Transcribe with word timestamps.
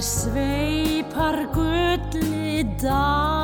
sveipar 0.00 1.44
gulli 1.52 2.64
dal 2.80 3.39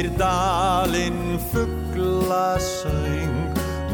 fyllir 0.00 0.18
dalinn 0.18 1.38
fugglasöng 1.52 3.36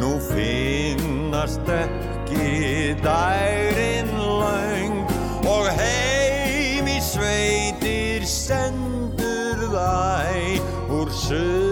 Nú 0.00 0.18
finnast 0.20 1.66
ekki 1.68 2.94
dærin 3.02 4.10
laung 4.14 5.06
Og 5.46 5.66
heim 5.78 6.86
í 6.86 7.00
sveitir 7.02 8.26
sendur 8.26 9.66
þæ 9.74 10.60
Úr 10.94 11.10
söðri 11.10 11.65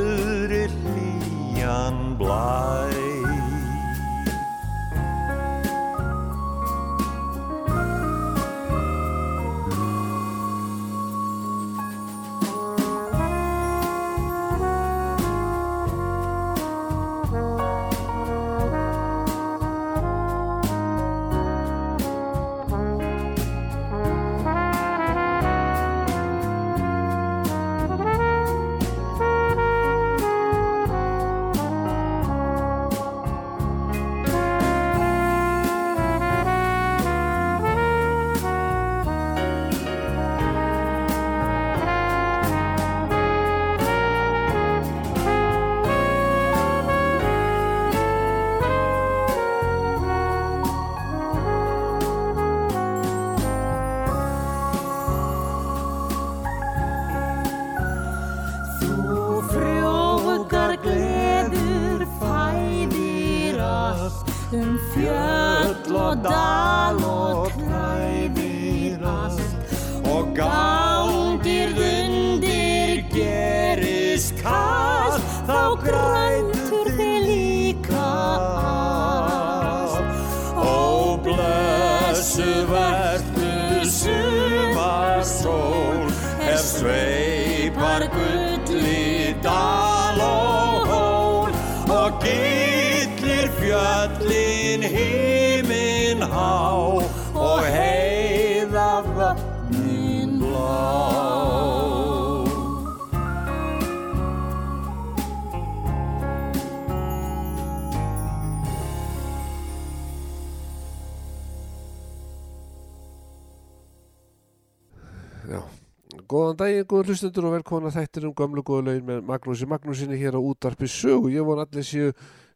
góður 116.89 117.13
hlustendur 117.13 117.49
og 117.49 117.55
velkona 117.57 117.93
þættir 117.95 118.29
um 118.29 118.35
gömlu 118.37 118.63
góðu 118.67 118.89
laun 118.89 119.05
með 119.09 119.21
Magnúsi 119.29 119.69
Magnúsinni 119.69 120.19
hér 120.21 120.39
á 120.39 120.41
útarpi 120.41 120.89
sögu. 120.91 121.31
Ég 121.33 121.47
von 121.47 121.63
allir 121.63 121.87
séu 121.87 122.13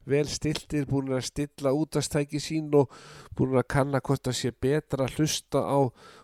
vel 0.09 0.29
stiltir, 0.29 0.87
búin 0.89 1.13
að 1.13 1.27
stilla 1.29 1.73
útastæki 1.77 2.41
sín 2.41 2.71
og 2.77 2.93
búin 3.37 3.59
að 3.59 3.69
kanna 3.75 4.01
hvort 4.01 4.25
það 4.25 4.39
sé 4.39 4.53
betra 4.53 5.05
að 5.05 5.19
hlusta 5.19 5.61
á 5.61 5.79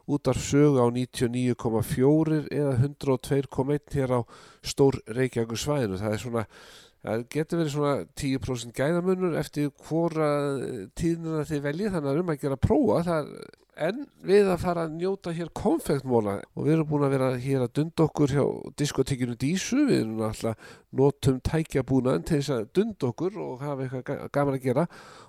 útarp 0.08 0.40
sögu 0.40 0.80
á 0.80 0.86
99,4 0.88 2.40
eða 2.48 2.74
102,1 2.80 3.98
hér 3.98 4.16
á 4.16 4.20
stór 4.64 5.00
Reykjavík 5.06 5.60
svæðinu. 5.60 6.00
Það 6.00 6.16
er 6.16 6.24
svona, 6.24 6.46
það 7.04 7.26
getur 7.36 7.60
verið 7.62 7.74
svona 7.74 7.96
10% 8.22 8.78
gæðamunur 8.78 9.36
eftir 9.40 9.68
hvora 9.88 10.30
tíðnina 10.98 11.44
þið 11.48 11.62
veljið, 11.68 11.92
þannig 11.94 12.14
að 12.14 12.24
um 12.24 12.32
að 12.34 12.40
gera 12.46 12.60
prófa. 12.68 13.02
Það 13.10 13.36
er 13.36 13.52
En 13.74 14.04
við 14.22 14.46
að 14.46 14.60
fara 14.62 14.84
að 14.86 14.92
njóta 15.00 15.32
hér 15.34 15.48
konfektmóla 15.50 16.36
og 16.54 16.60
við 16.62 16.76
erum 16.76 16.86
búin 16.92 17.06
að 17.08 17.14
vera 17.16 17.30
hér 17.42 17.64
að 17.64 17.72
dunda 17.74 18.04
okkur 18.04 18.30
hjá 18.30 18.44
diskotekinu 18.78 19.34
Dísu, 19.34 19.80
við 19.88 19.96
erum 20.04 20.20
alltaf 20.28 20.68
notum 20.94 21.40
tækjabúnaðin 21.42 22.22
til 22.28 22.38
þess 22.38 22.52
að 22.54 22.68
dunda 22.78 23.08
okkur 23.10 23.40
og 23.42 23.64
hafa 23.66 23.82
eitthvað 23.88 24.04
ga- 24.12 24.28
gaman 24.38 24.58
að 24.60 24.68
gera. 24.68 24.84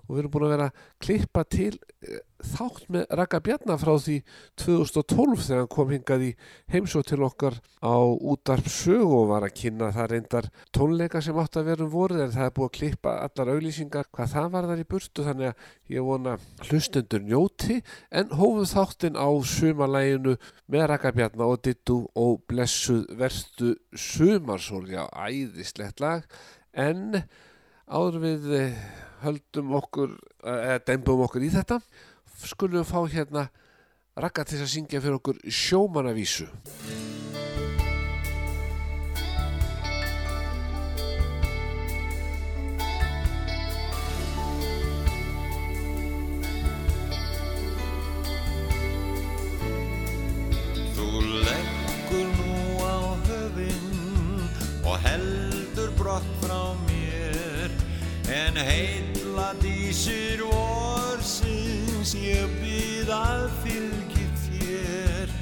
Og 0.06 0.12
við 0.14 0.22
erum 0.22 0.34
búin 0.36 0.46
að 0.46 0.54
vera 0.54 0.68
að 0.70 0.84
klippa 1.08 1.44
til 1.58 1.72
eh, 2.06 2.22
þátt 2.52 2.90
með 2.94 3.06
Raka 3.20 3.40
Bjarnar 3.44 3.80
frá 3.82 3.92
því 4.02 4.16
2012 4.62 5.44
þegar 5.46 5.62
hann 5.62 5.72
kom 5.76 5.94
hingað 5.94 6.26
í 6.26 6.32
heimsótt 6.74 7.10
til 7.12 7.22
okkar 7.26 7.58
á 7.82 7.96
útarp 8.02 8.70
sög 8.72 9.04
og 9.06 9.30
var 9.32 9.46
að 9.48 9.56
kynna 9.60 9.92
það 9.96 10.10
reyndar 10.12 10.50
tónleika 10.76 11.22
sem 11.24 11.40
átt 11.42 11.60
að 11.60 11.70
vera 11.72 11.86
um 11.86 11.94
vorið 11.94 12.26
en 12.26 12.36
það 12.36 12.50
er 12.50 12.56
búið 12.58 12.70
að 12.70 12.76
klippa 12.80 13.16
allar 13.28 13.54
auglýsingar 13.56 14.10
hvað 14.12 14.34
það 14.36 14.50
var 14.56 14.70
þar 14.72 14.84
í 14.84 14.88
burtu 14.96 15.28
þannig 15.28 15.52
að 15.52 15.96
ég 15.96 16.10
vona 16.10 16.36
hlustendur 16.66 17.26
njóti 17.26 17.80
en 18.10 18.36
hófum 18.36 18.70
þáttinn 18.74 19.20
á 19.20 19.30
sumalæginu 19.56 20.36
með 20.72 20.88
Raka 20.94 21.14
Bjarnar 21.16 21.56
og 21.56 21.64
Dittu 21.66 22.02
og 22.16 22.44
blessuð 22.50 23.06
verstu 23.20 23.76
sumarsól, 23.92 24.86
já, 24.90 25.06
æðislegt 25.12 26.04
lag 26.04 26.26
en 26.76 27.22
áður 27.86 28.22
við 28.24 28.52
eh, 28.58 28.78
höldum 29.24 29.76
okkur 29.80 30.18
eða 30.46 30.82
dembum 30.88 31.24
okkur 31.26 31.46
í 31.46 31.52
þetta 31.54 31.80
skulum 32.44 32.82
við 32.82 32.90
fá 32.92 33.00
hérna 33.16 33.48
Raka 34.16 34.46
til 34.48 34.62
að 34.64 34.72
syngja 34.72 35.04
fyrir 35.04 35.20
okkur 35.20 35.42
sjómanavísu 35.48 36.48
heldur 55.06 55.92
brott 55.98 56.28
frá 56.42 56.62
mér 56.88 57.70
en 58.32 58.56
heilla 58.58 58.95
að 63.16 63.46
fylgi 63.64 64.26
þér 64.46 65.34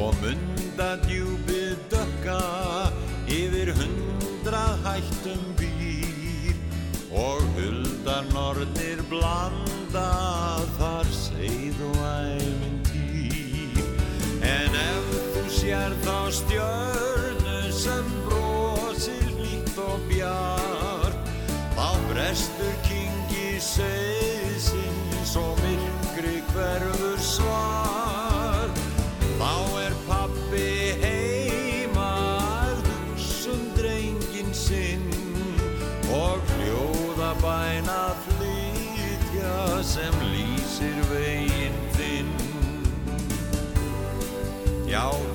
og 0.00 0.16
munda 0.22 0.90
djúpið 1.04 1.78
dökka 1.92 2.40
yfir 3.30 3.72
hundrað 3.78 4.86
hættum 4.86 5.42
býr 5.60 6.56
og 7.10 7.44
huldar 7.56 8.26
nornir 8.34 9.02
blanda 9.10 10.08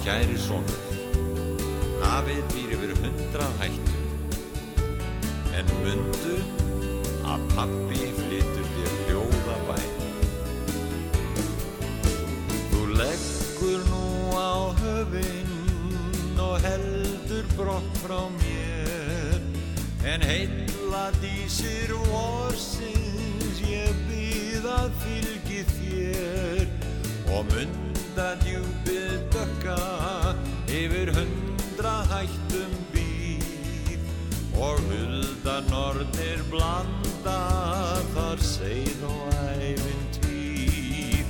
kæri 0.05 0.35
sonur, 0.37 0.83
hafið 2.03 2.43
býr 2.53 2.73
yfir 2.75 2.91
hundrað 3.01 3.53
hættu, 3.57 3.95
en 5.57 5.71
mundu 5.81 6.35
að 7.25 7.45
pappi 7.55 8.11
flytur 8.19 8.67
þér 8.75 8.93
hljóða 9.07 9.55
bæn. 9.69 9.95
Þú 12.69 12.83
leggur 12.99 13.81
nú 13.89 14.03
á 14.37 14.53
höfinn 14.83 16.37
og 16.45 16.55
heldur 16.67 17.49
brott 17.55 18.01
frá 18.03 18.19
mér, 18.37 19.41
en 20.05 20.21
heilla 20.21 21.07
dísir 21.17 21.97
vorsins 22.11 23.57
ég 23.65 24.05
býð 24.05 24.69
að 24.69 25.01
fylgi 25.01 25.65
þér. 25.73 26.67
Og 27.33 27.49
munda 27.49 28.29
djúpið 28.45 29.23
dökka 29.33 29.94
og 34.55 34.79
hulda 34.87 35.55
nornir 35.69 36.43
blanda 36.51 37.39
þar 38.13 38.39
seið 38.39 39.03
og 39.09 39.33
ævintýr 39.59 41.25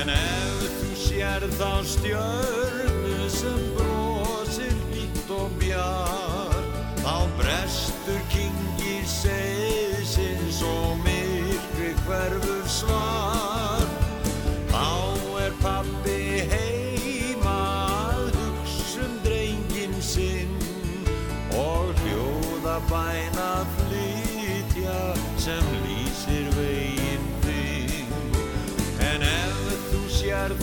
en 0.00 0.10
ef 0.14 0.64
þú 0.80 0.90
sér 1.04 1.46
þá 1.58 1.70
stjörnu 1.92 3.30
sem 3.30 3.62
brosir 3.78 4.74
líkt 4.90 5.30
og 5.38 5.54
bjar 5.62 6.60
þá 7.04 7.16
brestur 7.38 8.20
kingi 8.34 8.98
seiðsins 9.14 10.62
og 10.66 10.98
myrkri 11.06 11.94
hverfur 12.06 12.66
svar 12.80 13.35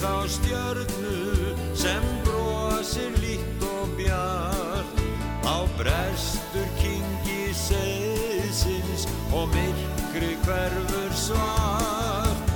þá 0.03 0.27
stjörnu 0.27 1.53
sem 1.79 2.03
brosir 2.25 3.13
líkt 3.23 3.61
og 3.63 3.93
bjart, 3.95 4.97
þá 5.45 5.55
brestur 5.79 6.67
kingi 6.81 7.53
seiðsins 7.55 9.07
og 9.31 9.47
myrkri 9.53 10.33
hverfur 10.43 11.15
svart. 11.15 12.51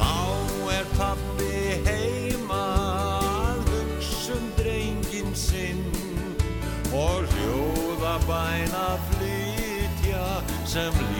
Þá 0.00 0.18
er 0.80 0.90
pappi 0.96 1.78
heima 1.86 2.64
að 3.30 3.70
hugsa 3.70 4.34
um 4.40 4.50
drengin 4.58 5.30
sinn 5.38 5.86
og 6.90 7.22
hljóða 7.36 8.18
bæna 8.26 8.86
flytja 9.12 10.26
sem 10.66 11.04
lýsir 11.06 11.19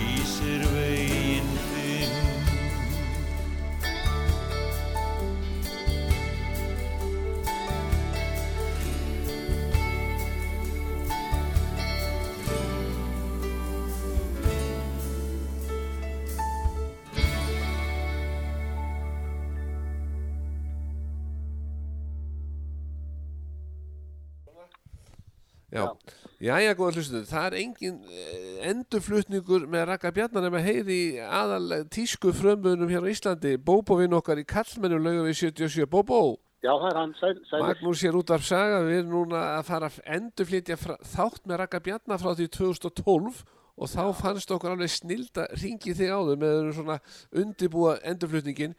jæja 26.41 26.75
góða 26.77 26.97
hlustuðu, 26.97 27.27
það 27.29 27.47
er 27.47 27.57
engin 27.61 27.97
eh, 28.09 28.69
endurflutningur 28.71 29.67
með 29.71 29.87
Raka 29.91 30.13
Bjarnar 30.17 30.47
nema 30.47 30.63
heyri 30.65 30.97
í 30.97 31.09
aðal 31.21 31.83
tísku 31.93 32.33
frömmunum 32.37 32.89
hér 32.89 33.05
á 33.05 33.13
Íslandi, 33.13 33.57
Bóbóvinn 33.61 34.17
okkar 34.17 34.41
í 34.41 34.47
Kallmennu 34.49 35.01
lögum 35.03 35.29
við 35.29 35.37
77, 35.53 35.89
Bóbó. 35.91 36.39
Já, 36.61 36.73
það 36.73 36.89
er 36.91 36.99
hann, 37.01 37.13
sæl, 37.17 37.37
sæl. 37.49 37.61
Magnús 37.65 38.03
hér 38.05 38.19
út 38.21 38.33
af 38.33 38.45
saga, 38.45 38.83
við 38.85 39.03
erum 39.03 39.15
núna 39.15 39.45
að 39.59 39.69
fara 39.69 39.89
að 39.89 40.01
endurflytja 40.17 40.77
fra, 40.81 40.97
þátt 41.13 41.47
með 41.49 41.63
Raka 41.63 41.83
Bjarnar 41.85 42.21
frá 42.21 42.33
því 42.37 42.49
2012 42.57 43.45
og 43.81 43.89
þá 43.89 44.03
fannst 44.17 44.53
okkur 44.53 44.75
alveg 44.75 44.93
snilda 44.93 45.47
ringi 45.57 45.95
þig 45.97 46.13
áður 46.13 46.41
með 46.41 46.57
þeirra 46.57 46.75
svona 46.77 46.99
undibúa 47.43 47.95
endurflutningin 48.13 48.77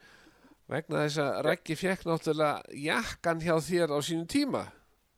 vegna 0.70 1.02
þess 1.06 1.22
að 1.22 1.40
Raki 1.48 1.78
fekk 1.78 2.06
náttúrulega 2.06 2.78
jakkan 2.84 3.42
hjá 3.42 3.56
þér 3.58 3.94
á 3.94 3.98
sínum 3.98 4.30
tíma 4.30 4.66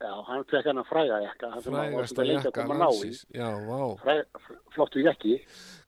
Já, 0.04 0.10
hann 0.28 0.42
fekk 0.50 0.66
hann 0.68 0.80
að 0.82 0.88
fræga 0.90 1.20
jakka. 1.24 1.50
hann 1.54 1.62
sem 1.64 1.72
hann 1.78 1.94
var 1.94 2.04
lengi 2.04 2.20
að 2.20 2.32
jakka 2.34 2.52
koma 2.58 2.74
ná 2.82 2.88
í. 2.92 3.12
Já, 3.32 3.48
vá 3.68 4.18
Flottu 4.74 5.00
jakki. 5.04 5.38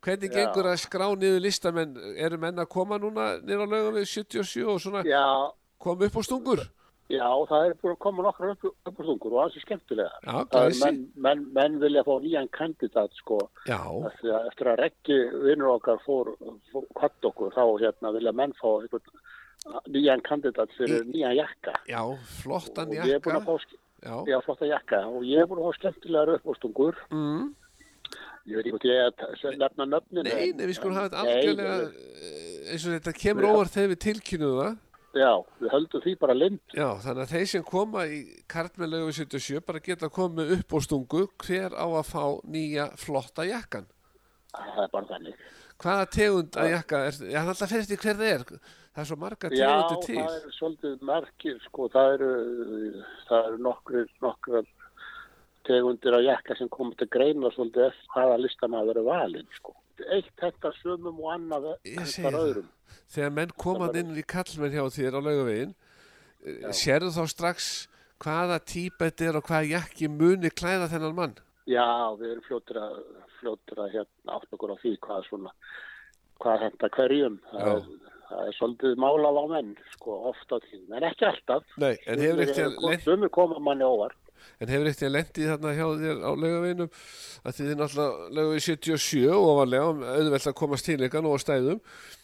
Hvernig 0.06 0.30
Já. 0.32 0.37
gengur 0.38 0.68
að 0.70 0.78
skrá 0.87 1.06
niður 1.18 1.42
listamenn? 1.44 1.96
Eru 2.16 2.38
menn 2.38 2.56
að 2.62 2.68
koma 2.73 2.99
núna 3.02 3.26
nýra 3.42 3.66
lögum 3.68 3.99
við 3.99 4.06
77 4.08 4.64
og 4.73 4.80
svona 4.80 5.02
Já, 5.04 5.25
koma 5.78 6.06
upp 6.08 6.16
á 6.16 6.23
stungur? 6.25 6.62
já, 7.11 7.23
það 7.46 7.66
er 7.68 7.75
búin 7.78 7.92
að 7.94 7.99
koma 8.02 8.23
nokkra 8.26 8.49
upp, 8.56 8.64
upp 8.64 8.96
á 8.99 9.02
stungur 9.06 9.35
og 9.37 9.42
alls 9.44 9.56
er 9.56 9.62
skemmtilega. 9.62 10.16
Já, 10.26 10.37
Það 10.50 10.64
er 10.66 10.78
menn, 10.85 11.00
menn, 11.26 11.44
menn 11.54 11.76
vilja 11.82 12.02
fá 12.02 12.14
nýjan 12.25 12.49
kandidat, 12.50 13.12
sko. 13.20 13.38
Já, 13.68 13.78
Eftir 14.11 14.32
að, 14.35 14.46
eftir 14.50 14.66
að 14.73 14.80
reggi 14.80 15.18
vinnur 15.44 15.76
okkar 15.76 16.00
fór, 16.06 16.32
fór 16.73 16.87
kvart 16.99 17.28
okkur, 17.30 17.52
þá 17.54 17.62
hérna 17.85 18.11
vilja 18.16 18.32
menn 18.35 18.52
fá 18.58 18.68
einhvern 18.80 19.23
nýjan 19.90 20.23
kandidat 20.26 20.70
fyrir 20.78 21.04
nýjan 21.06 21.37
jakka. 21.38 21.75
já, 21.90 22.02
flottan 22.42 22.88
Og 22.88 22.94
ég 22.94 23.14
er 23.14 23.20
búin 23.23 23.35
jakka. 23.35 23.40
að 23.40 23.46
fá, 23.46 23.58
ske- 23.66 23.78
Já, 24.04 24.16
já, 24.28 24.36
flotta 24.44 24.68
jakka 24.68 25.04
og 25.08 25.22
ég 25.24 25.40
er 25.40 25.48
búin 25.48 25.62
að 25.62 25.70
fá 25.70 25.78
skemmtilegar 25.80 26.34
upp 26.36 26.50
á 26.50 26.52
stungur. 26.58 26.98
mm. 27.10 27.46
Ég 28.46 28.54
veit 28.54 28.66
ekki 28.68 28.74
hvort 28.76 28.84
ég 28.86 28.98
er 29.02 29.50
að 29.50 29.56
nefna 29.58 29.84
nöfnin. 29.90 30.26
Nei, 30.28 30.52
nei, 30.54 30.66
við 30.68 30.76
skulum 30.78 30.94
hafa 30.94 31.08
þetta 31.08 31.22
algjörlega 31.24 31.78
eh, 31.82 32.68
eins 32.70 32.84
og 32.86 32.92
þetta 32.94 33.14
kemur 33.18 33.46
Já. 33.46 33.48
óvart 33.50 33.74
þegar 33.74 33.90
við 33.90 34.00
tilkynum 34.04 34.52
það. 34.60 34.76
Já, 35.16 35.30
við 35.62 35.72
höldum 35.72 36.02
því 36.04 36.14
bara 36.20 36.36
lind. 36.36 36.60
Já, 36.76 36.86
þannig 37.02 37.24
að 37.24 37.32
þeir 37.32 37.50
sem 37.50 37.64
koma 37.66 38.04
í 38.06 38.20
kartmennlegu 38.52 39.12
77 39.16 39.64
bara 39.66 39.82
geta 39.82 40.10
komið 40.12 40.52
upp 40.58 40.76
á 40.76 40.78
stungu 40.86 41.24
hver 41.42 41.74
á 41.74 41.86
að 41.88 42.06
fá 42.12 42.24
nýja 42.54 42.86
flotta 43.00 43.46
jakkan. 43.48 43.88
Það 44.52 44.82
er 44.84 44.92
bara 44.92 45.10
þannig. 45.10 45.44
Hvaða 45.82 46.08
tegund 46.14 46.56
að 46.60 46.70
jakka 46.72 47.00
er, 47.08 47.18
já, 47.26 47.38
það 47.40 47.52
alltaf 47.52 47.72
fyrir 47.72 47.86
eftir 47.86 48.02
hver 48.04 48.20
það 48.20 48.34
er. 48.36 48.44
Það 48.96 49.02
er 49.02 49.08
svo 49.10 49.16
marga 49.20 49.48
Já, 49.52 49.66
tegundir 49.68 50.04
til. 50.06 50.16
það 50.16 50.36
er 50.36 50.52
svolítið 50.56 51.02
merkir, 51.04 51.56
sko, 51.66 51.88
það 51.92 52.12
eru, 52.14 52.28
það 53.28 53.48
eru 53.50 53.58
nokkrir, 53.66 54.06
nokkrar 54.24 54.70
tegundir 55.68 56.16
af 56.16 56.22
jakka 56.24 56.56
sem 56.56 56.70
komið 56.72 57.02
til 57.02 57.08
greina 57.12 57.50
svolítið 57.52 57.90
eftir 57.90 58.14
hvaða 58.14 58.38
listamaður 58.40 59.02
er 59.02 59.06
valinn, 59.10 59.50
sko. 59.58 59.74
Eitt 60.12 60.32
þetta 60.40 60.72
sumum 60.80 61.20
og 61.20 61.34
annað 61.34 61.68
það. 61.84 62.40
öðrum. 62.40 62.70
þegar 63.12 63.34
menn 63.36 63.52
komað 63.60 64.00
inn 64.00 64.16
í 64.16 64.24
kallmenn 64.24 64.72
hjá 64.74 64.84
þér 64.96 65.16
á 65.16 65.20
laugavegin 65.26 65.74
sérðu 66.76 67.12
þá 67.14 67.24
strax 67.32 67.68
hvaða 68.22 68.58
típa 68.64 69.08
þetta 69.10 69.28
er 69.28 69.38
og 69.40 69.48
hvaða 69.48 69.70
jakki 69.72 70.08
muni 70.08 70.50
klæða 70.50 70.88
þennan 70.92 71.16
mann 71.16 71.36
Já, 71.66 72.14
við 72.14 72.30
erum 72.30 72.44
fljótur 72.46 72.78
að, 72.78 72.98
fljótur 73.40 73.80
að 73.82 73.94
hérna 73.96 74.36
átt 74.36 74.52
okkur 74.54 74.72
á 74.72 74.76
því 74.78 74.92
hvað 75.02 75.24
svona, 75.26 75.52
hvað 76.42 76.60
þetta 76.62 76.90
hverjum. 76.94 77.38
Það 77.50 77.70
er, 77.72 77.88
það 78.28 78.45
er 78.50 78.54
svolítið 78.59 78.95
málað 79.02 79.40
á 79.40 79.45
menn, 79.54 79.73
sko, 79.95 80.21
ofta 80.33 80.59
tíðum, 80.66 80.95
en 80.99 81.06
ekki 81.11 81.26
alltaf. 81.28 81.66
Nei, 81.83 81.95
en 82.06 82.23
hefur 82.23 82.45
ekkert 82.47 82.80
lent, 82.87 83.04
Sumir 83.06 83.30
koma 83.35 83.59
manni 83.62 83.87
óvart. 83.87 84.18
En 84.62 84.71
hefur 84.71 84.87
eitthvað 84.88 85.11
lendið 85.16 85.49
þarna 85.50 85.71
hjá 85.75 85.87
þér 86.00 86.18
á 86.23 86.30
laugaveginum 86.38 86.90
að 87.47 87.56
þið 87.56 87.71
er 87.73 87.78
náttúrulega 87.80 88.28
laugavegi 88.37 88.64
77 88.66 89.33
og 89.35 89.47
ofanlega 89.50 89.88
um 89.90 90.02
auðvelt 90.06 90.47
að 90.50 90.56
komast 90.61 90.87
til 90.87 90.99
ykkar 91.09 91.26
og 91.28 91.40
stæðum. 91.42 91.80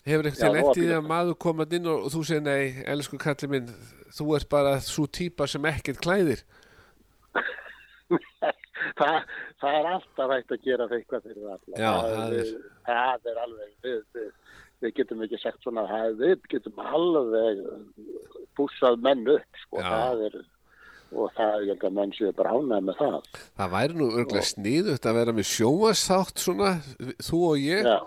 Hefur 0.07 0.29
eitthvað 0.31 0.53
nú 0.53 0.59
lendið 0.61 0.93
að 0.93 0.99
að 1.01 1.09
maður 1.11 1.39
komað 1.47 1.75
inn 1.79 1.89
og, 1.93 2.07
þú 2.15 2.23
segir 2.29 2.45
nei, 2.47 2.85
elsku 2.95 3.19
kalli 3.23 3.51
minn, 3.57 3.73
þú 4.15 4.29
ert 4.39 4.49
bara 4.53 4.77
svo 4.85 5.09
típa 5.11 5.49
sem 5.51 5.67
ekkert 5.73 6.03
klæðir. 6.05 6.45
það, 9.01 9.19
það 9.63 9.77
er 9.81 9.91
alltaf 9.97 10.33
hægt 10.37 10.55
að 10.57 10.65
gera 10.67 10.89
eitthvað 10.93 11.27
fyrir 11.27 11.45
það, 11.49 11.61
það 11.81 12.39
er- 12.39 12.55
það 12.87 13.29
er 13.33 13.43
alveg, 13.47 13.75
við, 13.87 14.31
við, 14.83 14.95
getum 14.99 15.23
ekki 15.27 15.41
sagt 15.43 15.63
svona, 15.65 15.87
það, 15.91 16.17
við 16.23 16.49
getum 16.53 16.83
alveg 16.83 17.63
búsað 18.59 18.99
menn 19.05 19.23
upp, 19.33 19.63
sko, 19.65 19.81
Já. 19.81 19.89
það 19.89 20.25
er, 20.29 20.41
og 21.13 21.33
það 21.37 21.69
er 21.73 21.87
að 21.89 21.97
menn 21.99 22.15
séu 22.17 22.33
bara 22.37 22.57
ánægð 22.57 22.89
með 22.89 23.01
það. 23.01 23.31
Það 23.61 23.73
væri 23.77 23.99
nú 24.01 24.11
örglega 24.13 24.51
sniðugt 24.51 25.09
að 25.09 25.19
vera 25.21 25.37
með 25.39 25.49
sjóasþátt 25.53 26.45
svona, 26.45 26.75
þú 27.23 27.41
og 27.53 27.63
ég, 27.63 27.89
Já, 27.89 27.99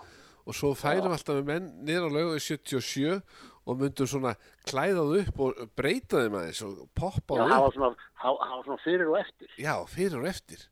og 0.46 0.54
svo 0.54 0.72
færum 0.78 1.14
alltaf 1.14 1.40
með 1.40 1.48
menn 1.50 1.70
niður 1.86 2.06
á 2.06 2.14
laugavi 2.16 2.42
77 2.44 3.20
og 3.66 3.80
myndum 3.80 4.06
svona 4.06 4.36
klæðað 4.68 5.14
upp 5.22 5.40
og 5.42 5.62
breyta 5.78 6.22
þeim 6.22 6.36
aðeins 6.38 6.62
og 6.62 6.84
poppa 6.94 7.40
já, 7.40 7.42
á 7.42 7.46
hafa 7.50 7.66
upp. 7.66 7.74
svona, 7.74 8.08
hafa, 8.22 8.48
hafa 8.52 8.62
svona 8.68 8.82
fyrir 8.84 9.10
og 9.10 9.18
eftir. 9.18 9.50
Já, 9.58 9.74
fyrir 9.90 10.20
og 10.20 10.28
eftir. 10.30 10.62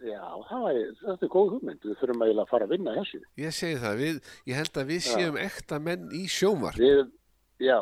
Já, 0.00 0.22
er, 0.70 0.92
þetta 1.02 1.26
er 1.26 1.32
góð 1.32 1.50
hugmynd, 1.56 1.82
við 1.84 1.98
þurfum 2.00 2.22
eiginlega 2.24 2.44
að 2.46 2.52
fara 2.54 2.66
að 2.66 2.72
vinna 2.74 2.94
þessu. 2.96 3.20
Ég 3.40 3.56
segi 3.56 3.80
það, 3.82 3.98
við, 4.00 4.20
ég 4.48 4.60
held 4.60 4.78
að 4.80 4.92
við 4.92 5.02
séum 5.04 5.38
ekta 5.40 5.80
menn 5.84 6.06
í 6.16 6.22
sjómar. 6.30 6.78
Við, 6.80 7.02
já, 7.60 7.76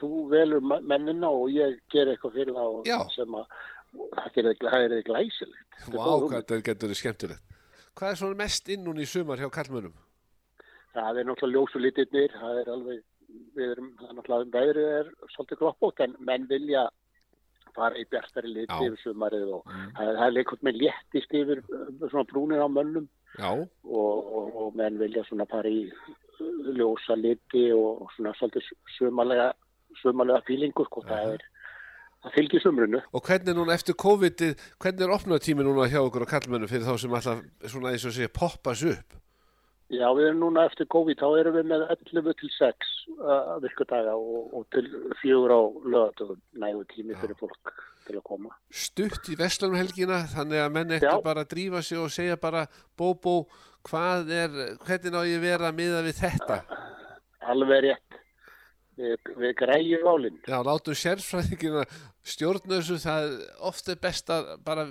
þú 0.00 0.10
velur 0.32 0.64
mennina 0.66 1.30
og 1.32 1.48
ég 1.54 1.78
ger 1.92 2.12
eitthvað 2.12 2.36
fyrir 2.36 2.60
Já. 2.84 2.98
þá 3.00 3.14
sem 3.14 3.38
að, 3.40 3.56
það 3.96 4.38
er. 5.46 5.60
Þetta 5.76 5.92
er 5.92 5.96
Vá, 5.96 6.04
góð 6.04 6.26
hvað 6.26 6.36
þetta 6.36 6.60
getur 6.68 6.88
verið 6.90 7.00
skemmtilegt. 7.00 7.56
Hvað 7.96 8.12
er 8.12 8.20
svona 8.20 8.40
mest 8.42 8.68
inn 8.68 8.84
núna 8.84 9.00
í 9.00 9.08
sumar 9.08 9.40
hjá 9.40 9.48
kallmönnum? 9.52 9.96
Það 10.96 11.20
er 11.20 11.28
náttúrulega 11.28 11.56
ljósulitirnir, 11.56 12.36
það 12.36 12.60
er 12.60 12.70
alveg, 12.72 13.02
við 13.56 13.72
erum, 13.72 13.90
það 13.96 14.10
er 14.10 14.18
náttúrulega 14.18 14.54
veðrið 14.58 14.92
er 14.98 15.10
svolítið 15.32 15.60
kloppótt 15.62 16.04
en 16.04 16.16
menn 16.28 16.44
vilja 16.50 16.86
fara 17.76 17.98
í 18.00 18.06
bjartari 18.10 18.52
lit 18.52 18.72
yfir 18.78 18.98
sumarið 19.02 19.50
og 19.58 19.66
það, 19.68 20.12
það 20.18 20.24
er 20.26 20.36
leikot 20.36 20.62
með 20.66 20.78
léttist 20.82 21.34
yfir 21.40 21.62
uh, 21.64 21.90
svona 22.06 22.26
brúnir 22.30 22.64
á 22.64 22.68
mönnum. 22.72 23.08
Og, 23.36 23.66
og, 23.84 24.54
og 24.56 24.78
menn 24.78 24.96
vilja 25.00 25.26
svona 25.28 25.44
fara 25.50 25.68
í 25.68 25.84
uh, 25.90 26.70
ljósa 26.76 27.18
liti 27.20 27.66
og 27.76 28.06
svona 28.16 28.32
svolítið 28.38 28.70
sumarlega, 28.96 29.50
sumarlega 30.00 30.44
fílingu, 30.48 30.86
sko, 30.88 31.04
það 31.08 31.34
er, 31.34 31.44
það 32.24 32.38
fylgir 32.38 32.64
sumrunu. 32.64 33.02
og 33.12 33.28
hvernig 33.28 33.52
er 33.52 33.60
núna 33.60 33.76
eftir 33.76 33.98
COVID-ið, 34.06 34.66
hvernig 34.80 35.06
er 35.06 35.14
opnatími 35.18 35.68
núna 35.68 35.90
hjá 35.92 36.00
okkur 36.02 36.24
á 36.24 36.32
kallmönnum 36.32 36.72
fyrir 36.72 36.88
þá 36.88 36.96
sem 37.04 37.20
alltaf 37.20 37.44
svona 37.68 37.92
eins 37.92 38.08
og 38.08 38.16
segja 38.16 38.32
poppas 38.32 38.84
upp? 38.88 39.20
Já, 39.86 40.06
við 40.18 40.32
erum 40.32 40.40
núna 40.42 40.64
eftir 40.66 40.88
COVID, 40.90 41.20
þá 41.20 41.40
erum 41.40 41.54
við 41.54 41.66
með 41.70 41.82
11 41.94 42.32
til 42.40 42.48
6 42.50 42.88
uh, 43.14 43.50
virkudaga 43.62 44.16
og, 44.18 44.48
og 44.58 44.64
til 44.74 44.88
fjögur 45.20 45.52
á 45.54 45.62
lögatöfum 45.86 46.40
nægu 46.58 46.82
tími 46.90 47.14
fyrir 47.20 47.38
fólk 47.38 47.70
til 48.06 48.16
að 48.18 48.24
koma. 48.26 48.50
Stutt 48.74 49.30
í 49.30 49.36
Vestlunumhelgina, 49.38 50.24
þannig 50.32 50.62
að 50.64 50.74
menn 50.74 50.94
eftir 50.96 51.12
Já. 51.12 51.22
bara 51.22 51.44
að 51.46 51.52
drífa 51.54 51.82
sig 51.86 52.02
og 52.02 52.10
segja 52.10 52.38
bara 52.42 52.64
Bóbó, 52.98 53.36
hvað 53.86 54.32
er, 54.34 54.56
hvernig 54.88 55.14
á 55.14 55.22
ég 55.30 55.44
vera 55.44 55.70
miða 55.74 56.02
við 56.06 56.18
þetta? 56.24 56.58
Alveg 57.46 57.84
rétt. 57.86 58.18
Við, 58.96 59.30
við 59.38 59.54
græjum 59.60 60.02
válinn. 60.08 60.40
Já, 60.48 60.56
látum 60.66 60.98
sérfræðingina 60.98 61.84
stjórna 62.26 62.80
þessu, 62.80 62.98
það 63.04 63.38
oft 63.70 63.92
er 63.92 64.02
best 64.02 64.34
að 64.34 64.50
bara 64.66 64.88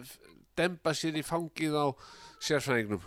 demba 0.55 0.95
sér 0.95 1.19
í 1.19 1.25
fangið 1.25 1.75
á 1.75 1.85
sérfræðingnum. 2.39 3.03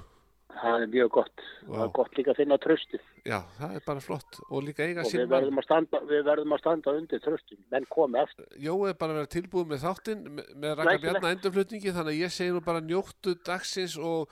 Það 0.58 0.82
er 0.82 0.90
mjög 0.92 1.10
gott. 1.14 1.42
Það 1.62 1.74
Vá. 1.74 1.82
er 1.84 1.90
gott 1.98 2.16
líka 2.18 2.32
að 2.32 2.38
finna 2.40 2.58
tröstið. 2.58 3.02
Já, 3.28 3.38
það 3.58 3.74
er 3.78 3.82
bara 3.86 4.00
flott 4.02 4.38
og 4.48 4.62
líka 4.66 4.86
eiga 4.86 5.04
Og 5.06 5.12
við 5.12 5.28
verðum, 5.30 5.60
standa, 5.62 6.00
við 6.08 6.24
verðum 6.26 6.54
að 6.56 6.62
standa 6.64 6.94
undir 6.98 7.22
tröstin. 7.22 7.60
Menn 7.70 7.86
komi 7.92 8.18
eftir. 8.22 8.48
Jói 8.58 8.88
er 8.90 8.96
bara 8.98 9.14
að 9.14 9.20
vera 9.20 9.32
tilbúið 9.36 9.68
með 9.72 9.84
þáttinn 9.86 10.24
með- 10.34 10.74
Raka 10.78 10.88
Glæsilegt. 10.88 11.04
Bjarna 11.06 11.32
endurflutningi 11.36 11.94
þannig 11.94 12.14
að 12.14 12.22
ég 12.24 12.34
segi 12.34 12.56
nú 12.56 12.64
bara 12.64 12.80
njóttu 12.80 13.36
dagsins 13.46 13.96
og 13.98 14.28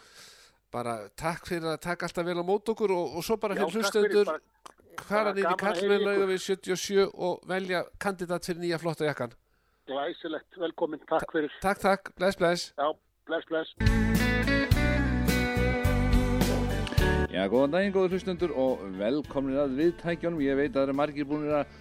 bara 0.73 0.97
takk 1.17 1.47
fyrir 1.47 1.71
að 1.77 1.81
taka 1.81 2.07
alltaf 2.07 2.27
vel 2.27 2.41
á 2.43 2.45
mót 2.45 2.69
okkur 2.75 2.91
og, 2.91 3.17
og 3.17 3.25
svo 3.25 3.37
bara 3.41 3.55
fyrir 3.55 3.79
hlustendur 3.79 4.33
heyra 5.09 5.33
í 5.37 5.45
kallmennlauga 5.61 6.27
við 6.33 6.43
77 6.43 7.07
og 7.15 7.47
velja 7.47 7.85
kandidat 8.03 8.49
fyrir 8.49 8.65
nýja 8.65 8.81
flotta 8.83 9.05
jakkan. 9.09 9.33
Glæsilegt. 9.87 10.59
Velkomin. 10.59 11.01
Takk 11.07 11.31
fyrir. 11.31 11.53
Takk, 11.63 11.79
takk, 11.79 12.15
bless, 12.19 12.37
bless. 12.37 12.73
Já, 12.77 12.93
bless, 13.27 13.47
bless. 13.47 14.56
Já, 17.37 17.43
góðan 17.53 17.75
daginn, 17.75 17.93
góður 17.93 18.15
hlustundur 18.15 18.53
og 18.57 18.83
velkomnir 18.97 19.59
að 19.61 19.75
viðtækjónum. 19.77 20.39
Ég 20.41 20.57
veit 20.57 20.71
að 20.71 20.77
það 20.79 20.87
eru 20.87 20.93
margir 20.97 21.27
búinir 21.29 21.51
að 21.59 21.75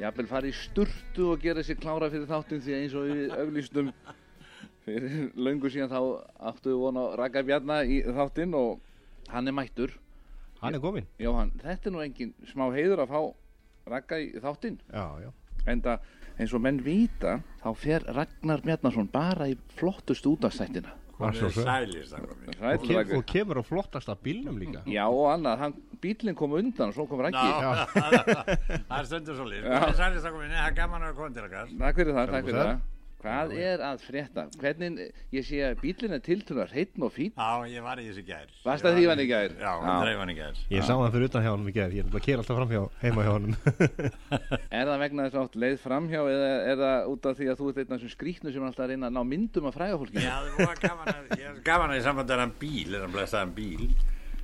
jafnvel 0.00 0.24
fara 0.30 0.48
í 0.48 0.52
sturtu 0.56 1.26
og 1.34 1.42
gera 1.42 1.64
sér 1.66 1.76
klára 1.82 2.08
fyrir 2.08 2.30
þáttinn 2.30 2.62
því 2.64 2.72
að 2.72 2.78
eins 2.78 2.94
og 2.96 3.10
við 3.10 3.34
auglýstum 3.42 3.90
fyrir 4.86 5.18
löngu 5.36 5.68
síðan 5.74 5.92
þá 5.92 5.98
áttu 6.48 6.72
við 6.72 6.80
vona 6.86 7.04
raka 7.20 7.42
bjarna 7.44 7.76
í 7.84 8.00
þáttinn 8.06 8.56
og 8.56 8.80
hann 9.34 9.52
er 9.52 9.56
mættur. 9.58 9.92
Hann 10.62 10.80
er 10.80 10.84
kominn. 10.86 11.12
Jóhann, 11.20 11.52
þetta 11.60 11.92
er 11.92 11.96
nú 11.98 12.02
engin 12.06 12.32
smá 12.48 12.64
heiður 12.72 13.04
að 13.04 13.12
fá 13.12 13.20
raka 13.92 14.22
í 14.24 14.32
þáttinn. 14.40 14.80
Já, 14.88 15.06
já. 15.26 15.30
En 15.68 15.84
það, 15.84 16.08
eins 16.38 16.56
og 16.56 16.64
menn 16.64 16.80
vita, 16.88 17.36
þá 17.60 17.70
fer 17.84 18.08
Ragnar 18.16 18.64
Bjarnason 18.64 19.12
bara 19.12 19.52
í 19.52 19.60
flottustu 19.76 20.38
útastættina. 20.38 21.01
Sæll, 21.56 21.96
Og, 22.62 22.86
kem, 22.86 23.12
og 23.16 23.24
kemur 23.26 23.60
á 23.60 23.64
flottasta 23.66 24.14
bílnum 24.18 24.58
líka. 24.60 24.82
Já, 24.90 25.04
og 25.08 25.28
annað, 25.32 25.58
hann, 25.62 25.76
bílinn 26.02 26.36
kom 26.38 26.54
undan 26.58 26.90
og 26.90 26.96
svo 26.96 27.06
kom 27.10 27.22
Raggi. 27.24 27.38
Já, 27.38 27.86
það 28.88 28.96
er 28.98 29.10
stundur 29.10 29.38
svo 29.38 29.46
líf. 29.50 29.66
Sælir, 29.98 30.20
sagði 30.22 30.42
mér, 30.42 30.56
það 30.56 30.66
er 30.70 30.76
gaman 30.80 31.06
að 31.08 31.14
koma 31.20 31.34
til 31.36 31.46
okkar. 31.48 31.72
Takk 31.82 32.02
fyrir 32.02 32.18
það, 32.18 32.34
takk 32.36 32.50
fyrir 32.50 32.60
það. 32.62 32.80
Hvað 33.22 33.52
er 33.54 33.82
að 33.86 34.00
frétta? 34.02 34.44
Hvernig, 34.58 34.96
ég 35.30 35.44
sé 35.46 35.60
að 35.62 35.76
bílinn 35.82 36.16
er 36.16 36.22
tiltölu 36.24 36.64
hreitn 36.66 37.04
og 37.06 37.12
fín. 37.14 37.30
Já, 37.36 37.62
ég 37.70 37.84
var 37.84 38.00
í 38.02 38.06
þessu 38.08 38.24
gær. 38.26 38.48
Varstu 38.66 38.90
að 38.90 38.96
þrífa 38.98 39.12
hann 39.14 39.22
í 39.22 39.26
gær? 39.30 39.54
Já, 39.60 39.72
Já. 39.72 39.92
dreif 40.02 40.22
hann 40.22 40.32
í 40.32 40.36
gær. 40.38 40.62
Ég 40.74 40.86
sá 40.88 40.92
hann 40.96 41.12
fyrir 41.14 41.30
utan 41.30 41.44
hjá 41.46 41.52
hann 41.52 41.70
í 41.70 41.74
gerð. 41.76 41.94
Ég 41.98 42.02
er 42.02 42.10
bara 42.10 42.22
að 42.22 42.26
kera 42.26 42.42
alltaf 42.42 42.58
fram 42.58 42.72
hjá, 42.74 42.82
heima 43.04 43.26
hjá 43.26 43.32
hann. 43.36 43.56
Er 44.82 44.90
það 44.90 45.02
vegna 45.04 45.26
þess 45.28 45.40
átt 45.42 45.58
leið 45.62 45.78
framhjá 45.82 46.22
eða 46.32 46.50
er 46.72 46.80
það 46.82 47.12
út 47.12 47.28
af 47.30 47.38
því 47.38 47.50
að 47.52 47.60
þú 47.60 47.68
ert 47.70 47.82
einn 47.82 47.92
af 47.92 48.00
þessum 48.00 48.14
skrýtnu 48.16 48.54
sem 48.54 48.62
er 48.64 48.70
alltaf 48.72 48.86
að 48.86 48.94
reyna 48.94 49.10
að 49.10 49.16
ná 49.18 49.22
myndum 49.32 49.68
af 49.70 49.76
fræga 49.78 50.00
fólki? 50.00 50.24
Já, 50.24 50.34
það 50.56 50.66
var 50.72 50.82
gaman 50.82 51.12
að, 51.12 51.36
ég 51.38 51.46
er 51.52 51.62
gaman 51.66 51.92
að 51.94 52.00
í 52.00 52.04
sambandi 52.08 52.34
að 52.36 52.42
hann 52.42 52.56
bíl, 52.58 52.98
hann 52.98 53.54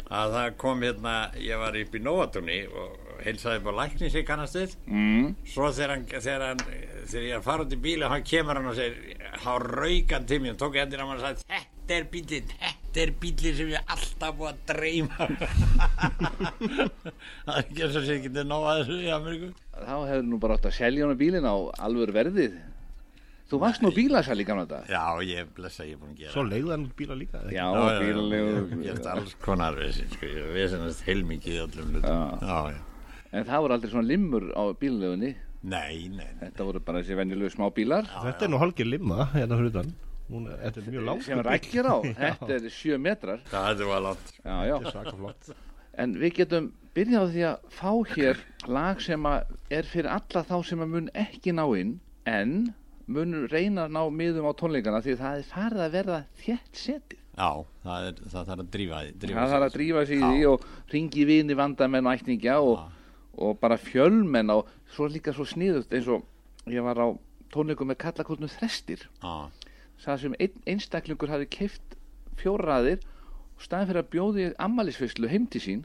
að 0.08 0.34
það 0.38 0.54
kom 0.60 0.82
hérna, 0.84 1.14
ég 1.42 1.60
var 1.60 1.76
upp 1.76 1.96
í 1.96 2.00
Nóatúni 2.00 2.58
og 2.72 3.07
heilsaði 3.24 3.60
upp 3.60 3.68
á 3.70 3.78
læknis 3.80 4.14
í 4.14 4.24
kannastið, 4.28 4.76
Mm. 4.88 5.34
svo 5.46 5.70
þegar 5.72 5.90
hann, 5.94 6.04
þegar 6.06 6.44
hann, 6.48 6.62
þegar 7.08 7.26
ég 7.28 7.42
fara 7.42 7.64
út 7.64 7.72
í 7.72 7.80
bíl 7.82 8.04
og 8.04 8.10
hann 8.14 8.22
kemur 8.24 8.54
hann 8.60 8.66
og 8.70 8.74
segir, 8.78 9.16
hann 9.44 9.62
raukan 9.62 10.26
til 10.26 10.40
mér, 10.44 10.56
tók 10.60 10.74
ég 10.78 10.84
hendur 10.86 11.02
á 11.02 11.06
hann 11.06 11.16
og 11.18 11.24
sagði, 11.24 11.42
þetta 11.48 11.96
er 11.98 12.04
bílinn, 12.12 12.52
þetta 12.62 13.02
er 13.06 13.12
bílinn 13.22 13.56
sem 13.56 13.68
ég 13.74 13.92
alltaf 13.96 14.34
búið 14.38 14.50
að 14.52 14.58
dreyma. 14.72 15.28
það 16.58 17.54
er 17.54 17.62
ekki 17.62 17.84
eins 17.86 17.96
og 18.00 18.06
sé 18.08 18.16
ekki 18.18 18.32
til 18.34 18.44
nóg 18.48 18.66
að 18.70 18.80
þessu 18.82 18.98
í 19.04 19.12
Ameríku. 19.14 19.52
Þá 19.78 19.94
hefur 20.10 20.26
nú 20.28 20.40
bara 20.42 20.56
átt 20.58 20.68
að 20.70 20.76
selja 20.78 21.06
hann 21.06 21.18
bílinn 21.20 21.46
á 21.48 21.54
alvör 21.86 22.12
verðið. 22.14 22.58
Þú 23.48 23.56
varst 23.62 23.80
nú 23.80 23.88
bílasæl 23.96 24.42
í 24.42 24.44
gamla 24.44 24.66
dag. 24.68 24.84
Já, 24.92 25.00
ég 25.24 25.46
blessa, 25.56 25.86
ég 25.88 25.94
er 25.96 26.00
búin 26.02 26.10
að 26.12 26.18
gera. 26.20 26.32
Svo 26.34 26.42
leiði 26.44 26.68
hann 26.74 26.82
bíla 26.98 27.14
líka. 27.16 27.38
eða 27.40 27.48
ekki? 27.48 27.56
Já, 27.56 27.68
bílalegu. 28.02 28.82
ég 28.84 28.98
hef 28.98 29.06
alls 29.14 29.32
konar 29.40 29.78
vissin, 29.80 30.10
sko, 30.12 30.26
ég 30.28 30.42
hef 30.42 30.50
vissinast 30.58 31.06
heilmikið 31.08 31.54
í 31.54 31.62
öllum 31.64 31.94
hlutum. 31.94 32.12
Já. 32.12 32.18
Já, 32.44 32.58
já. 32.74 32.80
En 33.32 33.44
það 33.44 33.62
voru 33.64 33.76
aldrei 33.76 33.90
svona 33.92 34.08
limmur 34.08 34.48
á 34.56 34.62
bílalegunni. 34.80 35.34
Nei, 35.68 36.08
nei, 36.08 36.24
nei. 36.24 36.36
Þetta 36.40 36.64
voru 36.68 36.80
bara 36.86 37.02
þessi 37.02 37.16
venjulegu 37.18 37.50
smá 37.50 37.66
bílar 37.74 38.06
Þetta 38.08 38.46
er 38.46 38.52
nú 38.52 38.60
hálfgeir 38.62 38.88
limma 38.88 39.26
hérna 39.34 39.58
fyrir 39.58 39.72
utan. 39.72 39.94
Hún, 40.28 40.46
er- 40.52 40.60
þetta 40.66 40.80
er 40.80 40.90
mjög 40.94 41.06
langt. 41.08 41.24
sem 41.26 41.40
rækir 41.44 41.88
á. 41.88 41.96
Þetta 42.24 42.50
er 42.58 42.68
sjö 42.72 42.98
metrar. 43.00 43.40
Það 43.50 43.84
var 43.88 44.04
langt. 44.06 44.32
Já, 44.44 44.56
já. 44.68 44.74
Þetta 44.76 44.88
er 44.88 44.96
svaka 44.96 45.16
flott. 45.16 45.50
En 45.98 46.12
við 46.20 46.34
getum 46.40 46.66
byrjað 46.94 47.24
á 47.24 47.32
því 47.34 47.44
að 47.48 47.70
fá 47.74 47.92
hér 48.14 48.42
lag 48.70 49.00
sem 49.02 49.24
að 49.28 49.56
er 49.80 49.88
fyrir 49.88 50.10
alla 50.14 50.42
þá 50.46 50.56
sem 50.68 50.84
að 50.84 50.92
mun 50.94 51.08
ekki 51.14 51.54
ná 51.56 51.64
inn 51.80 51.96
en 52.28 52.52
mun 53.08 53.34
reyna 53.48 53.86
að 53.88 53.94
ná 53.96 54.02
miðum 54.12 54.46
á 54.46 54.52
tónleikana 54.60 55.00
því 55.02 55.16
það 55.18 55.40
er 55.40 55.48
farið 55.48 55.82
að 55.86 55.96
verða 55.96 56.20
þétt 56.44 56.76
setið. 56.84 57.18
Já, 57.38 57.50
það, 57.86 58.06
er, 58.08 58.22
það 58.32 58.48
þarf 58.50 58.62
að 58.62 58.70
drífa 58.76 59.00
því. 59.02 59.10
Drífa 59.22 59.38
Það 59.40 59.52
þarf 59.54 59.66
að 59.68 59.74
drífa 59.78 60.00
sig 60.06 60.18
í 60.18 60.28
því 60.28 60.46
og 60.52 60.64
ringi 60.92 61.26
vini 61.28 61.56
vandamenn 61.58 62.08
og 62.10 62.16
ætningja 62.18 62.56
og, 62.60 62.80
og 63.38 63.58
bara 63.62 63.76
fjölmenn 63.80 64.50
og 64.54 64.68
svo 64.94 65.08
líka 65.10 65.32
svo 65.36 65.46
sniðust 65.48 65.92
eins 65.94 66.08
og 66.10 66.24
ég 66.68 66.82
var 66.84 66.98
á 66.98 67.06
tónleikum 67.54 67.88
með 67.88 68.00
kallakotnum 68.04 68.50
þrestir. 68.52 69.06
Já, 69.22 69.50
Það 69.98 70.20
sem 70.22 70.34
einn 70.38 70.60
einstaklingur 70.70 71.30
hafi 71.32 71.46
keift 71.50 71.96
fjóraðir 72.38 73.00
og 73.56 73.62
staðin 73.64 73.88
fyrir 73.90 74.02
að 74.04 74.10
bjóði 74.12 74.44
ammælisveislu 74.62 75.30
heim 75.32 75.46
til 75.50 75.62
sín 75.64 75.80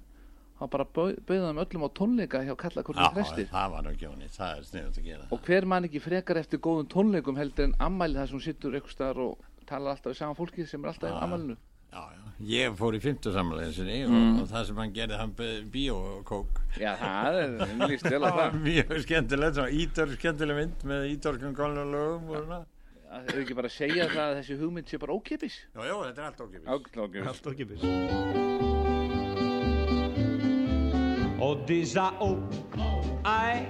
þá 0.59 0.67
bara 0.69 0.85
bauða 0.85 1.47
þeim 1.49 1.61
öllum 1.63 1.85
á 1.87 1.89
tónleika 1.97 2.43
hjá 2.45 2.53
kallakotnum 2.61 3.07
já 3.07 3.13
þrestir. 3.15 3.47
það 3.49 3.71
var 3.73 3.83
nú 3.87 3.93
gjóni, 3.97 4.29
það 4.29 4.51
er 4.59 4.67
sniðut 4.69 4.99
að 5.01 5.07
gera. 5.09 5.25
Og 5.33 5.41
hver 5.47 5.65
mann 5.65 5.87
ekki 5.89 5.99
frekar 6.03 6.37
eftir 6.43 6.61
góðum 6.61 6.87
tónleikum 6.93 7.39
heldur 7.41 7.65
en 7.71 7.75
ammæli 7.81 8.19
þar 8.21 8.29
sem 8.29 8.43
sittur 8.45 8.77
eitthvað 8.77 8.93
staðar 8.97 9.23
og 9.25 9.65
talar 9.65 9.95
alltaf 9.95 10.13
við 10.13 10.19
sama 10.21 10.37
fólkið 10.37 10.69
sem 10.69 10.83
er 10.85 10.91
alltaf 10.93 11.09
í 11.09 11.23
amalinu 11.25 11.57
Já, 11.93 12.01
já. 12.09 12.19
Ég 12.43 12.73
fór 12.75 12.95
í 12.97 12.99
fymtu 12.99 13.31
samanlegin 13.31 13.73
sinni 13.77 13.97
Mm. 14.03 14.13
og, 14.35 14.41
og 14.41 14.47
það 14.51 14.65
sem 14.67 14.79
hann 14.81 14.93
gerði, 14.95 15.17
hann 15.21 15.33
bíókók. 15.71 16.57
Já, 16.81 16.95
það 16.99 17.37
er 17.43 17.49
líst 17.87 18.09
vel 18.09 18.23
á 18.25 18.31
Það 18.33 18.57
mjög 18.65 18.93
skemmtilegt, 19.05 19.55
svona 19.59 19.69
ítor 19.83 20.15
skemmtileg 20.17 20.57
mynd 20.59 20.83
með 20.89 21.05
ítorskum 21.13 21.53
góðlega 21.55 21.85
lögum 21.93 22.33
og 22.33 22.41
svona. 22.41 22.59
Það 23.13 23.29
er 23.29 23.41
ekki 23.43 23.55
bara 23.61 23.69
að 23.69 23.77
segja 23.77 24.07
það 24.09 24.23
að 24.25 24.35
þessi 24.41 24.55
hugmynd 24.63 24.89
sé 24.89 24.97
bara 25.03 25.13
ókipis 25.19 25.59
Já, 25.61 25.81
já, 25.85 25.95
þetta 26.09 26.19
er 26.19 26.25
allt. 26.31 26.41
Áklákjum 26.73 27.27
Allt 27.29 27.45
og 27.47 27.55
kipis. 27.61 28.93
Odísa 31.43 32.05
ó, 32.23 32.29
æ, 33.27 33.67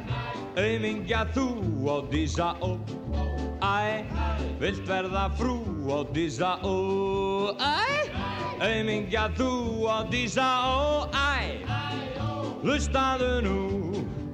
auðmingja 0.56 1.24
þú, 1.34 1.46
Odísa 1.90 2.54
ó, 2.62 2.78
æ, 3.64 4.04
vilt 4.60 4.84
verða 4.88 5.30
frú, 5.40 5.58
Odísa 5.88 6.58
ó, 6.64 6.76
æ, 7.56 8.12
auðmingja 8.60 9.30
þú, 9.38 9.52
Odísa 10.00 10.50
ó, 10.68 11.08
æ, 11.16 11.64
hlustaðu 12.64 13.32
nú, 13.44 13.60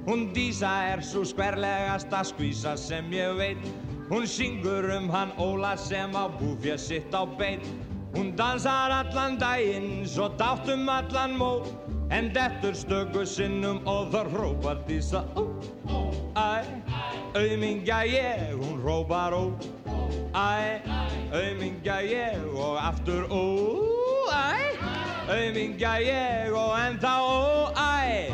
hún 0.06 0.30
Dísa 0.34 0.70
er 0.92 1.02
svo 1.02 1.22
skverlegasta 1.26 2.24
skvísa 2.26 2.76
sem 2.78 3.10
ég 3.14 3.36
veit, 3.38 3.70
hún 4.10 4.26
syngur 4.26 4.90
um 4.96 5.10
hann 5.10 5.30
Óla 5.38 5.76
sem 5.78 6.14
á 6.14 6.26
búfja 6.26 6.78
sitt 6.78 7.14
á 7.14 7.22
beit, 7.38 7.62
hún 8.14 8.34
dansar 8.38 8.90
allan 8.90 9.38
daginn, 9.38 10.06
svo 10.06 10.28
dátt 10.38 10.66
um 10.70 10.88
allan 10.88 11.36
mó, 11.38 11.62
en 12.10 12.32
dettur 12.34 12.74
stöku 12.74 13.26
sinnum 13.26 13.82
og 13.86 14.10
þar 14.14 14.30
hrópar 14.34 14.82
Dísa 14.86 15.22
ó, 15.38 15.46
æ, 16.34 16.79
auðmingja 17.34 18.00
ég, 18.10 18.54
hún 18.58 18.80
hrópar 18.82 19.34
ó, 19.36 19.44
æ, 20.34 20.82
auðmingja 21.30 22.00
ég 22.02 22.46
og 22.58 22.78
aftur 22.82 23.28
ó, 23.30 23.42
æ, 24.34 24.72
auðmingja 25.30 25.92
ég 26.02 26.56
og 26.58 26.74
ennþá 26.80 27.12
ó, 27.22 27.70
æ, 27.78 28.32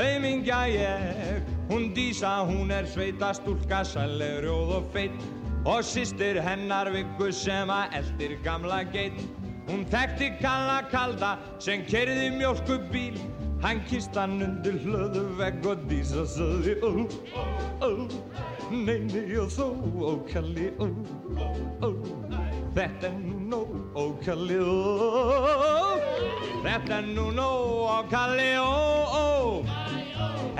auðmingja 0.00 0.60
ég, 0.72 1.42
hún 1.68 1.90
Dísa, 1.94 2.40
hún 2.48 2.72
er 2.72 2.88
sveita 2.88 3.34
stúlka, 3.36 3.82
sæleg, 3.84 4.40
rjóð 4.46 4.72
og 4.78 4.88
feitt 4.94 5.20
og 5.68 5.84
sýstir 5.84 6.40
hennar 6.40 6.88
vikku 6.94 7.28
sem 7.36 7.68
að 7.68 7.98
eldir 8.00 8.38
gamla 8.46 8.80
geit. 8.94 9.18
Hún 9.68 9.84
þekkti 9.92 10.32
kalla 10.40 10.80
kalda 10.90 11.34
sem 11.60 11.84
kerði 11.86 12.30
mjölkubíl, 12.38 13.20
hann 13.62 13.80
kist 13.88 14.16
hann 14.16 14.40
undir 14.42 14.78
hlöðu 14.84 15.24
vegg 15.38 15.66
og 15.68 15.84
Dísa 15.90 16.24
saði 16.26 16.76
ó, 16.82 16.90
ó, 17.84 17.90
nei, 18.70 19.00
nei 19.10 19.36
og 19.40 19.50
þó, 19.52 19.68
ó, 20.00 20.12
kalli, 20.30 20.70
ó, 20.80 20.88
ó, 21.84 21.90
þetta 22.76 23.10
er 23.10 23.18
nú 23.50 23.60
ó, 23.94 24.04
kalli, 24.24 24.58
ó, 24.60 25.98
þetta 26.64 27.00
er 27.00 27.10
nú 27.14 27.28
nóg, 27.36 27.76
ó, 27.84 27.98
kalli, 28.10 28.50
ó, 28.56 28.70
ó, 29.20 29.30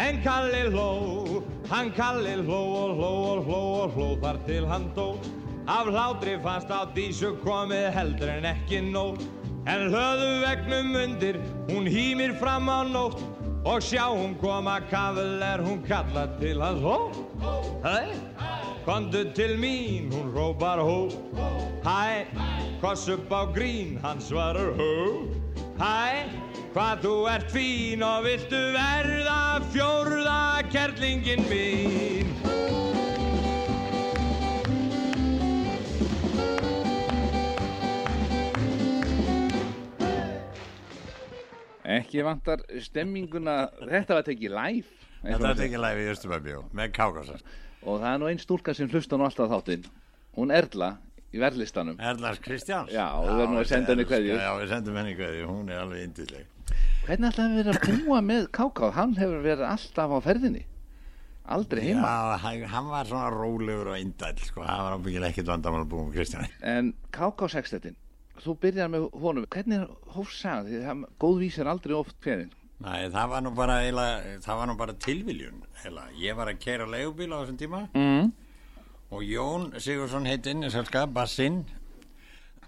en 0.00 0.22
kalli 0.24 0.62
hló, 0.72 1.42
hann 1.70 1.92
kalli 1.96 2.36
hló 2.44 2.60
og 2.82 2.96
hló 2.98 3.12
og 3.32 3.44
hló 3.48 3.60
og 3.82 3.96
hló 3.96 4.08
þar 4.22 4.40
til 4.46 4.66
hann 4.68 4.90
dó. 4.96 5.12
Af 5.70 5.86
hlátri 5.86 6.34
fannst 6.42 6.70
á 6.72 6.82
dísu 6.96 7.34
komið 7.44 7.90
heldur 7.94 8.30
en 8.32 8.48
ekki 8.48 8.80
nóg, 8.90 9.20
en 9.70 9.86
hlöðu 9.92 10.30
vegnum 10.70 10.94
undir, 10.94 11.36
hún 11.68 11.86
hýmir 11.86 12.38
fram 12.38 12.68
á 12.68 12.82
nótt 12.86 13.18
og 13.64 13.82
sjá 13.82 14.06
hún 14.08 14.38
koma 14.40 14.80
kafel 14.90 15.42
er 15.42 15.58
hún 15.58 15.82
kalla 15.86 16.28
til 16.38 16.60
hans 16.62 16.80
hó. 16.80 17.10
Hæ, 17.82 18.14
komdu 18.84 19.24
til 19.34 19.58
mín, 19.58 20.10
hún 20.12 20.32
rópar 20.32 20.78
hó. 20.78 21.10
Hæ, 21.84 22.26
koss 22.80 23.08
upp 23.08 23.30
á 23.30 23.52
grín, 23.52 23.98
hann 24.02 24.20
svarar 24.20 24.72
hó. 24.78 25.26
Hæ, 25.78 26.28
hvað 26.74 27.02
þú 27.02 27.14
ert 27.34 27.50
fín 27.50 28.02
og 28.02 28.24
viltu 28.24 28.62
verða 28.76 29.60
fjórða 29.72 30.62
kerlingin 30.70 31.44
mín. 31.50 32.39
Ekki 41.84 42.24
vantar 42.26 42.62
stemminguna 42.84 43.54
Þetta 43.80 44.18
var 44.18 44.26
tekið 44.26 44.54
live 44.56 44.86
Þetta 45.20 45.52
segir. 45.54 45.64
ekki 45.66 45.80
læfi 45.80 46.04
í 46.04 46.10
Östubæbjó 46.14 46.62
með 46.76 46.92
kákásast. 46.96 47.44
Og 47.84 48.00
það 48.00 48.10
er 48.14 48.18
nú 48.20 48.28
einn 48.30 48.40
stúlka 48.40 48.74
sem 48.76 48.88
hlusta 48.88 49.16
nú 49.16 49.26
alltaf 49.28 49.50
þáttinn 49.52 49.86
Hún 50.36 50.52
Erla 50.54 50.94
í 51.32 51.40
verðlistanum 51.40 52.00
Erlars 52.00 52.40
Kristjáns. 52.44 52.90
Já, 52.92 53.06
við 53.22 53.36
verðum 53.40 53.60
að 53.60 53.68
senda 53.70 53.94
henni 53.94 54.06
kveðju. 54.08 54.34
Já, 54.36 54.50
við 54.58 54.72
sendum 54.74 54.98
henni 55.00 55.14
kveðju, 55.18 55.46
hún 55.50 55.70
er 55.70 55.82
alveg 55.84 56.02
indisleg. 56.08 56.46
Hvernig 57.06 57.30
ætlaði 57.30 57.50
að 57.50 57.60
vera 57.60 57.74
að 57.76 58.02
búa 58.04 58.20
með 58.24 58.48
Káká? 58.56 58.90
Hann 58.96 59.14
hefur 59.18 59.40
verið 59.44 59.66
alltaf 59.70 60.12
á 60.14 60.18
ferðinni 60.26 60.64
Aldrei 61.50 61.80
heima 61.88 62.06
Já, 62.06 62.36
hann, 62.44 62.64
hann 62.70 62.90
var 62.92 63.08
svona 63.08 63.30
rólegur 63.34 63.88
og 63.94 63.98
indæll, 63.98 64.36
sko, 64.44 64.62
það 64.62 64.82
var 64.86 64.96
ábyggilega 64.98 65.32
ekkert 65.32 65.48
vandamál 65.50 65.80
að 65.82 65.88
búa 65.90 66.04
með 66.06 66.18
Kristjáni. 66.18 66.50
En 66.62 66.92
Káká 67.14 67.48
sextetin 67.50 67.96
Þú 68.40 68.56
byrjar 68.62 68.88
með 68.92 69.10
honum 69.20 69.46
Hvernig 69.52 69.90
hófst 70.14 70.40
sagði? 70.44 70.78
Því 70.78 70.86
það- 70.88 71.08
Góð 71.20 71.38
vís 71.44 71.58
er 71.58 71.70
aldrei 71.74 71.96
oft 71.98 72.16
hverinn 72.24 72.50
Nei, 72.80 73.10
það 73.12 73.26
var 73.28 73.42
nú 73.44 73.50
bara, 73.52 73.74
það 74.40 74.56
var 74.56 74.68
nú 74.70 74.74
bara 74.78 74.94
tilviljun, 74.96 75.58
eiginlega. 75.82 76.14
Ég 76.16 76.36
var 76.38 76.48
að 76.48 76.60
keira 76.62 76.86
leigubíl 76.88 77.28
á 77.28 77.44
þessum 77.44 77.58
tíma 77.60 77.80
mm. 77.92 78.30
og 79.12 79.24
Jón 79.28 79.66
Sigursson 79.76 80.24
heitinn, 80.24 80.64
ég 80.64 80.72
selska, 80.72 81.02
bassinn, 81.04 81.66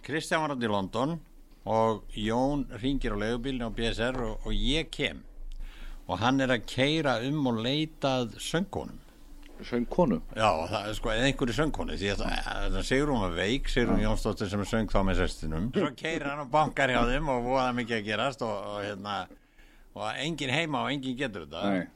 Kristján 0.04 0.44
var 0.44 0.52
átt 0.52 0.66
í 0.66 0.68
London 0.68 1.16
og 1.64 2.02
Jón 2.12 2.66
ringir 2.82 3.16
á 3.16 3.22
leigubílni 3.22 3.64
á 3.64 3.72
BSR 3.72 4.20
og, 4.26 4.44
og 4.44 4.52
ég 4.52 4.92
kem 4.92 5.22
og 6.04 6.20
hann 6.20 6.44
er 6.44 6.52
að 6.58 6.66
keira 6.68 7.16
um 7.24 7.46
og 7.48 7.62
leitað 7.64 8.36
söngkonum. 8.36 8.98
Söng 9.68 9.86
konu 9.88 10.18
Já, 10.36 10.48
það 10.72 10.88
er 10.88 10.94
sko, 10.98 11.10
einhverju 11.14 11.54
söngkonu 11.58 11.96
því 12.00 12.10
að 12.12 12.22
það- 12.24 12.68
það 12.74 12.86
Sigrún 12.88 13.20
var 13.22 13.34
veik, 13.36 13.68
Sigrún 13.72 14.02
Jónsdóttir 14.02 14.50
sem 14.50 14.64
söng 14.64 14.90
þá 14.92 15.00
með 15.08 15.20
sestinum 15.22 15.70
svo 15.76 15.90
keirir 15.96 16.28
hann 16.30 16.44
og 16.44 16.50
bankar 16.50 16.88
hjá 16.92 17.00
þeim 17.08 17.28
og 17.32 17.42
voða 17.46 17.72
mikið 17.78 17.98
að 18.00 18.04
gerast 18.10 18.42
og, 18.46 18.52
og 18.72 18.82
hérna 18.84 19.16
og 19.94 20.06
engin 20.16 20.50
heima 20.54 20.82
og 20.86 20.90
engin 20.94 21.16
getur 21.18 21.46
þetta. 21.46 21.64
Nei. 21.70 21.86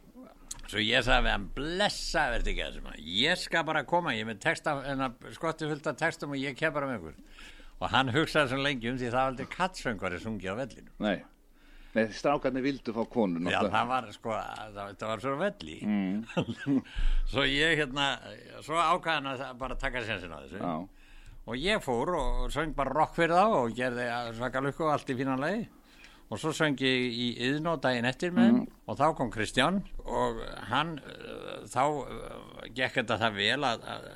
svo 0.66 0.78
ég 0.82 1.04
sagði 1.06 1.26
við 1.28 1.30
hann 1.36 1.48
blessa 1.54 2.24
verði 2.34 2.52
ekki 2.52 2.64
að 2.66 2.72
þessum 2.74 3.06
ég 3.20 3.38
skal 3.38 3.62
bara 3.64 3.84
koma, 3.84 4.10
ég 4.16 4.26
er 4.26 4.30
með 4.32 4.40
texta 4.42 4.74
en 4.84 5.06
skotti 5.32 5.68
fullt 5.70 5.86
af 5.86 5.96
textum 5.96 6.30
og 6.34 6.36
ég 6.42 6.56
kem 6.58 6.72
bara 6.74 6.86
með 6.90 6.98
ykkur. 7.00 7.14
Og 7.80 7.90
hann 7.92 8.08
hugsaði 8.08 8.48
svo 8.50 8.58
lengi 8.64 8.88
um 8.90 8.96
því 8.98 9.10
það 9.12 9.18
var 9.20 9.30
aldrei 9.30 9.46
kattsöngvari 9.52 10.18
sungið 10.22 10.52
á 10.52 10.56
vellinu 10.62 10.90
Nei 10.98 11.18
Nei, 11.96 12.10
strákarnir 12.12 12.64
vildu 12.64 12.92
fá 12.92 13.06
konu 13.08 13.40
Já, 13.48 13.62
það 13.64 13.86
var 13.88 14.08
sko, 14.12 14.34
það, 14.76 15.04
var 15.08 15.22
svo 15.22 15.36
velli. 15.40 15.76
Mm. 15.80 16.82
svo 17.32 17.46
ég 17.48 17.80
hérna 17.80 18.10
svo 18.66 18.76
ákvæðan 18.76 19.30
að 19.32 19.46
bara 19.62 19.78
taka 19.80 20.04
sensin 20.04 20.34
á 20.36 20.38
þessu. 20.42 20.60
Já, 20.60 20.74
og 21.46 21.62
ég 21.62 21.80
fór 21.84 22.12
og 22.18 22.44
söng 22.52 22.76
bara 22.76 22.92
rock 22.92 23.16
fyrir 23.16 23.36
þá 23.38 23.56
og 23.62 23.74
gerði 23.78 24.06
svaka 24.36 24.62
lukku 24.64 24.84
og 24.84 24.92
allt 24.92 25.10
í 25.12 25.16
fínan 25.16 25.40
lagi. 25.40 25.64
Og 26.26 26.40
svo 26.42 26.50
söng 26.50 26.80
ég 26.82 27.04
í 27.06 27.26
yðnó 27.48 27.76
daginn 27.80 28.08
eftir 28.08 28.32
með 28.34 28.50
mm. 28.50 28.62
og 28.90 28.98
þá 28.98 29.04
kom 29.16 29.28
Kristján 29.32 29.84
og 30.04 30.40
hann 30.68 30.96
uh, 30.98 31.60
þá 31.70 31.84
uh, 31.86 32.64
gekk 32.74 32.98
þetta 33.00 33.20
það 33.22 33.38
vel 33.38 33.60
að, 33.68 33.86
að 33.94 34.08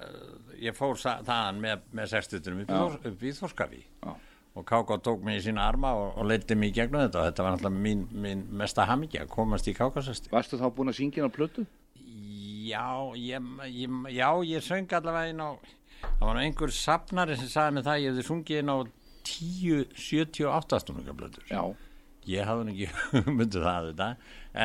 ég 0.66 0.76
fór 0.76 0.98
þaðan 0.98 1.62
með, 1.62 1.86
með 1.94 2.10
sextutunum 2.12 2.64
upp, 2.66 2.74
í 2.74 3.12
upp 3.12 3.22
í 3.24 3.38
Þorskaví. 3.38 3.86
Já. 4.02 4.10
Og 4.61 4.66
Káká 4.68 4.99
tók 5.05 5.25
mig 5.27 5.40
í 5.40 5.44
sína 5.49 5.64
arma 5.68 5.90
og, 5.96 6.12
og 6.20 6.29
leiddi 6.31 6.57
mig 6.59 6.70
í 6.73 6.77
gegnum 6.81 7.03
þetta. 7.07 7.20
Og 7.25 7.29
þetta 7.31 7.46
var 7.46 7.57
náttúrulega 7.57 7.83
mín, 7.88 8.07
mín 8.25 8.44
mesta 8.62 8.87
hamingja 8.88 9.25
að 9.27 9.33
komast 9.35 9.68
í 9.70 9.75
Kákásesti 9.77 10.33
Varstu 10.33 10.61
þá 10.61 10.66
búin 10.77 10.92
að 10.92 10.99
syngja 11.01 11.23
inn 11.25 11.31
á 11.33 11.37
plötu? 11.37 11.66
Já, 12.70 12.87
ég, 13.18 13.46
ég, 13.73 13.94
já, 14.14 14.29
ég 14.46 14.62
söng 14.64 14.92
allavega 15.01 15.33
inn 15.33 15.40
á 15.42 15.51
það 16.01 16.27
var 16.29 16.38
einhver 16.40 16.73
safnari 16.73 17.37
sem 17.40 17.49
sagði 17.51 17.77
með 17.79 17.87
það 17.88 17.94
að 17.96 18.03
ég 18.05 18.12
hefði 18.12 18.27
sungið 18.29 18.61
inn 18.62 18.73
á 18.73 18.77
10, 19.31 19.81
78 20.01 20.79
stundunga 20.85 21.14
blöður 21.16 21.49
Já. 21.51 21.62
Ég 22.31 22.46
hafði 22.49 22.75
ekki 22.87 23.33
myndið 23.38 23.64
það 23.66 23.88
þetta 23.90 24.09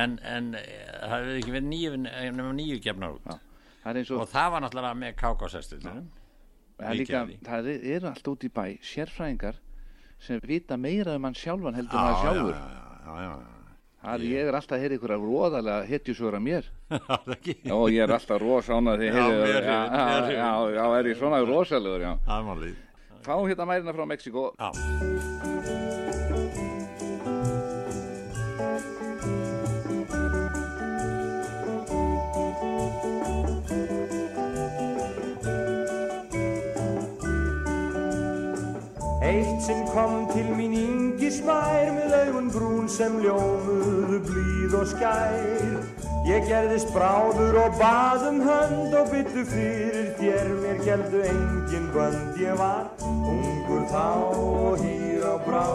en, 0.02 0.14
en 0.36 0.52
eh, 0.60 0.86
það 1.02 1.16
hefði 1.16 1.40
ekki 1.40 1.56
verið 1.56 1.68
nýju, 1.72 1.92
nema 2.04 2.54
nýju 2.60 2.80
gefnar 2.84 3.16
út. 3.18 3.26
Já. 3.32 3.40
Það 3.86 4.00
er 4.02 4.12
og, 4.16 4.22
og 4.24 4.30
það 4.32 4.52
var 4.56 4.64
náttúrulega 4.66 5.00
með 5.02 5.18
KK-sestilunum 5.22 6.08
það 6.76 6.88
er 6.92 7.00
líka, 7.00 7.22
það 7.48 7.70
er- 7.72 7.86
eru 7.96 8.10
allt 8.12 8.30
út 8.34 8.44
í 8.48 8.52
bæ 8.52 8.64
sérfræðingar 8.84 9.60
sem 10.26 10.40
vita 10.44 10.78
meira 10.78 11.16
um 11.20 11.28
hann 11.30 11.38
sjálfan 11.38 11.78
heldur 11.78 12.00
já, 12.00 12.16
sjálfur. 12.24 12.56
já, 12.56 13.14
já. 13.26 13.36
Það 14.06 14.14
er, 14.20 14.24
ég 14.30 14.48
er 14.52 14.54
alltaf 14.60 14.76
að 14.78 14.84
heyra 14.84 14.98
ykkur 15.00 15.14
að 15.16 15.24
róðalega 15.26 15.86
hetjusögur 15.90 16.36
að 16.38 16.44
mér. 16.46 16.68
Já, 17.66 17.78
ég 17.90 18.04
er 18.04 18.12
alltaf 18.14 18.42
rosána 18.44 18.94
því 19.02 19.08
Já, 19.10 19.24
já, 20.76 20.86
er 21.00 21.10
ég 21.10 21.18
svona 21.18 21.42
rosalegur, 21.42 22.06
já. 22.06 22.14
Fá 23.26 23.34
hérna 23.42 23.66
mærina 23.66 23.96
frá 23.98 24.06
Mexiko 24.06 24.52
Já, 24.62 24.70
Eitt 39.36 39.64
sinn 39.66 39.84
kom 39.92 40.30
til 40.32 40.48
mín 40.56 40.72
yngi 40.80 41.28
smær 41.34 41.90
með 41.92 42.14
augun 42.22 42.46
brún 42.54 42.86
sem 42.92 43.18
ljómuðu 43.20 44.20
blíð 44.24 44.76
og 44.80 44.86
skær. 44.94 45.74
Ég 46.30 46.48
gerðist 46.48 46.94
bráður 46.96 47.58
og 47.66 47.76
bað 47.82 48.24
um 48.30 48.40
hönd 48.46 48.96
og 48.96 49.12
byttu 49.12 49.44
fyrir 49.50 50.14
þér, 50.22 50.54
mér 50.62 50.80
geldu 50.86 51.26
engin 51.34 51.92
bönd. 51.98 52.40
Ég 52.40 52.56
var 52.62 52.88
ungur 53.04 53.84
þá 53.92 54.08
og 54.40 54.80
hýr 54.86 55.28
á 55.28 55.36
brá, 55.44 55.68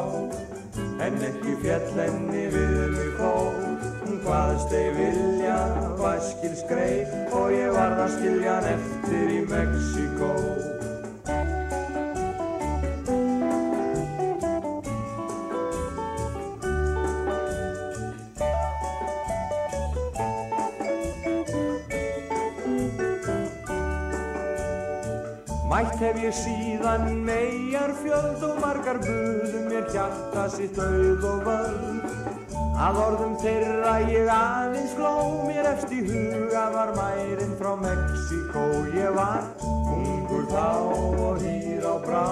en 1.05 1.23
ekki 1.29 1.61
fjall 1.61 2.03
enni 2.09 2.49
við 2.57 2.75
mig 2.97 3.15
þó. 3.21 3.31
Hún 4.07 4.19
hvaðst 4.25 4.73
ei 4.81 4.89
vilja, 4.97 5.61
vaskil 6.01 6.57
skreif 6.65 7.15
og 7.29 7.53
ég 7.53 7.77
varð 7.77 8.05
að 8.09 8.13
skilja 8.17 8.59
hann 8.59 8.75
eftir 8.75 9.33
í 9.37 9.41
Mexíkó. 9.53 10.37
Ég 26.21 26.35
síðan 26.37 27.07
megar 27.25 27.93
fjöld 28.03 28.43
og 28.45 28.59
margar 28.61 28.99
buðum 29.05 29.69
mér 29.71 29.87
hjarta 29.93 30.47
sitt 30.53 30.77
auð 30.81 31.25
og 31.31 31.47
völd. 31.47 32.11
Að 32.81 32.99
orðum 33.05 33.37
þeirra 33.41 33.95
ég 34.09 34.29
aðeins 34.33 34.93
fló 34.97 35.13
mér 35.47 35.69
í 35.93 36.01
huga 36.07 36.65
var 36.75 36.93
mærin 36.97 37.57
frá 37.61 37.73
Mexíkó. 37.81 38.65
Ég 38.97 39.17
var 39.17 39.49
ungur 39.95 40.47
þá 40.53 40.69
og 41.25 41.41
hýr 41.45 41.85
á 41.89 41.97
brá, 42.05 42.27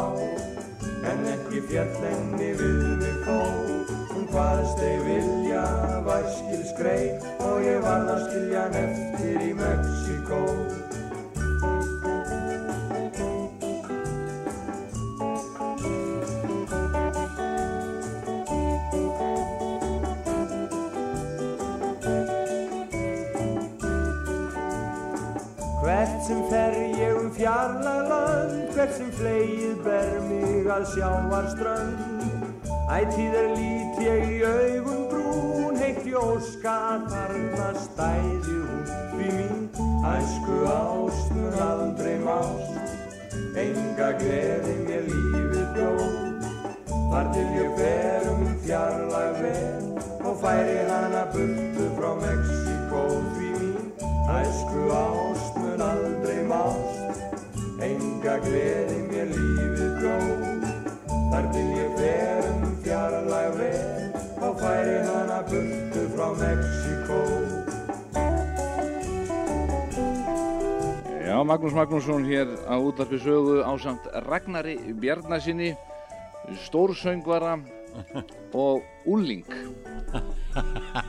en 1.09 1.25
ekki 1.35 1.65
fjallenni 1.69 2.53
við 2.61 2.85
mig 3.03 3.19
fó. 3.25 3.41
Hún 4.13 4.29
hvaðst 4.33 4.85
ei 4.85 4.97
vilja, 5.07 5.65
væskil 6.09 6.65
skreif 6.75 7.29
og 7.45 7.61
ég 7.65 7.81
varð 7.85 8.15
að 8.17 8.25
skilja 8.29 8.69
hann 8.69 8.81
eftir 8.85 9.45
í 9.49 9.53
Mexíkó. 9.61 10.45
Sjávarströnd. 30.95 31.99
Ætíð 32.89 33.35
er 33.41 33.49
lít 33.57 33.99
ég 34.01 34.23
í 34.33 34.39
augum 34.49 35.03
brún, 35.11 35.77
heitt 35.77 36.07
í 36.09 36.15
óska 36.17 36.77
þarna 37.11 37.69
stæði 37.85 38.57
hún. 38.63 38.87
Því 39.13 39.29
mín 39.37 39.69
æsku 40.13 40.57
ást 40.73 41.35
mun 41.37 41.59
aldrei 41.67 42.17
mást, 42.25 42.97
enga 43.65 44.09
gleði 44.23 44.79
mér 44.87 45.05
lífið 45.11 45.69
bjóð. 45.77 46.17
Þar 47.11 47.31
til 47.35 47.47
ég 47.59 47.77
fer 47.83 48.33
um 48.33 48.49
fjarlag 48.65 49.43
vel 49.43 49.93
og 50.25 50.41
færi 50.43 50.81
hana 50.89 51.29
burtu 51.35 51.93
frá 51.99 52.11
Mexíkó. 52.23 52.68
Já, 71.39 71.45
Magnús 71.45 71.71
Magnússon 71.73 72.27
hér 72.27 72.51
á 72.67 72.75
útarpi 72.83 73.15
sögu 73.15 73.63
á 73.63 73.71
samt 73.79 74.03
Ragnari 74.27 74.75
Bjarnasinni, 74.91 75.71
stórsöngvara 76.67 77.63
og 78.67 78.83
úling. 79.07 79.47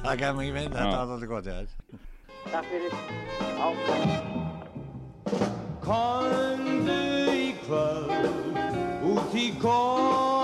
Það 0.06 0.22
mér 0.38 0.46
ekki 0.46 0.54
mynd, 0.54 0.70
þetta 0.70 0.86
var 0.86 1.02
alltaf 1.02 1.26
gott, 1.34 1.50
já. 1.50 1.65
Takk 2.54 2.65
fyrir. 2.70 2.94
Komdu 5.82 7.02
í 7.34 7.58
kvöld 7.65 8.13
út 9.10 9.34
í 9.34 9.50
kofan 9.58 10.38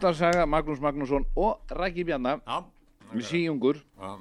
Útvarsaga, 0.00 0.46
Magnús 0.48 0.80
Magnússon 0.80 1.26
og 1.36 1.60
Rækki 1.76 2.06
Bjarna, 2.08 2.38
Já, 2.40 2.62
með 3.12 3.24
síjungur, 3.28 3.76
já, 4.00 4.16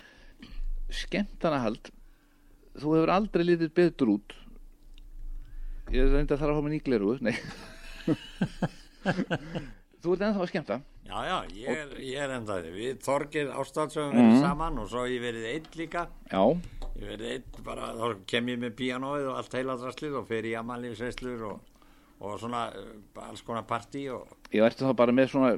skemmtanahald. 1.00 1.88
Þú 2.76 2.92
hefur 2.92 3.12
aldrei 3.14 3.46
litið 3.46 3.70
betur 3.72 4.10
út. 4.18 4.34
Ég 5.96 6.12
reyndi 6.12 6.36
að 6.36 6.42
þarf 6.42 6.52
að 6.52 6.58
fá 6.58 6.66
mig 6.66 6.74
nýgleru, 6.74 7.14
nei. 7.24 7.32
Þú 10.04 10.12
ert 10.12 10.26
ennþá 10.28 10.44
að 10.44 10.50
skemmta. 10.52 10.76
já, 11.08 11.16
já 11.24 11.38
ég, 11.56 11.72
er, 11.72 11.96
ég 12.04 12.20
er 12.20 12.36
því 12.44 12.72
Við 12.76 13.00
Þorgir 13.08 13.48
Ástálsson 13.56 14.12
verið 14.12 14.42
saman 14.44 14.76
og 14.82 14.90
svo 14.92 15.06
ég 15.08 15.24
verið 15.24 15.48
einn 15.54 15.72
líka 15.80 16.04
Já, 16.28 16.42
Ég 17.00 17.08
verið 17.14 17.32
einn 17.32 17.64
bara, 17.64 17.94
þá 17.96 18.20
kem 18.28 18.52
ég 18.52 18.60
með 18.60 18.76
píanóið 18.76 19.30
og 19.32 19.40
allt 19.40 19.56
heila 19.56 19.78
draslið 19.80 20.20
og 20.20 20.28
fer 20.28 20.44
í 20.44 20.52
amalífsveislur 20.60 21.46
og, 21.48 21.64
og 22.18 22.38
svona 22.42 22.68
uh, 22.74 23.26
alls 23.28 23.42
konar 23.46 23.66
partí 23.68 24.08
og 24.12 24.30
ég 24.52 24.64
ertu 24.64 24.86
þá 24.88 24.94
bara 24.98 25.14
með 25.14 25.32
svona 25.34 25.56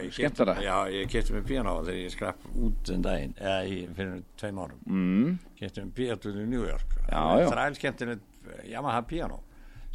ég 0.00 0.14
skemmtara. 0.16 0.54
Já, 0.64 0.76
ég 0.92 1.10
kefti 1.12 1.34
með 1.34 1.44
píanó 1.50 1.74
þegar 1.82 2.00
ég 2.00 2.14
skrapp 2.14 2.46
út 2.54 2.92
um 2.94 3.02
daginn 3.04 3.34
eða 3.36 3.58
í, 3.68 3.82
fyrir 3.96 4.22
tveim 4.40 4.62
árum. 4.62 4.80
Mm, 4.88 5.34
kefti 5.58 5.84
með 5.84 5.92
píanó 5.98 6.32
í 6.32 6.48
New 6.48 6.64
York. 6.64 6.96
Skemmtilegt 7.76 8.64
Yamaha 8.68 9.04
píanó 9.08 9.42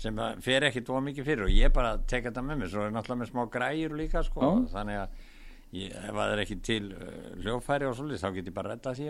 sem 0.04 0.18
að 0.20 0.42
fer 0.44 0.66
ekkit 0.68 0.90
of 0.90 1.04
mikið 1.06 1.28
fyrir 1.28 1.46
og 1.48 1.54
ég 1.54 1.74
bara 1.74 1.96
tek 2.10 2.26
þetta 2.28 2.42
með 2.46 2.64
mér 2.64 2.72
svo 2.74 2.88
er 2.88 2.94
náttúrulega 2.96 3.22
með 3.22 3.30
smá 3.30 3.44
græjur 3.54 3.94
líka 3.98 4.24
sko, 4.26 4.42
Já. 4.42 4.64
þannig 4.74 5.00
að 5.04 5.22
ég, 5.78 5.94
ef 5.94 6.18
það 6.18 6.34
er 6.34 6.42
ekki 6.44 6.58
til 6.66 6.82
uh, 6.90 7.14
hljófæri 7.44 7.88
og 7.88 7.96
svolítið 8.00 8.24
þá 8.24 8.36
get 8.38 8.50
ég 8.50 8.58
bara 8.58 8.74
reddað 8.74 9.00
því 9.00 9.08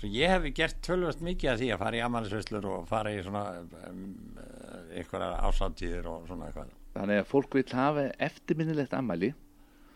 Svo 0.00 0.08
ég 0.08 0.30
hef 0.32 0.46
gert 0.56 0.78
tölvöld 0.86 1.20
mikið 1.20 1.50
af 1.50 1.58
því 1.60 1.66
að 1.74 1.82
fara 1.82 1.98
í 1.98 2.04
amalisveislur 2.06 2.66
og 2.70 2.86
fara 2.88 3.10
í 3.12 3.18
svona 3.20 3.42
um, 3.90 4.04
einhverjar 4.90 5.38
ásáttíðir 5.48 6.06
og 6.10 6.26
svona 6.28 6.48
eitthvað. 6.50 6.74
þannig 6.96 7.20
að 7.22 7.28
fólk 7.30 7.54
vil 7.54 7.64
hafa 7.78 8.04
eftirminnilegt 8.26 8.94
ammæli. 8.98 9.32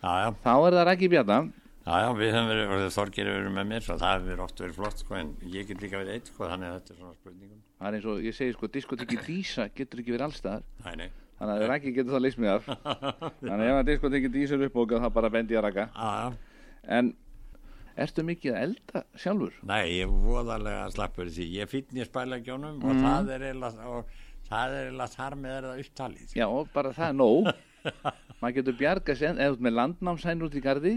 Já, 0.05 0.13
já, 0.25 0.29
Þá 0.45 0.53
er 0.69 0.77
það 0.79 0.87
Rækki 0.91 1.09
Bjarna. 1.15 1.39
já, 1.85 1.95
já, 2.05 2.09
við 2.21 2.33
höfum 2.35 2.49
verið, 2.53 2.87
Þorgir 2.95 3.31
verið 3.33 3.53
með 3.57 3.67
mér, 3.73 3.85
það 3.89 4.05
hefur 4.15 4.43
oft 4.45 4.61
verið 4.65 4.79
flott, 4.79 4.99
sko, 5.03 5.15
en 5.21 5.35
ég 5.55 5.67
get 5.69 5.81
líka 5.83 5.99
verið 6.01 6.15
eitt, 6.19 6.31
sko, 6.33 6.49
þannig 6.53 6.69
að 6.71 6.79
þetta 6.79 6.93
er 6.95 6.99
svona 7.03 7.15
spurningum. 7.19 7.61
Það 7.81 7.89
er 7.91 7.99
eins 7.99 8.09
og 8.13 8.23
ég 8.25 8.35
segi 8.39 8.55
sko, 8.57 8.71
diskotekki 8.79 9.19
Dísa 9.27 9.69
getur 9.75 10.01
ekki 10.05 10.15
verið 10.15 10.27
allstaðar. 10.29 10.65
Nei, 10.85 10.95
nei, 11.03 11.11
Þannig 11.35 11.55
að 11.65 11.69
Rækki 11.73 11.93
getur 11.97 12.15
það 12.15 12.23
leist 12.25 12.39
mig 12.39 12.51
af. 12.55 12.67
Þannig 13.43 13.69
ef 13.73 13.79
að 13.81 13.89
diskotekki 13.91 14.31
Dísa 14.37 14.55
er 14.55 14.67
uppbókað 14.69 15.03
þá 15.05 15.09
bara 15.17 15.31
bendi 15.35 15.57
að 15.59 15.65
Rækka. 15.67 15.87
En 16.95 17.11
ertu 18.05 18.25
mikið 18.27 18.55
að 18.55 18.63
elda 18.69 19.03
sjálfur? 19.19 19.57
Nei, 19.67 19.81
ég 19.99 20.07
er 20.07 20.13
voðalega 20.25 20.87
slappur 20.95 21.29
því. 21.33 21.49
Ég 21.59 21.71
fýtn 21.73 22.01
í 22.01 22.07
spælagjónum 22.07 22.79
og 22.87 23.01
það 23.03 23.33
er 23.37 23.45
eiginlega, 23.51 23.91
og 23.91 24.15
það 24.49 24.75
er 24.79 24.85
eiginlega 24.89 25.13
þar 25.15 25.37
með 25.45 25.57
það 25.69 25.83
upptalið. 25.85 26.35
Já, 26.39 26.47
bara 26.75 26.93
það 26.97 27.09
er 27.09 27.17
nóg. 27.21 27.51
Maður 28.41 28.57
getur 28.59 28.77
bjarga 28.81 29.17
sér, 29.17 29.35
eða 29.39 29.53
ert 29.55 29.65
með 29.65 29.77
landnámsæn 29.79 30.45
út 30.47 30.55
í 30.57 30.63
gardi 30.65 30.95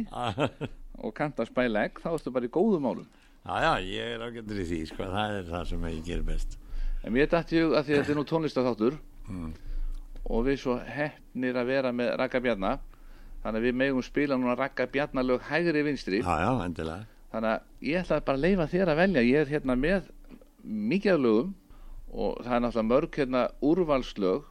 og 0.97 1.13
kanta 1.15 1.43
að 1.45 1.51
spæla 1.51 1.83
egg, 1.87 1.99
þá 2.03 2.09
ertu 2.15 2.33
bara 2.33 2.47
í 2.47 2.51
góðum 2.57 2.85
málum. 2.87 3.07
Já, 3.47 3.53
já, 3.63 3.71
ég 3.87 4.13
er 4.15 4.23
ágættur 4.27 4.59
í 4.59 4.65
því, 4.67 4.79
sko, 4.89 5.05
það 5.13 5.35
er 5.37 5.45
það 5.51 5.67
sem 5.69 5.85
ég 5.91 5.99
ger 6.07 6.23
best. 6.27 6.57
En 7.05 7.13
mér 7.15 7.29
dætti 7.31 7.59
ég 7.59 7.75
að 7.77 7.85
því 7.87 7.93
að 7.95 8.01
þetta 8.01 8.13
er 8.13 8.17
nú 8.19 8.25
tónlistaþáttur 8.27 8.97
og 10.27 10.41
við 10.47 10.57
svo 10.59 10.75
hefnir 10.83 11.59
að 11.61 11.69
vera 11.69 11.91
með 11.95 12.09
Raka 12.19 12.41
Bjarna 12.43 12.71
þannig 13.43 13.59
að 13.61 13.67
við 13.67 13.77
megum 13.79 14.03
spila 14.03 14.35
núna 14.39 14.55
Raka 14.59 14.87
Bjarna 14.91 15.23
lög 15.23 15.45
hægri 15.47 15.83
vinstri 15.87 16.19
Já, 16.19 16.33
já, 16.43 16.49
endilega. 16.65 17.05
þannig 17.31 17.53
að 17.53 17.87
ég 17.91 18.01
ætla 18.01 18.19
bara 18.27 18.39
að 18.41 18.43
leifa 18.47 18.67
þér 18.73 18.91
að 18.91 18.99
velja 19.03 19.23
ég 19.27 19.39
er 19.45 19.51
hérna 19.53 19.77
með 19.79 20.09
mikið 20.65 21.13
af 21.13 21.21
lögum 21.23 21.53
og 22.17 22.41
það 22.41 22.55
er 22.55 22.63
náttúrulega 22.63 22.89
mörg 22.91 23.19
hérna 23.21 23.43
úrvalslög 23.61 24.47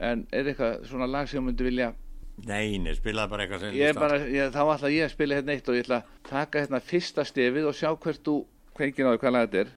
en 0.00 0.22
er 0.32 0.46
eitthvað 0.52 0.86
svona 0.88 1.08
lag 1.10 1.28
sem 1.28 1.44
myndi 1.44 1.66
vilja 1.66 1.90
Nei, 2.46 2.78
nei, 2.80 2.94
spilaði 2.96 3.28
bara 3.34 3.44
eitthvað 3.44 3.64
sem 3.66 3.74
ég 3.76 3.90
er 3.90 3.98
bara, 3.98 4.16
ég, 4.24 4.52
þá 4.54 4.62
ætla 4.62 4.90
ég 4.94 5.04
að 5.04 5.12
spila 5.12 5.36
hérna 5.36 5.52
eitt 5.56 5.68
og 5.68 5.76
ég 5.76 5.84
ætla 5.84 5.98
að 6.00 6.30
taka 6.30 6.62
hérna 6.62 6.80
fyrsta 6.80 7.26
stefið 7.28 7.68
og 7.68 7.76
sjá 7.76 7.90
hvert 7.92 8.22
þú 8.24 8.36
kveikir 8.78 9.04
á 9.04 9.12
því 9.12 9.20
hvað 9.20 9.34
lag 9.34 9.42
þetta 9.50 9.60
er. 9.60 9.68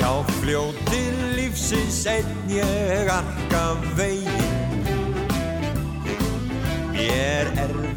Já, 0.00 0.12
fljóti 0.40 1.04
lífsins 1.36 2.02
einn 2.14 2.32
ég 2.56 3.12
arka 3.12 3.64
veginn. 3.98 4.90
Mér 6.96 7.52
erfitt 7.66 7.91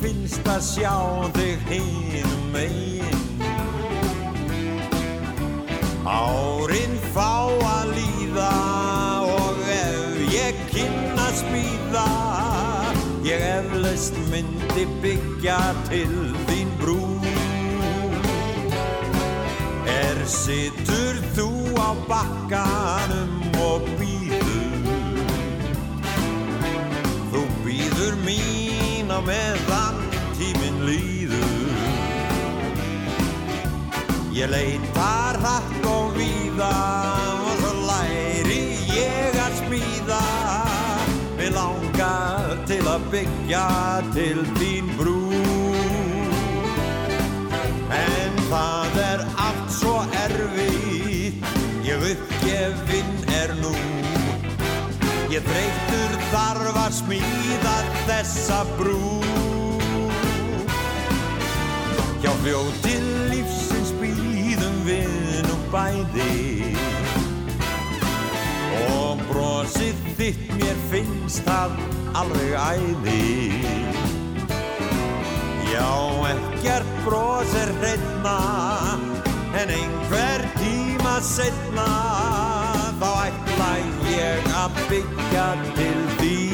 finnst 0.00 0.46
að 0.48 0.62
sjá 0.64 0.96
þig 1.36 1.64
hinum 1.68 2.44
megin. 2.54 3.20
Árin 6.10 6.96
fá 7.14 7.52
að 7.70 7.92
líða 7.98 8.52
og 9.28 9.60
ef 9.70 10.32
ég 10.32 10.58
kynna 10.72 11.28
smíða 11.38 12.06
Ég 13.26 13.44
eflaust 13.44 14.16
myndi 14.30 14.86
byggja 15.02 15.58
til 15.90 16.32
þín 16.48 16.72
brú. 16.80 16.98
Er 19.86 20.24
situr 20.24 21.20
þú 21.36 21.50
á 21.76 21.90
bakkanum 22.08 23.60
og 23.60 23.86
býður 24.00 24.88
Þú 27.30 27.44
býður 27.62 28.18
mín 28.24 29.12
á 29.12 29.20
meðan 29.20 29.89
Ég 34.30 34.46
leitar 34.46 35.40
hratt 35.42 35.86
og 35.90 36.14
víða 36.14 36.70
og 37.34 37.56
svo 37.58 37.72
læri 37.88 38.60
ég 38.94 39.38
að 39.42 39.56
smíða 39.64 40.20
Við 41.40 41.56
langar 41.56 42.54
til 42.70 42.84
að 42.86 43.08
byggja 43.10 43.66
til 44.14 44.44
þín 44.60 44.92
brú 45.00 45.18
En 47.90 48.38
það 48.50 48.98
er 49.02 49.24
allt 49.34 49.72
svo 49.74 49.96
erfitt, 50.22 51.48
ég 51.86 52.04
uppgefinn 52.12 53.32
er 53.34 53.54
nú. 53.58 53.72
Ég 55.30 55.46
þreytur 55.46 56.14
þarf 56.30 56.78
að 56.84 56.92
smíða 57.00 57.76
þessa 58.08 58.60
brú. 58.78 59.00
Hjá 62.20 62.30
býðum 62.44 62.70
við 62.84 63.02
nú 63.30 63.59
bæði. 65.72 66.74
Og 68.90 69.22
brosið 69.30 70.04
þitt 70.18 70.54
mér 70.58 70.84
finnst 70.90 71.44
það 71.46 71.78
alveg 72.20 72.54
æði. 72.58 73.90
Já, 75.70 75.90
ekkert 76.28 76.88
bros 77.04 77.54
er 77.54 77.70
hreitna 77.78 78.38
En 79.60 79.70
einhver 79.70 80.42
tíma 80.58 81.14
setna 81.22 81.86
Þá 83.00 83.10
ætla 83.30 83.72
ég 84.10 84.52
að 84.60 84.80
byggja 84.90 85.48
til 85.78 85.98
þín 86.20 86.49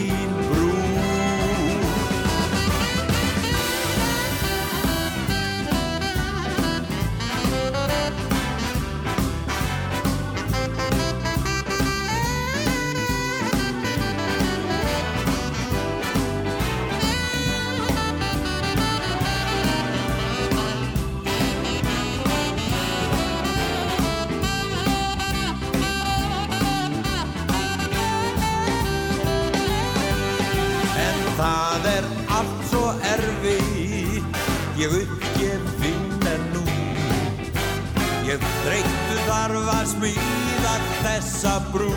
þessa 41.36 41.58
brú 41.68 41.92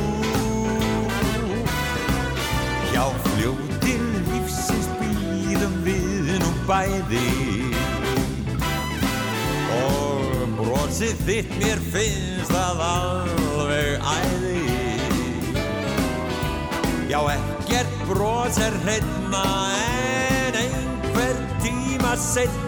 Já, 2.92 3.06
fljóti 3.24 3.94
lífsins 4.28 4.90
býðum 5.00 5.76
við 5.86 6.32
nú 6.42 6.50
bæði. 6.68 7.22
Og 9.78 10.44
brosið 10.58 11.24
þitt 11.24 11.56
mér 11.62 11.84
finnst 11.94 12.52
það 12.52 12.84
alveg 12.90 14.10
æði. 14.18 14.66
Já, 17.14 17.20
ekkert 17.38 17.96
bros 18.10 18.60
er 18.66 18.76
hreitna 18.84 19.46
en 19.86 20.64
einhver 20.66 21.46
tíma 21.64 22.18
tíma 22.20 22.59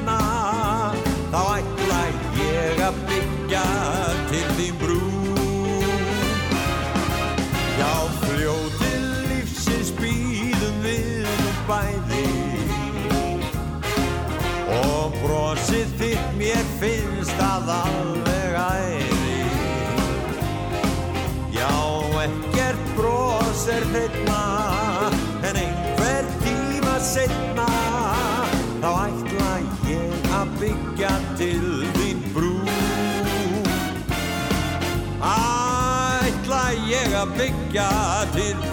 finnst 17.32 17.44
að 17.44 17.70
alveg 17.72 18.56
æði. 18.60 19.40
Já, 21.56 21.72
ekkert 22.26 22.90
bros 22.98 23.68
er 23.68 23.86
hreitna 23.92 24.42
en 25.48 25.60
einhver 25.62 26.28
tíma 26.44 26.98
setna 27.00 27.68
þá 28.82 28.90
ætla 29.08 29.52
ég 29.88 30.30
að 30.40 30.58
byggja 30.60 31.14
til 31.38 31.88
þín 32.00 32.26
brú. 32.34 32.56
Ætla 35.22 36.66
ég 36.90 37.16
að 37.22 37.36
byggja 37.38 37.90
til 38.36 38.71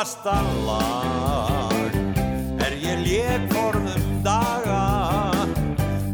ljúfasta 0.00 0.42
lag. 0.66 1.92
Er 2.58 2.72
ég 2.72 2.98
lék 3.04 3.52
forðum 3.52 4.22
daga? 4.24 5.36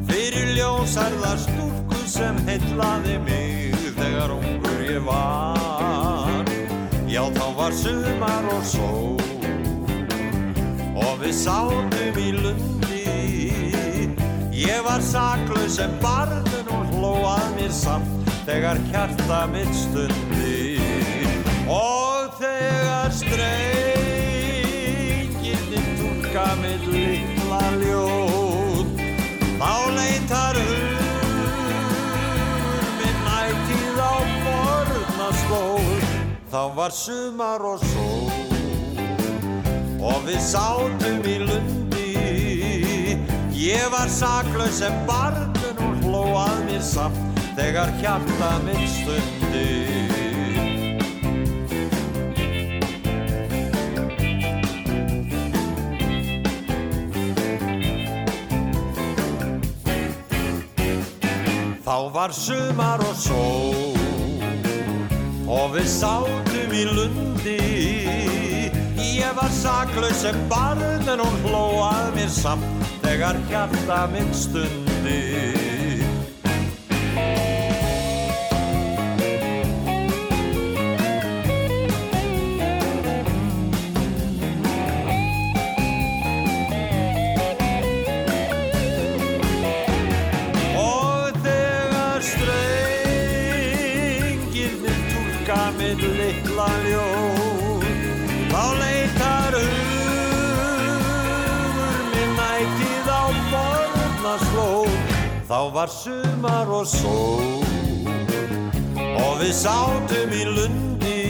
Fyrir 0.09 0.55
ljósarða 0.57 1.37
stúlku 1.38 2.01
sem 2.07 2.37
heitlaði 2.46 3.18
mig 3.22 3.77
Þegar 3.96 4.35
ungur 4.35 4.83
ég 4.83 5.05
var. 5.07 6.42
Já 7.07 7.22
þá 7.31 7.46
var 7.57 7.72
sumar 7.72 8.49
og 8.51 8.64
sól 8.64 9.20
Og 10.96 11.22
við 11.22 11.35
sátum 11.35 12.18
í 12.18 12.33
lundi. 12.35 13.05
Ég 14.51 14.83
var 14.83 15.01
saklaus 15.01 15.79
sem 15.79 15.94
barðun 16.03 16.75
og 16.75 16.90
hló 16.96 17.14
að 17.37 17.55
mér 17.61 17.70
samt 17.70 18.35
Þegar 18.46 18.83
hjarta 18.90 19.46
mitt 19.53 19.75
stundi 19.75 20.76
litla 26.92 27.62
ljóð. 27.81 28.87
Þá 29.57 29.75
leitar 29.96 30.59
hugur 30.61 31.57
minn 32.99 33.31
ætíð 33.33 34.01
á 34.05 34.14
forna 34.44 35.29
slóð 35.40 36.05
Þá 36.53 36.62
var 36.77 36.92
sumar 36.92 37.64
og 37.64 37.81
sól 37.81 38.29
Og 40.05 40.18
við 40.29 40.40
sátum 40.44 41.25
í 41.25 41.38
lundi. 41.40 42.12
Ég 43.57 43.88
var 43.90 44.12
saklaus 44.12 44.77
sem 44.83 44.94
barnun 45.09 45.81
og 45.88 46.05
hló 46.05 46.25
að 46.44 46.62
mér 46.68 46.85
samt 46.85 47.42
Þegar 47.57 47.96
hjarta 48.03 48.53
mitt 48.68 48.87
stundi 48.92 50.26
Þá 61.97 62.13
var 62.13 62.33
sumar 62.37 63.01
og 63.01 63.15
sól 63.17 63.95
og 65.49 65.71
við 65.73 65.87
sátum 65.89 66.75
í 66.77 66.83
lundi. 66.91 67.55
Ég 69.01 69.33
var 69.39 69.49
saklaus 69.57 70.21
sem 70.21 70.37
barn 70.51 71.09
en 71.09 71.25
hún 71.25 71.41
hló 71.47 71.63
að 71.87 72.11
mér 72.19 72.29
samt 72.37 72.93
þegar 73.01 73.41
hjarta 73.49 74.03
minn 74.13 74.29
stundi 74.37 75.76
túlka 95.47 95.71
mitt 95.79 96.01
litla 96.03 96.67
ljóð 96.83 97.85
Þá 98.51 98.63
leitar 98.81 99.55
hugur 99.55 100.97
minn 102.15 102.41
ætið 102.43 103.07
á 103.07 103.23
borna 103.53 104.35
slóð 104.43 104.97
Þá 105.47 105.61
var 105.75 105.89
sumar 105.89 106.69
og 106.69 106.87
sól 106.87 107.63
Og 109.17 109.41
við 109.41 109.53
sátum 109.57 110.33
í 110.35 110.45
lundi. 110.45 111.23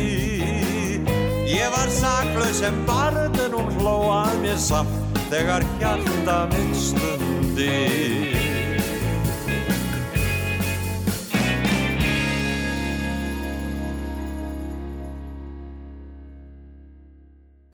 Ég 1.51 1.69
var 1.71 1.89
saklaus 1.93 2.61
sem 2.61 2.77
barn 2.89 3.37
en 3.45 3.53
hún 3.53 3.71
hló 3.81 3.99
að 4.17 4.41
mér 4.43 4.59
samt 4.59 5.21
Þegar 5.31 5.63
hjarta 5.81 6.47
minn 6.55 6.75
stundi 6.75 8.36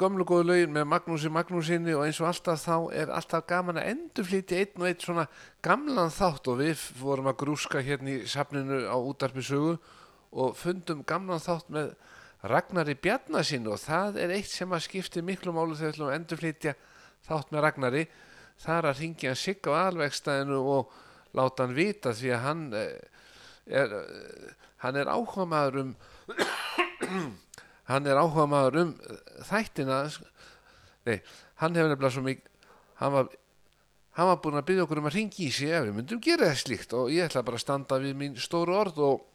gömlu 0.02 0.24
góðu 0.26 0.46
lögin 0.48 0.72
með 0.74 0.86
Magnúsi 0.90 1.30
Magnúsinni 1.30 1.92
og 1.94 2.04
eins 2.06 2.18
og 2.18 2.26
alltaf 2.32 2.62
þá 2.64 2.76
er 2.98 3.10
alltaf 3.14 3.44
gaman 3.46 3.78
að 3.78 3.90
endurflýti 3.92 4.58
einn 4.58 4.80
og 4.82 4.86
einn 4.88 5.02
svona 5.02 5.26
gamlan 5.62 6.10
þátt 6.10 6.48
og 6.50 6.58
við 6.58 6.82
vorum 6.98 7.28
að 7.30 7.36
grúska 7.44 7.82
hérna 7.86 8.16
í 8.16 8.30
safninu 8.30 8.80
á 8.90 8.96
útarpi 8.98 9.44
sögu 9.46 9.76
og 10.32 10.56
fundum 10.58 11.04
gamlan 11.06 11.42
þátt 11.42 11.70
með 11.70 11.92
Ragnari 12.50 12.96
Bjarnasinni 12.98 13.70
og 13.70 13.78
það 13.78 14.18
er 14.24 14.34
eitt 14.34 14.50
sem 14.50 14.74
að 14.74 14.82
skipti 14.88 15.22
miklu 15.22 15.54
málu 15.54 15.76
þegar 15.78 15.92
við 15.92 15.94
ætlum 15.94 16.10
að 16.10 16.16
endurflýtja 16.16 16.74
þátt 17.28 17.54
með 17.54 17.64
Ragnari. 17.66 18.02
Það 18.62 18.78
er 18.78 18.88
að 18.90 19.02
ringja 19.04 19.36
sigg 19.38 19.70
á 19.70 19.72
alvegstæðinu 19.84 20.58
og 20.72 20.96
láta 21.38 21.68
hann 21.68 21.76
vita 21.78 22.10
því 22.16 22.34
að 22.34 22.44
hann 22.48 22.66
eh, 22.74 22.90
er, 23.70 23.94
eh, 24.00 24.50
hann 24.82 24.98
er 24.98 25.12
áhuga 25.14 25.46
maður 25.46 25.80
um 25.84 25.94
hann 27.92 28.06
er 28.10 28.20
áhuga 28.22 28.46
maður 28.50 28.80
um 28.82 28.90
þættina 29.48 30.00
nei, 31.06 31.18
hann 31.62 31.76
hefur 31.78 31.92
nefnilega 31.92 32.14
svo 32.16 32.24
mikið 32.26 32.50
hann 33.02 33.14
var, 33.16 33.30
hann 34.18 34.28
var 34.32 34.40
búin 34.44 34.60
að 34.60 34.66
byggja 34.70 34.86
okkur 34.86 35.00
um 35.02 35.08
að 35.10 35.16
ringi 35.18 35.46
í 35.48 35.52
sig 35.54 35.72
ef 35.74 35.86
við 35.88 35.96
myndum 35.98 36.20
gera 36.22 36.50
það 36.52 36.60
slíkt 36.64 36.96
og 36.98 37.10
ég 37.14 37.26
ætla 37.28 37.42
bara 37.46 37.58
að 37.60 37.64
standa 37.66 37.98
við 38.02 38.18
mín 38.20 38.36
stóru 38.40 38.76
orð 38.78 39.00
og 39.08 39.28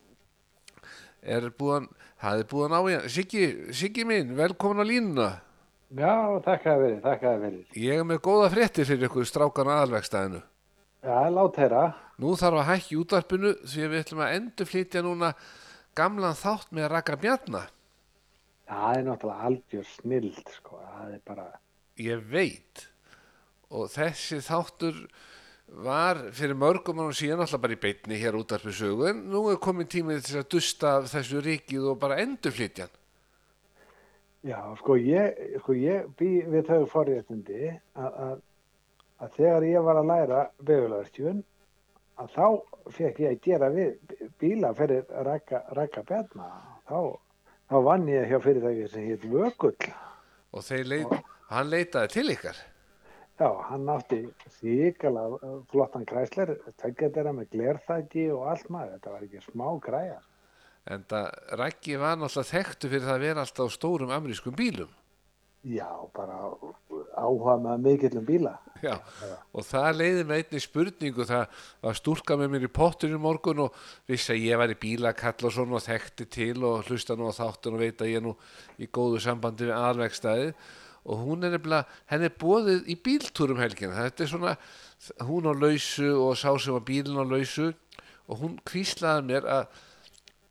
er 1.27 1.49
búin 1.59 1.87
það 2.21 2.39
er 2.43 2.47
búin 2.49 2.73
á 2.73 2.81
ég. 2.89 3.07
Siggi, 3.11 3.43
Siggi 3.75 4.05
minn, 4.07 4.31
velkomin 4.37 4.81
á 4.81 4.85
línuna. 4.87 5.29
Já, 5.97 6.13
þakka 6.43 6.71
að 6.73 6.81
verið, 6.83 6.97
þakka 7.03 7.29
að 7.31 7.43
verið. 7.45 7.59
ég 7.79 7.99
er 8.01 8.07
með 8.07 8.17
góða 8.25 8.47
fréttir 8.51 8.87
fyrir 8.89 9.07
ykkur 9.07 9.27
strákan 9.29 9.69
aðalvegstæðinu 9.71 10.41
Já, 11.07 11.19
lát 11.31 11.55
þeirra. 11.55 11.83
nú 12.19 12.33
þarf 12.35 12.59
að 12.59 12.67
hækki 12.73 12.97
útvarpinu 12.99 13.51
því 13.63 13.85
við 13.93 14.01
ætlum 14.01 14.23
að 14.25 14.33
endurflytja 14.35 15.03
núna 15.05 15.29
gamlan 15.95 16.35
þátt 16.35 16.73
með 16.75 16.89
Raka 16.91 17.15
Bjarna 17.21 17.61
Það 18.67 18.99
er 18.99 19.07
náttúrulega 19.07 19.49
algjör 19.49 19.89
snild, 19.93 20.53
sko. 20.57 20.81
Það 20.83 21.15
er 21.15 21.25
bara, 21.27 21.47
ég 22.03 22.29
veit 22.31 22.85
og 23.73 23.89
þessi 23.91 24.39
þáttur 24.43 25.01
var 25.87 26.19
fyrir 26.35 26.55
mörgum 26.55 27.01
árum 27.01 27.15
síðan 27.15 27.43
alltaf 27.43 27.59
bara 27.63 27.75
í 27.75 27.81
beitni 27.81 28.19
hér 28.21 28.37
út 28.39 28.53
af 28.55 28.63
sögu 28.71 29.09
en 29.09 29.25
nú 29.31 29.41
er 29.51 29.59
komin 29.59 29.89
tímið 29.91 30.21
til 30.23 30.37
að 30.39 30.47
dusta 30.53 30.93
þessu 31.11 31.41
ríkið 31.43 31.89
og 31.91 31.99
bara 31.99 32.21
endurflytja 32.23 32.87
hann 32.87 32.95
já, 34.47 34.59
sko, 34.79 34.95
ég, 34.97 35.37
sko, 35.61 35.75
ég 35.75 36.07
bý 36.19 36.31
við 36.47 36.69
þau 36.69 36.87
forréttindi 36.91 37.71
að, 37.97 38.17
að, 38.27 38.33
að 39.23 39.37
þegar 39.37 39.67
ég 39.67 39.87
var 39.87 40.01
að 40.01 40.09
læra 40.11 40.41
vegulegastjön, 40.69 41.43
að 42.17 42.33
þá 42.35 42.45
fekk 42.97 43.21
ég 43.23 43.33
að 43.33 43.41
gera 43.47 43.71
við 43.73 44.17
bíla 44.41 44.73
fyrir 44.77 45.07
rækka, 45.27 45.63
rækka 45.77 46.03
bjarna. 46.07 46.49
Þá, 46.87 46.99
þá 47.67 47.77
vann 47.89 48.07
ég 48.11 48.31
hjá 48.31 48.39
fyrirtæki 48.43 48.87
sem 48.91 49.11
hétt 49.11 49.27
Vökull. 49.31 49.93
og 50.51 50.63
leit, 50.87 51.13
hann 51.51 51.69
leitaði 51.69 52.13
til 52.15 52.29
ykkar 52.33 52.65
Já, 53.37 53.51
hann 53.69 53.85
átti 53.93 54.23
þykala 54.57 55.23
flottan 55.69 56.05
kræsler, 56.09 56.55
tveggja 56.81 57.11
þeirra 57.13 57.33
með 57.37 57.51
glerþætti 57.53 58.23
og 58.33 58.47
allt 58.49 58.71
maður, 58.73 58.95
þetta 58.95 59.11
var 59.13 59.25
ekki 59.27 59.41
smá 59.43 59.67
græja. 59.83 60.15
En 60.89 61.03
það 61.05 61.27
Raggi 61.61 61.99
var 62.01 62.17
náttúrulega 62.17 62.49
þekktu 62.49 62.89
fyrir 62.89 63.05
það 63.05 63.13
að 63.13 63.25
vera 63.27 63.43
alltaf 63.45 63.69
á 63.69 63.75
stórum 63.75 64.13
amerískum 64.15 64.57
bílum. 64.57 64.89
Já, 65.67 65.85
bara 66.17 66.39
áhuga 67.17 67.57
með 67.63 67.85
mikillum 67.87 68.25
bíla. 68.27 68.55
Já, 68.77 68.93
og 69.57 69.65
það 69.65 69.87
leiði 69.97 70.25
með 70.29 70.41
einni 70.41 70.59
spurningu, 70.61 71.25
það 71.25 71.61
var 71.87 71.97
stúlka 71.97 72.37
með 72.37 72.51
mér 72.53 72.65
í 72.67 72.73
potturinn 72.77 73.17
í 73.17 73.21
morgun 73.21 73.63
og 73.65 73.79
vissi 74.09 74.35
að 74.35 74.43
ég 74.45 74.61
var 74.61 74.73
í 74.73 74.77
bílakall 74.77 75.47
og 75.49 75.55
svona 75.55 75.79
og 75.79 75.85
þekkti 75.87 76.27
til 76.37 76.57
og 76.61 76.85
hlusta 76.85 77.17
nú 77.17 77.31
á 77.31 77.37
þáttun 77.39 77.79
og 77.79 77.81
veit 77.81 78.03
að 78.03 78.11
ég 78.11 78.21
er 78.21 78.27
nú 78.27 78.35
í 78.77 78.89
góðu 78.93 79.23
sambandi 79.23 79.65
við 79.65 79.79
aðvegstæði 79.79 80.51
og 81.07 81.23
hún 81.23 81.47
er 81.47 81.55
nefnilega, 81.55 81.87
henni 82.11 82.27
er 82.27 82.37
bóðið 82.37 82.89
í 82.91 82.97
bíltúrum 82.99 83.61
helgina, 83.63 83.95
þetta 83.95 84.23
er 84.25 84.31
svona, 84.31 84.55
hún 85.23 85.47
á 85.47 85.53
lausu 85.55 86.09
og 86.19 86.33
sá 86.35 86.49
sem 86.59 86.75
var 86.75 86.83
bílinn 86.87 87.21
á 87.21 87.25
lausu. 87.25 87.71
Og 88.27 88.41
hún 88.41 88.57
kvíslaði 88.67 89.23
mér 89.23 89.45
að 89.47 89.77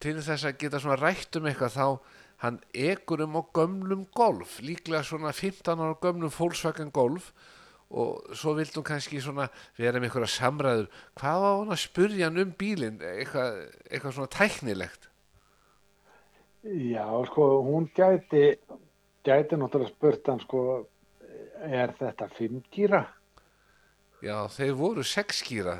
til 0.00 0.14
þess 0.16 0.46
að 0.48 0.56
geta 0.62 0.80
svona 0.80 0.96
rætt 0.96 1.36
um 1.36 1.48
eitthvað 1.48 1.74
þá 1.76 1.86
hann 2.42 2.60
ekur 2.74 3.22
um 3.24 3.38
á 3.40 3.42
gömlum 3.56 4.06
golf, 4.14 4.58
líklega 4.60 5.02
svona 5.04 5.32
15 5.32 5.80
ára 5.80 5.96
gömlum 6.02 6.32
Volkswagen 6.32 6.90
golf. 6.92 7.32
Og 7.86 8.34
svo 8.34 8.56
vildi 8.58 8.80
hún 8.80 8.86
kannski 8.88 9.20
svona 9.22 9.46
vera 9.78 10.00
með 10.02 10.08
einhverja 10.08 10.32
samræður. 10.34 10.88
Hvað 11.20 11.42
var 11.44 11.52
hún 11.60 11.74
að 11.74 11.84
spurja 11.84 12.26
hann 12.26 12.40
um 12.42 12.54
bílinn? 12.58 12.96
Eitthvað, 12.98 13.60
eitthvað 13.86 14.16
svona 14.16 14.32
tæknilegt? 14.34 15.06
Já, 16.66 17.06
sko, 17.30 17.44
hún 17.62 17.86
gæti, 17.94 18.56
gæti 19.22 19.60
náttúrulega 19.60 19.92
spurt 19.94 20.32
hann, 20.32 20.42
sko, 20.42 20.64
er 21.62 21.94
þetta 22.00 22.26
fimmgýra? 22.34 23.04
já 24.24 24.48
þeir 24.48 24.74
voru 24.78 25.04
sexgýra 25.04 25.76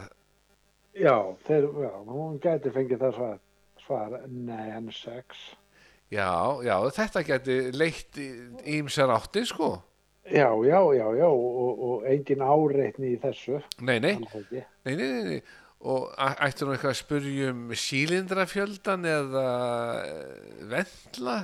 Já, 0.96 1.12
þeir, 1.44 1.66
já, 1.84 1.90
hún 2.08 2.38
gæti 2.40 2.70
fengið 2.72 3.02
það 3.02 3.16
svar, 3.18 3.40
svar, 3.84 4.14
nei, 4.32 4.70
hann 4.72 4.86
er 4.88 4.96
sex. 4.96 5.42
Já, 6.12 6.30
já, 6.66 6.76
þetta 6.96 7.22
geti 7.26 7.58
leitt 7.74 8.18
ímsar 8.76 9.12
átti 9.14 9.44
sko. 9.48 9.76
Já, 10.26 10.48
já, 10.66 10.80
já, 10.96 11.06
já, 11.20 11.28
og, 11.30 11.84
og 11.86 12.06
engin 12.10 12.42
áreitni 12.42 13.12
í 13.14 13.20
þessu. 13.22 13.60
nei, 13.78 14.00
nei, 14.02 14.16
nei, 14.18 14.64
nei, 14.84 14.96
nei, 15.28 15.42
og 15.86 16.08
ættu 16.18 16.66
nú 16.66 16.74
eitthvað 16.74 16.94
að 16.94 16.98
spurja 16.98 17.52
um 17.52 17.68
sílindrafjöldan 17.70 19.06
eða 19.06 19.44
eh, 20.02 20.64
vendla 20.72 21.36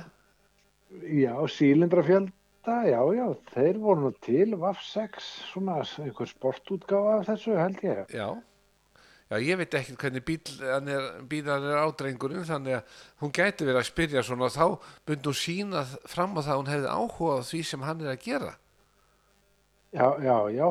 Já, 1.09 1.33
sílindrafjölda, 1.49 2.75
já, 2.85 2.99
já, 3.17 3.23
þeir 3.55 3.79
voru 3.81 4.03
nú 4.03 4.11
til, 4.21 4.53
VAF 4.61 4.83
6, 4.85 5.29
svona 5.53 5.79
einhver 6.03 6.29
sportútgáfa 6.29 7.15
af 7.17 7.23
þessu, 7.31 7.55
held 7.57 7.79
ég. 7.87 8.03
Já, 8.13 8.27
já 9.29 9.37
ég 9.41 9.59
veit 9.59 9.77
ekki 9.79 9.95
hvernig 9.99 10.25
bíl, 10.27 10.41
hann 10.61 10.89
er, 10.91 11.05
bílan 11.29 11.67
er 11.69 11.81
ádrengurinn 11.83 12.47
þannig 12.47 12.79
að 12.79 12.97
hún 13.23 13.33
gæti 13.35 13.67
verið 13.67 13.81
að 13.81 13.89
spyrja 13.89 14.25
svona 14.25 14.49
og 14.49 14.55
þá 14.55 14.65
myndi 15.09 15.31
hún 15.31 15.39
sína 15.39 15.85
fram 16.09 16.35
á 16.37 16.41
það 16.41 16.53
að 16.53 16.59
hún 16.61 16.73
hefði 16.73 16.91
áhuga 16.97 17.37
á 17.39 17.47
því 17.49 17.61
sem 17.69 17.87
hann 17.87 18.03
er 18.03 18.11
að 18.13 18.25
gera. 18.27 18.51
Já, 19.93 20.07
já, 20.25 20.37
já, 20.49 20.67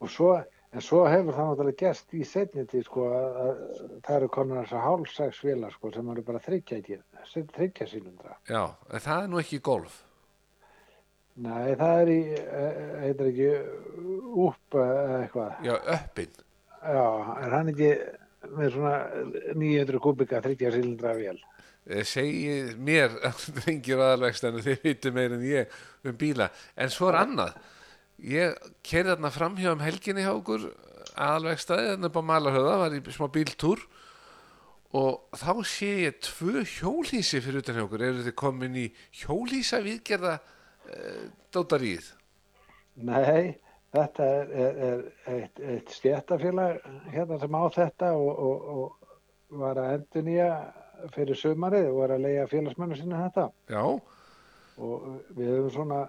og 0.00 0.10
svo, 0.10 0.30
en 0.72 0.84
svo 0.84 1.02
hefur 1.04 1.36
það 1.36 1.50
náttúrulega 1.50 1.80
gerst 1.82 2.14
í 2.16 2.22
setni 2.24 2.64
tíð, 2.68 2.86
sko, 2.88 3.08
að, 3.12 3.34
að 3.42 3.58
það 4.06 4.14
eru 4.16 4.30
konar 4.32 4.64
þessar 4.64 4.86
hálfsæks 4.86 5.42
vélar, 5.44 5.74
sko, 5.76 5.92
sem 5.92 6.14
eru 6.14 6.24
bara 6.24 6.40
þryggja, 6.46 7.90
sílindra. 7.90 8.38
Já, 8.48 8.62
en 8.88 9.04
það 9.04 9.18
er 9.18 9.28
nú 9.28 9.42
ekki 9.42 9.60
golf. 9.60 10.00
Nei, 11.42 11.74
það 11.80 11.98
er 11.98 12.10
í, 12.12 12.22
eh, 12.36 12.80
heitir 13.02 13.28
ekki, 13.30 13.52
upp 14.46 14.76
eða 14.76 15.20
eitthvað. 15.20 15.60
Já, 15.64 15.74
öppin. 15.94 16.34
Já, 16.82 17.06
er 17.38 17.54
hann 17.54 17.70
ekki 17.70 17.90
með 18.58 18.72
svona 18.74 18.94
900 19.54 20.00
kubika 20.02 20.40
þryggja 20.42 20.72
sílindra 20.74 21.12
vél? 21.14 21.38
Eh, 21.86 22.02
Segið 22.06 22.72
mér, 22.82 23.14
drengir 23.58 24.02
aðalvegst 24.02 24.46
en 24.48 24.60
þið 24.62 24.86
veitum 24.86 25.16
meir 25.18 25.36
en 25.36 25.44
ég 25.46 25.76
um 26.06 26.16
bíla. 26.18 26.50
En 26.74 26.90
svo 26.90 27.10
er 27.12 27.20
annað. 27.22 27.56
Ég 28.22 28.54
kerði 28.86 29.14
þarna 29.14 29.32
framhjá 29.34 29.74
um 29.74 29.82
helginni 29.82 30.26
hjá 30.26 30.32
okkur 30.34 30.68
aðalvegstaði, 31.12 31.88
þarna 31.92 32.10
upp 32.10 32.18
á 32.18 32.30
Malahöða, 32.30 32.78
var 32.84 32.96
í 32.96 33.02
smá 33.14 33.26
bíltúr 33.34 33.82
og 34.92 35.38
þá 35.40 35.52
sé 35.66 35.90
ég 36.04 36.18
tvö 36.22 36.62
hjólhísi 36.68 37.40
fyrir 37.42 37.62
utan 37.62 37.78
hjá 37.78 37.86
okkur. 37.86 38.04
Eru 38.10 38.26
þið 38.26 38.36
komin 38.38 38.78
í 38.78 38.86
hjólhísa 39.22 39.80
viðgerða 39.84 40.36
uh, 40.38 41.24
dótaríð? 41.54 42.10
Nei, 43.02 43.56
þetta 43.92 44.26
er, 44.38 44.52
er, 44.64 44.80
er 44.88 45.02
eitt, 45.36 45.60
eitt 45.60 45.92
stjættafélag 45.92 46.80
hérna 47.12 47.38
sem 47.42 47.56
á 47.58 47.62
þetta 47.74 48.12
og, 48.16 48.30
og, 48.48 48.72
og 48.72 49.60
var 49.62 49.80
að 49.82 49.94
endur 49.98 50.26
nýja 50.28 50.48
fyrir 51.12 51.36
sumarið 51.36 51.90
og 51.90 51.98
var 52.00 52.14
að 52.16 52.24
leiða 52.26 52.48
félagsmennu 52.52 52.96
sinni 52.98 53.18
þetta 53.20 53.48
Já, 53.72 53.82
og 54.82 55.08
við 55.36 55.50
höfum 55.52 55.72
svona 55.74 56.00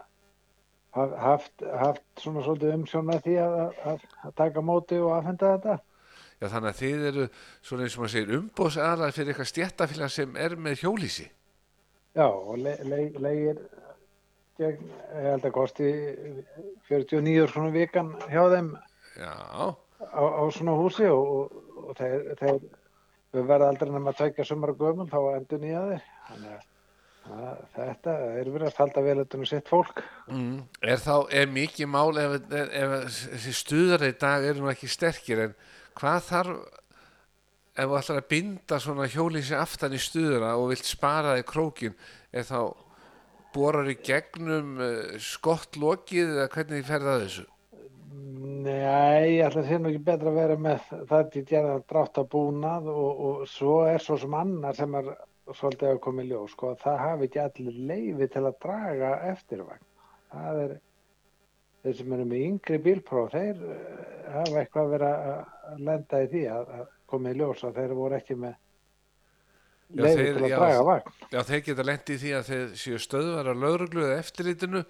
haf- 0.95 1.17
haft, 1.19 1.65
haft 1.81 2.03
svona 2.23 2.43
svolítið 2.45 2.75
umsjón 2.77 3.09
með 3.09 3.23
því 3.27 3.35
að, 3.43 3.57
að, 3.93 4.05
að 4.29 4.35
taka 4.39 4.63
móti 4.63 4.99
og 5.01 5.15
aðfenda 5.17 5.53
þetta. 5.57 5.77
já 6.43 6.47
þannig 6.53 6.69
að 6.71 6.79
þið 6.83 7.05
eru 7.11 7.27
svona 7.65 7.83
eins 7.87 7.95
og 7.97 8.03
maður 8.03 8.13
segir 8.15 8.35
umbóðsaðalar 8.39 9.15
fyrir 9.17 9.33
eitthvað 9.33 9.51
stjættafélag 9.51 10.11
sem 10.13 10.35
er 10.45 10.55
með 10.59 10.83
hjólhísi. 10.85 11.27
Já, 12.13 12.27
og 12.29 12.57
le, 12.61 12.75
le, 12.85 12.99
leigir 13.25 13.59
gegn, 14.59 14.91
ég 15.17 15.29
held 15.31 15.47
að 15.47 15.55
kosti 15.55 15.89
49 16.89 17.47
svona 17.51 17.73
vikan 17.73 18.13
hjá 18.27 18.43
þeim 18.53 18.73
á, 19.23 19.65
á 20.13 20.43
svona 20.53 20.75
húsi 20.77 21.07
og, 21.09 21.33
og, 21.37 21.73
og 21.87 21.97
þeir, 21.99 22.29
þeir 22.41 22.61
við 23.33 23.49
verða 23.49 23.71
aldrei 23.71 23.89
nema 23.93 24.13
að 24.13 24.21
tveikja 24.21 24.45
sumar 24.51 24.75
gömul 24.77 25.09
þá 25.09 25.19
endur 25.33 25.63
nýja 25.63 25.87
þeir. 25.89 26.07
Þannig 26.29 26.53
að 26.53 26.69
að 27.31 27.59
þetta 27.71 28.13
er 28.35 28.49
verið 28.51 28.67
að 28.67 28.79
halda 28.81 29.03
vel 29.05 29.17
utan 29.23 29.43
um 29.43 29.47
sitt 29.47 29.69
fólk. 29.71 30.01
Mm. 30.27 30.63
Er 30.83 30.99
þá, 30.99 31.15
er 31.31 31.51
mikið 31.51 31.89
mál 31.91 32.19
ef, 32.19 32.37
ef, 32.51 32.95
ef 33.37 33.45
stuðar 33.55 34.07
í 34.09 34.13
dag 34.19 34.47
eru 34.49 34.63
nú 34.63 34.71
ekki 34.71 34.89
sterkir 34.91 35.45
en 35.45 35.53
hvað 35.99 36.25
þarf 36.27 36.57
ef 37.73 37.89
þú 37.89 37.97
ætlar 37.97 38.19
að 38.19 38.29
binda 38.29 38.79
svona 38.81 39.09
hjólísi 39.09 39.55
aftan 39.57 39.95
í 39.95 40.01
stuðara 40.01 40.53
og 40.59 40.73
vilt 40.73 40.85
spara 40.85 41.37
þig 41.39 41.47
krókin 41.49 41.95
er 42.33 42.45
þá 42.45 42.59
borar 43.55 43.89
í 43.91 43.97
gegnum 44.03 44.77
uh, 44.81 45.17
skott 45.21 45.77
lokið 45.79 46.37
eða 46.37 46.47
hvernig 46.53 46.87
fer 46.87 47.05
það 47.07 47.25
þessu? 47.25 47.45
Nei, 48.63 49.37
ég 49.37 49.45
ætla 49.47 49.63
að 49.63 49.81
nú 49.81 49.91
ekki 49.91 50.05
betra 50.07 50.31
að 50.31 50.39
vera 50.39 50.55
með 50.59 50.87
það 51.09 51.29
til 51.33 51.43
gera 51.49 51.75
drátt 51.89 52.19
að 52.21 52.29
búnað 52.31 52.89
og, 52.93 53.21
og 53.27 53.45
svo 53.51 53.77
er 53.89 54.03
svo 54.03 54.17
sem 54.21 54.35
annar 54.39 54.77
sem 54.77 54.95
er 54.99 55.09
svolítið 55.51 55.89
að 55.89 56.01
koma 56.05 56.23
í 56.23 56.29
ljós 56.29 56.53
sko, 56.55 56.71
að 56.71 56.83
það 56.85 56.99
hafi 57.03 57.27
ekki 57.27 57.41
allir 57.43 57.79
leifi 57.89 58.27
til 58.31 58.43
að 58.47 58.59
draga 58.63 59.13
eftirvagn. 59.33 59.87
Það 60.33 60.61
er 60.63 60.75
þeir 61.83 61.97
sem 61.99 62.13
eru 62.15 62.27
með 62.29 62.45
yngri 62.47 62.79
bílpróf, 62.85 63.33
þeir 63.33 63.63
eh, 63.75 64.27
hafa 64.37 64.61
eitthvað 64.61 64.93
verið 64.93 65.31
að 65.33 65.81
lenda 65.89 66.21
í 66.23 66.29
því 66.31 66.43
að, 66.53 66.69
að 66.79 66.85
koma 67.11 67.33
í 67.33 67.39
ljós 67.39 67.63
að 67.67 67.79
þeir 67.81 67.95
voru 67.97 68.19
ekki 68.19 68.37
með 68.39 68.59
Þeir- 69.93 70.21
til 70.37 70.43
að 70.47 70.53
draga 70.57 70.83
vagn. 70.87 71.11
Já, 71.31 71.39
þeir 71.49 71.63
geta 71.67 71.83
lent 71.85 72.09
í 72.09 72.15
því 72.21 72.31
að 72.37 72.47
þeir 72.49 72.71
séu 72.83 72.99
stöðvar 73.03 73.49
að 73.51 73.61
lauruglu 73.63 74.05
eða 74.07 74.19
eftirlitinu 74.23 74.81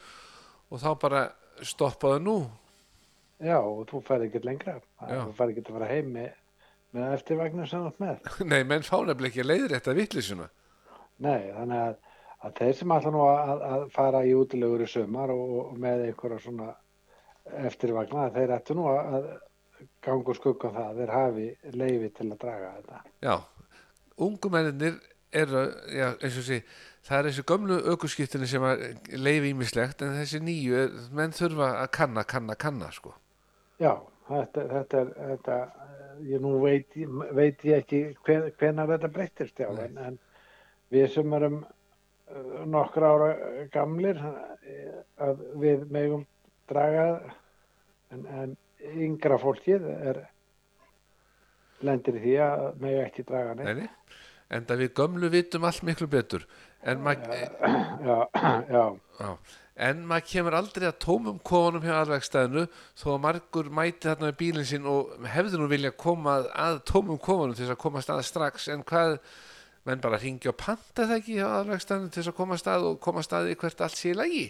og 0.72 0.80
þá 0.80 0.90
bara 1.02 1.24
stoppaðu 1.62 2.22
nú. 2.24 2.38
Já, 3.44 3.58
og 3.60 3.84
þú 3.90 4.02
færði 4.08 4.30
ekki 4.30 4.44
lengra. 4.46 4.78
Já. 5.02 5.20
Þú 5.28 5.34
færði 5.38 5.56
ekki 5.58 5.66
að 5.68 5.76
fara 5.78 5.90
heim 5.92 6.12
með, 6.16 6.30
með 6.96 7.14
eftirvagnum 7.18 7.66
ert 7.68 8.00
með. 8.00 8.32
Nei, 8.54 8.62
menn 8.64 8.86
fá 8.88 8.98
nefnilega 9.04 9.32
ekki 9.34 9.44
að 9.44 9.50
leiðir 9.52 9.76
þetta 9.76 9.96
vittlisuna. 10.00 10.50
Nei, 11.24 11.42
þannig 11.54 11.82
að, 11.84 11.98
að 12.48 12.54
þeir 12.62 12.78
sem 12.80 12.94
ætla 12.96 13.12
nú 13.14 13.26
að, 13.28 13.66
að 13.74 13.84
fara 13.94 14.24
í 14.26 14.32
útilegur 14.40 14.86
í 14.86 14.88
sumar 14.90 15.34
og, 15.36 15.52
og 15.66 15.76
með 15.84 16.06
einhverja 16.08 16.40
svona 16.46 16.70
eftirvagna, 17.68 18.30
þeir 18.34 18.54
ættu 18.56 18.76
nú 18.78 18.88
að, 18.88 19.18
að 19.18 19.28
ganga 20.06 20.32
úr 20.32 20.38
skugga 20.40 20.70
um 20.70 20.78
það 20.78 20.86
að 20.90 21.00
þeir 21.02 21.12
hafi 21.18 21.48
leifi 21.76 22.10
til 22.16 22.30
að 22.32 22.38
draga 22.46 22.72
þetta. 22.78 23.02
Já, 23.28 23.36
ungumennir 24.18 25.00
eru, 25.34 25.68
já, 25.90 26.14
eins 26.22 26.38
og 26.38 26.46
sé, 26.46 26.60
það 27.08 27.20
er 27.20 27.30
þessi 27.30 27.46
gömlu 27.50 27.78
ökuskiptinni 27.94 28.48
sem 28.50 28.66
að 28.68 28.84
leifi 29.18 29.52
ímislegt 29.52 30.04
en 30.06 30.18
þessi 30.20 30.42
nýju, 30.44 30.76
er, 30.84 30.98
menn 31.16 31.36
þurfa 31.36 31.70
að 31.82 31.92
kanna, 31.98 32.26
kanna, 32.30 32.58
kanna, 32.60 32.90
sko. 32.96 33.16
Já, 33.82 33.96
þetta, 34.30 34.66
þetta 34.74 35.02
er, 35.02 35.14
þetta, 35.32 35.60
ég 36.30 36.44
nú 36.44 36.58
veit, 36.64 37.00
veit 37.34 37.66
ég 37.68 37.84
ekki 37.84 38.04
hven, 38.28 38.52
hvenar 38.60 38.92
þetta 38.94 39.14
breyttist, 39.16 39.60
já, 39.60 39.70
en, 39.86 39.98
en 39.98 40.20
við 40.94 41.10
sem 41.16 41.38
erum 41.40 41.64
uh, 41.64 42.60
nokkra 42.70 43.14
ára 43.16 43.32
gamlir, 43.74 44.22
eh, 44.68 45.00
að 45.26 45.42
við 45.64 45.88
megum 45.94 46.28
draga, 46.70 47.08
en, 48.14 48.28
en 48.30 48.56
yngra 48.94 49.40
fólkið 49.42 49.90
er 49.96 50.22
lendir 51.88 52.20
í 52.20 52.24
því 52.24 52.36
að 52.46 52.64
mega 52.84 53.08
ekki 53.08 53.26
draga 53.28 53.58
neitt. 53.58 53.82
Nei, 53.82 54.20
en 54.54 54.70
það 54.70 54.84
við 54.84 54.94
gömlu 55.00 55.32
vitum 55.34 55.68
allt 55.70 55.84
miklu 55.88 56.08
betur. 56.12 56.48
En, 56.84 57.00
mag, 57.04 57.22
Já, 58.04 58.18
já, 58.74 58.84
já, 59.20 59.30
en 59.88 60.02
maður 60.10 60.26
kemur 60.34 60.58
aldrei 60.58 60.88
að 60.90 60.98
tómum 61.06 61.38
kofunum 61.40 61.86
hjá 61.86 61.94
aðvegstæðinu 62.02 62.66
þó 63.00 63.06
að 63.14 63.22
margur 63.24 63.70
mæti 63.72 64.10
þarna 64.10 64.28
með 64.28 64.40
bílinn 64.42 64.68
sinn 64.68 64.90
og 64.92 65.14
hefði 65.32 65.62
nú 65.62 65.70
vilja 65.72 65.94
koma 65.96 66.42
að, 66.52 66.82
tómum 66.90 67.22
kofunum 67.24 67.56
til 67.56 67.64
þess 67.64 67.78
að 67.78 67.82
koma 67.86 68.02
að 68.02 68.08
stað 68.10 68.26
strax. 68.28 68.68
En 68.74 68.84
hvað, 68.90 69.16
menn 69.88 70.04
bara 70.04 70.20
ringi 70.20 70.52
og 70.52 70.60
panta 70.60 71.08
það 71.08 71.16
ekki 71.22 71.40
hjá 71.40 71.48
aðvegstæðinu 71.62 72.12
til 72.12 72.22
þess 72.22 72.34
að 72.34 72.38
koma 72.42 72.58
að 72.58 72.64
stað 72.66 72.90
og 72.90 73.00
koma 73.08 73.24
að 73.24 73.30
stað 73.30 73.54
í 73.54 73.58
hvert 73.64 73.88
allt 73.88 74.00
sé 74.00 74.12
í 74.12 74.20
lagi? 74.20 74.46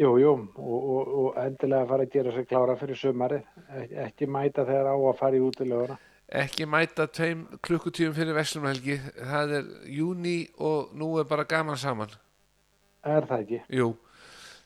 Jú, 0.00 0.16
jú, 0.18 0.30
og, 0.56 0.84
og, 0.96 1.08
og 1.22 1.34
endilega 1.42 1.86
fara 1.90 2.06
að 2.06 2.14
gera 2.14 2.32
sig 2.34 2.46
klára 2.48 2.76
fyrir 2.80 2.98
sumarið, 2.98 3.42
Ek, 3.76 3.90
ekki 4.06 4.26
mæta 4.26 4.64
þegar 4.64 4.88
á 4.88 4.96
að 4.96 5.18
fara 5.18 5.38
í 5.38 5.42
útileguna. 5.44 5.98
Ekki 6.32 6.66
mæta 6.68 7.06
tveim 7.12 7.44
klukkutíum 7.64 8.14
fyrir 8.16 8.36
Veslumhelgi 8.36 8.96
það 9.18 9.54
er 9.58 9.66
júni 9.92 10.36
og 10.58 10.94
nú 10.96 11.10
er 11.20 11.28
bara 11.28 11.44
gaman 11.48 11.76
saman 11.76 12.12
Er 13.04 13.26
það 13.26 13.40
ekki? 13.42 13.60
Jú, 13.74 13.88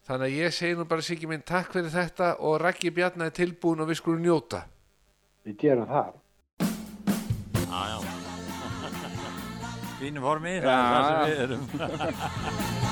þannig 0.07 0.27
að 0.27 0.39
ég 0.43 0.55
segi 0.55 0.77
nú 0.77 0.85
bara 0.89 1.05
Siggi 1.07 1.29
minn 1.31 1.45
takk 1.47 1.73
fyrir 1.73 1.91
þetta 1.91 2.35
og 2.45 2.59
Raggi 2.62 2.93
Bjarnar 2.95 3.33
er 3.33 3.37
tilbúin 3.37 3.81
og 3.81 3.91
við 3.91 4.01
skulum 4.03 4.23
njóta 4.23 4.67
Við 5.47 5.59
gerum 5.62 5.87
það. 5.87 6.14
Já, 7.67 7.83
já. 7.93 7.99
Fínu 10.01 10.25
formi, 10.25 10.59
það 10.64 10.75
er 10.75 10.91
það 10.91 11.07
sem 11.07 11.23
við 11.31 11.45
erum. 11.47 12.85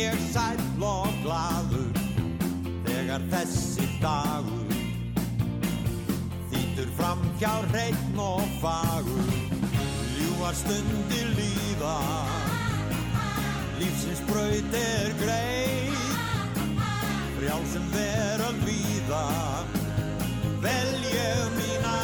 ég 0.00 0.20
sæll 0.32 0.84
og 0.86 1.08
glaður 1.20 1.98
þegar 2.86 3.24
þessi 3.32 3.84
dagur 4.00 4.70
þýtur 6.52 6.92
fram 6.96 7.20
hjá 7.40 7.52
hreitn 7.72 8.22
og 8.24 8.46
fagur. 8.62 9.34
Ljúar 10.16 10.56
stundir 10.56 11.28
líða 11.36 11.98
lífsins 13.80 14.24
braut 14.30 14.78
er 14.80 15.12
greið. 15.20 16.02
Frjálsum 17.36 17.92
veröld 17.96 18.64
víða 18.68 19.26
vel 20.64 21.08
ég 21.12 21.56
mína 21.58 21.99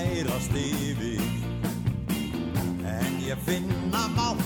færast 0.00 0.52
yfir. 0.56 1.20
En 2.84 3.12
ég 3.28 3.38
finna 3.46 4.08
mátturinn 4.16 4.39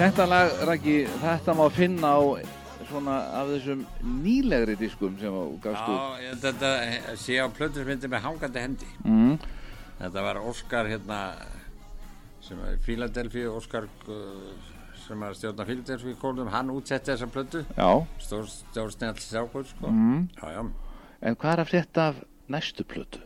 Þetta 0.00 0.24
lag, 0.24 0.50
Raggi, 0.64 0.94
þetta 1.20 1.52
má 1.58 1.66
finna 1.76 2.10
á 2.16 2.20
svona 2.88 3.16
af 3.36 3.50
þessum 3.50 3.82
nýlegri 4.22 4.72
diskum 4.80 5.18
sem 5.20 5.34
þú 5.34 5.58
gafst 5.60 5.90
út. 5.92 6.22
Já, 6.22 6.30
þetta 6.40 6.70
sé 7.20 7.36
á 7.36 7.44
plötusmyndi 7.52 8.08
með 8.08 8.22
hangandi 8.24 8.62
hendi. 8.64 8.88
Mm. 9.04 9.34
Þetta 9.98 10.22
var 10.24 10.40
Óskar 10.40 10.88
hérna, 10.88 11.18
sem 12.46 12.62
er 12.64 12.78
Philadelphia, 12.86 13.50
Óskar 13.52 13.90
uh, 14.08 14.48
sem 15.02 15.26
er 15.28 15.36
stjórna 15.36 15.68
Philadelphia 15.68 16.20
kólum, 16.22 16.48
hann 16.56 16.72
útsetti 16.72 17.12
þessa 17.12 17.28
plötu. 17.36 17.62
Já. 17.76 17.90
Stór, 18.24 18.48
stór 18.54 18.96
snjall 18.96 19.20
sjákvöld, 19.20 19.68
sko. 19.74 19.92
Mm. 19.92 20.24
Já, 20.40 20.56
já. 20.56 20.64
En 21.20 21.36
hvað 21.36 21.58
er 21.58 21.64
að 21.66 21.72
frétta 21.74 22.08
af 22.14 22.24
næstu 22.48 22.88
plötu? 22.88 23.20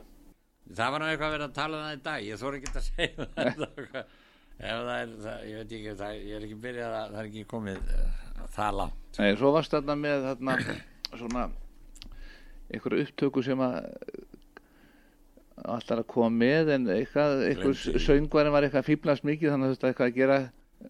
Það 0.74 0.90
var 0.90 1.06
nú 1.06 1.14
eitthvað 1.14 1.30
að 1.30 1.38
vera 1.38 1.50
að 1.52 1.56
tala 1.62 1.78
um 1.78 1.86
það 1.86 1.96
í 2.00 2.04
dag, 2.10 2.28
ég 2.32 2.42
þóra 2.42 2.58
ekki 2.58 2.74
að 2.74 2.86
segja 2.90 3.30
það. 3.38 4.04
Það 4.58 4.90
er, 4.94 5.14
það, 5.24 5.46
ég 5.48 5.58
veit 5.58 5.72
ekki, 5.78 5.94
það, 5.98 6.18
ég 6.20 6.36
er 6.36 6.46
ekki 6.46 6.60
byrjað 6.62 6.96
að, 6.98 7.08
það 7.14 7.20
er 7.20 7.30
ekki 7.30 7.44
komið 7.50 7.80
uh, 7.94 8.20
það 8.54 8.78
langt. 8.80 9.18
Nei, 9.18 9.30
svo 9.40 9.50
varst 9.54 9.74
þarna 9.74 9.96
með 9.98 10.28
þarna 10.28 10.56
svona 11.14 11.44
einhverju 12.74 13.04
upptöku 13.04 13.42
sem 13.44 13.60
að 13.64 13.78
allar 15.64 16.02
að 16.02 16.08
koma 16.10 16.30
með 16.34 16.72
en 16.74 16.86
eitthvað, 16.90 17.42
eitthvað 17.48 18.00
söngvarinn 18.02 18.54
var 18.54 18.66
eitthvað 18.66 18.88
fýblast 18.88 19.26
mikið 19.26 19.52
þannig 19.52 19.68
að 19.68 19.74
veist 19.74 19.86
eitthvað 19.88 20.10
að 20.10 20.18
gera 20.18 20.38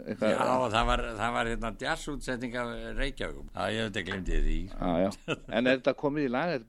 eitthvað, 0.05 0.32
Já, 0.34 0.47
það 0.74 0.86
var, 0.90 1.03
það 1.20 1.32
var 1.36 1.51
hérna 1.53 1.70
jazzútsetning 1.84 2.55
af 2.61 2.72
Reykjavík. 2.99 3.49
Já, 3.55 3.64
ég 3.74 3.86
veit 3.88 3.99
ekki 4.01 4.11
glemdi 4.11 4.40
því. 4.45 4.59
Já, 4.74 4.90
já. 5.05 5.36
En 5.59 5.66
er 5.70 5.78
þetta 5.78 5.95
komið 6.01 6.26
í 6.28 6.32
lag? 6.34 6.55
Er 6.55 6.64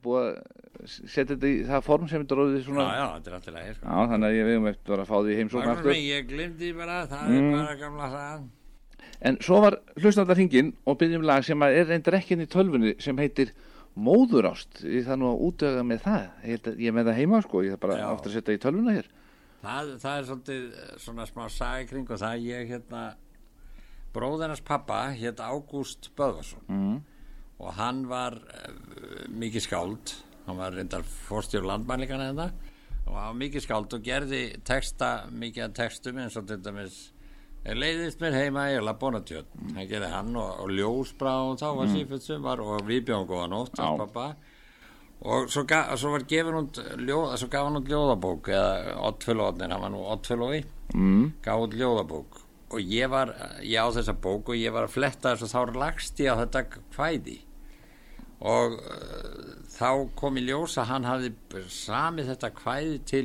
þetta 1.10 1.36
að 1.36 1.46
í 1.50 1.54
það 1.66 1.84
form 1.86 2.08
sem 2.10 2.22
þetta 2.24 2.38
róðið 2.40 2.64
svona? 2.66 2.86
Já, 2.86 2.96
já, 3.00 3.06
þetta 3.16 3.30
er 3.32 3.38
alltaf 3.38 3.54
lægir. 3.56 3.76
Sko. 3.78 3.86
Já, 3.86 4.10
þannig 4.12 4.28
að 4.30 4.36
ég 4.38 4.48
vegum 4.50 4.68
eftir 4.72 5.02
að 5.02 5.08
fá 5.10 5.16
því 5.26 5.36
heimsókn 5.40 5.66
Það 5.66 5.74
aftur. 5.76 5.96
ég 6.06 6.28
glemdi 6.30 6.72
bara, 6.76 6.98
það 7.10 7.28
Mm. 7.30 7.46
er 7.46 7.56
bara 7.56 7.76
gamla 7.80 8.10
sagan. 8.16 8.50
En 9.26 9.38
svo 9.40 9.60
var 9.64 9.78
hlustandar 9.96 10.36
hringin 10.36 10.74
og 10.86 10.98
byrjum 11.00 11.22
lag 11.24 11.44
sem 11.44 11.58
að 11.64 11.76
er 11.80 11.86
reyndar 11.88 12.18
ekki 12.18 12.32
inn 12.36 12.44
í 12.44 12.50
tölfunni 12.52 12.94
sem 13.00 13.16
heitir 13.16 13.52
Móðurást. 13.96 14.82
Ég 14.84 15.06
þarf 15.06 15.16
nú 15.22 15.30
að 15.32 15.44
útöga 15.46 15.82
með 15.88 16.02
það. 16.04 16.24
Ég, 16.44 16.58
að, 16.68 16.74
ég 16.84 16.92
með 16.92 17.06
það 17.08 17.16
heima 17.16 17.38
sko, 17.46 17.62
ég 17.64 17.72
þarf 17.72 17.80
bara 17.86 17.96
Já. 17.96 18.08
aftur 18.12 18.28
að 18.30 18.34
setja 18.36 18.56
í 18.58 18.60
tölvuna 18.60 18.92
hér. 18.98 19.06
Það, 19.66 19.88
það 20.02 20.18
er 20.20 20.26
svolítið 20.28 20.66
eh, 20.78 20.90
svona 21.02 21.24
smá 21.26 21.44
sagi 21.50 21.86
kring 21.90 22.10
og 22.14 22.20
það 22.22 22.44
ég 22.46 22.68
hérna, 22.70 23.00
bróðinars 24.14 24.62
pappa 24.64 25.00
hétt 25.18 25.42
Ágúst 25.42 26.10
Böðvarsson 26.16 26.62
Mm. 26.70 27.00
og 27.58 27.72
hann 27.78 28.04
var 28.08 28.36
uh, 28.36 29.26
mikið 29.32 29.64
skáld, 29.64 30.12
hann 30.46 30.58
var 30.60 30.72
reyndar 30.76 31.02
fórstjór 31.02 31.64
landmælingana 31.66 32.30
þetta 32.30 32.48
og 33.06 33.12
var 33.14 33.34
mikið 33.38 33.64
skáld 33.64 33.94
og 33.96 34.02
gerði 34.04 34.40
texta, 34.66 35.10
mikið 35.30 35.64
af 35.68 35.74
textum 35.78 36.18
eins 36.18 36.36
og 36.36 36.46
til 36.48 36.58
dæmis 36.64 36.96
"Er 37.66 37.74
leiðist 37.74 38.20
mér 38.22 38.34
heima 38.38 38.68
í 38.70 38.78
Labonatjörn 38.82 39.46
mm. 39.56 39.74
hann 39.76 39.88
gerði 39.90 40.10
hann 40.12 40.36
og, 40.36 40.60
og 40.64 40.68
Ljósbrá 40.70 41.32
og 41.50 41.58
þá 41.58 41.66
var 41.76 41.86
Mm. 41.86 41.94
sífitt 41.96 42.22
sumar 42.22 42.60
og 42.60 42.82
við 42.86 43.04
bjóðum 43.08 43.26
góða 43.30 43.48
nótt 43.50 43.78
hans 43.78 43.98
pappa 44.04 44.36
og 45.24 45.48
svo, 45.50 45.64
ga, 45.68 45.82
svo 45.96 46.12
var 46.12 46.26
gefin 46.28 46.58
út 46.58 46.80
ljóð, 47.00 47.36
svo 47.40 47.48
gaf 47.52 47.66
hann 47.66 47.80
út 47.80 47.88
ljóðabók 47.88 48.50
eða 48.52 48.96
Oddfellóðnir, 49.08 49.72
hann 49.72 49.84
var 49.86 49.94
nú 49.94 50.02
Oddfellói 50.12 50.60
mm. 50.92 51.24
gaf 51.44 51.64
út 51.64 51.76
ljóðabók. 51.76 52.42
Og 52.74 52.82
ég 52.82 53.08
var, 53.08 53.32
ég 53.62 53.80
á 53.80 53.88
þessa 53.94 54.16
bók 54.20 54.50
og 54.50 54.58
ég 54.58 54.74
var 54.74 54.88
að 54.88 54.96
fletta 54.96 55.32
þess 55.32 55.46
og 55.46 55.52
þá 55.54 55.78
lagst 55.80 56.20
ég 56.20 56.34
á 56.34 56.40
þetta 56.42 56.64
kvæði. 56.74 57.38
Og 58.44 58.76
uh, 58.76 59.54
þá 59.72 59.88
kom 60.18 60.36
í 60.36 60.44
ljós 60.44 60.76
að 60.82 60.90
hann 60.90 61.08
hafði 61.08 61.62
samið 61.72 62.34
þetta 62.34 62.52
kvæði 62.58 62.98
til, 63.08 63.24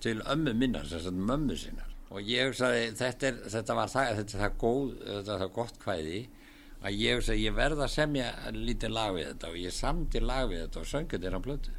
til 0.00 0.16
ömmu 0.24 0.54
minnar, 0.56 0.88
þess 0.88 1.10
að 1.10 1.20
mömmu 1.28 1.58
sinnar. 1.60 1.92
Og 2.14 2.22
ég 2.24 2.48
hugsaði, 2.48 2.88
þetta, 2.96 3.28
er, 3.28 3.38
þetta 3.52 3.76
var 3.76 3.92
það, 3.92 4.12
þetta 4.22 4.36
er 4.38 4.44
það 4.46 4.58
góð, 4.62 4.90
þetta 5.02 5.34
er 5.34 5.44
það 5.44 5.54
gott 5.58 5.80
kvæði 5.82 6.20
að 6.86 7.00
ég 7.02 7.32
ég 7.42 7.56
verð 7.56 7.82
að 7.86 7.92
semja 7.96 8.30
lítið 8.54 8.94
lag 8.94 9.16
við 9.16 9.28
þetta 9.32 9.50
og 9.50 9.58
ég 9.62 9.74
samdi 9.74 10.22
lag 10.22 10.46
við 10.50 10.62
þetta 10.64 10.82
og 10.82 10.88
söngur 10.92 11.22
þetta 11.24 11.40
á 11.42 11.46
blötu 11.46 11.74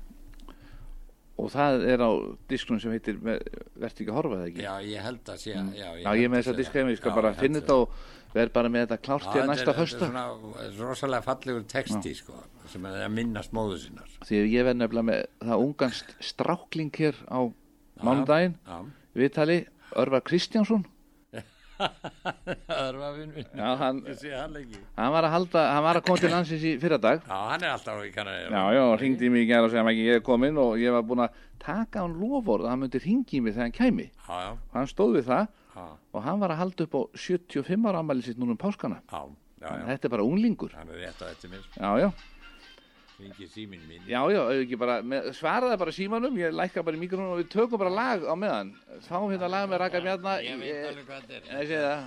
og 1.37 1.51
það 1.53 1.83
er 1.93 2.01
á 2.01 2.11
diskunum 2.49 2.81
sem 2.81 2.93
heitir 2.95 3.17
Vertu 3.21 4.03
ekki 4.03 4.09
að 4.09 4.17
horfa 4.17 4.39
það 4.39 4.45
ekki? 4.49 4.63
Já, 4.65 4.73
ég 4.89 5.03
held 5.05 5.31
að 5.33 5.41
sé 5.43 5.53
Mm. 5.57 5.73
já, 5.77 5.89
Já, 6.01 6.09
ég 6.17 6.23
er 6.23 6.31
með 6.33 6.41
þessa 6.41 6.57
diska 6.57 6.79
heim, 6.79 6.89
ég 6.89 6.97
skal 6.97 7.13
bara 7.13 7.33
finna 7.37 7.61
þetta 7.61 7.75
og 7.77 7.89
verð 8.33 8.53
bara 8.53 8.69
með 8.69 8.85
þetta 8.87 8.97
klárt 9.05 9.27
til 9.31 9.45
næsta 9.45 9.65
Þetta 9.65 9.77
fösta 9.77 10.05
er 10.05 10.11
svona 10.11 10.89
rosalega 10.89 11.25
fallegur 11.27 11.63
texti 11.69 12.13
sko, 12.17 12.41
sem 12.67 12.85
er 12.85 13.05
að 13.05 13.13
minnast 13.13 13.53
móðu 13.53 13.77
sinnar 13.85 14.09
því 14.25 14.41
að 14.41 14.51
ég 14.55 14.67
verð 14.67 14.81
nefnilega 14.81 15.09
með 15.11 15.23
það 15.45 15.65
unganst 15.67 16.13
strákling 16.19 16.91
hér 16.97 17.15
á 17.29 17.39
mánudaginn 18.03 18.57
já. 18.65 18.77
viðtali 19.17 19.59
Örvar 19.97 20.25
Kristjánsson 20.25 20.85
Það 21.77 22.97
var 22.99 23.13
vinn 23.17 23.31
minn 23.35 23.47
Já, 23.53 23.67
hann- 23.79 24.01
hann 24.07 24.55
ekki 24.61 24.79
var 24.97 25.27
að 25.27 25.33
halda, 25.33 25.63
hann 25.73 25.83
var 25.85 25.99
að 25.99 26.05
koma 26.07 26.21
til 26.21 26.31
landsins 26.33 26.63
í 26.65 26.71
fyrradag. 26.81 27.21
Já, 27.27 27.37
hann 27.51 27.63
er 27.63 27.73
alltaf 27.75 28.01
í 28.05 28.11
kannar 28.15 28.37
Já, 28.49 28.63
já, 28.77 28.81
hann 28.89 28.99
ringdi 29.01 29.29
mig 29.33 29.45
í 29.45 29.49
gæra 29.51 29.67
og 29.67 29.71
segja 29.73 29.83
að 29.85 30.01
ég 30.01 30.15
er 30.19 30.23
kominn 30.25 30.57
og 30.61 30.77
ég 30.81 30.91
var 30.95 31.05
búinn 31.07 31.25
að 31.27 31.37
taka 31.61 32.01
hann 32.05 32.17
lofórð 32.21 32.65
að 32.65 32.69
hann 32.73 32.81
myndi 32.85 33.03
ringi 33.03 33.41
mig 33.41 33.53
þegar 33.53 33.67
hann 33.69 33.77
kæmi. 33.77 34.07
Já, 34.27 34.37
já, 34.47 34.51
hann 34.73 34.87
stóð 34.93 35.17
við 35.19 35.27
það 35.29 35.47
já, 35.77 35.85
og 36.13 36.23
hann 36.23 36.39
var 36.41 36.49
að 36.55 36.61
halda 36.63 36.87
upp 36.87 36.97
á 36.97 37.01
75 37.27 37.85
ára 37.91 38.01
ammæli 38.01 38.23
sitt 38.25 38.37
núna 38.41 38.55
um 38.57 38.61
páskana. 38.61 39.01
Já, 39.11 39.21
já, 39.61 39.69
já. 39.69 39.85
þetta 39.91 40.05
er 40.09 40.15
bara 40.17 40.25
unglingur. 40.25 40.73
Hann 40.73 40.89
er 40.89 41.05
rétt 41.05 41.21
á 41.21 41.25
eftir 41.29 41.49
mér. 41.53 41.61
Já, 41.77 41.91
já, 42.01 42.11
Ringi 43.17 43.47
síminn 43.49 43.81
minn. 43.89 44.03
Já, 44.05 44.21
já, 44.29 44.77
bara 44.77 45.01
með, 45.01 45.31
svaraði 45.33 45.77
bara 45.81 45.91
símanum, 45.95 46.37
ég 46.37 46.53
lækka 46.53 46.83
bara 46.85 46.93
í 46.93 47.01
mikrofónu 47.01 47.33
og 47.33 47.39
við 47.41 47.49
tökum 47.55 47.81
bara 47.81 47.89
lag 47.89 48.21
á 48.21 48.33
meðan. 48.37 48.69
Þá 49.07 49.17
hérna 49.25 49.49
lag 49.49 49.65
með 49.71 49.81
Raka 49.81 49.99
Bjarna. 50.05 50.33
Ég 50.45 50.61
veit 50.61 50.85
alveg 50.91 51.05
hvað 51.09 51.21
þetta 51.25 51.33
er. 51.33 51.41
Ég 51.57 51.67
sé 51.71 51.77
það. 51.81 52.01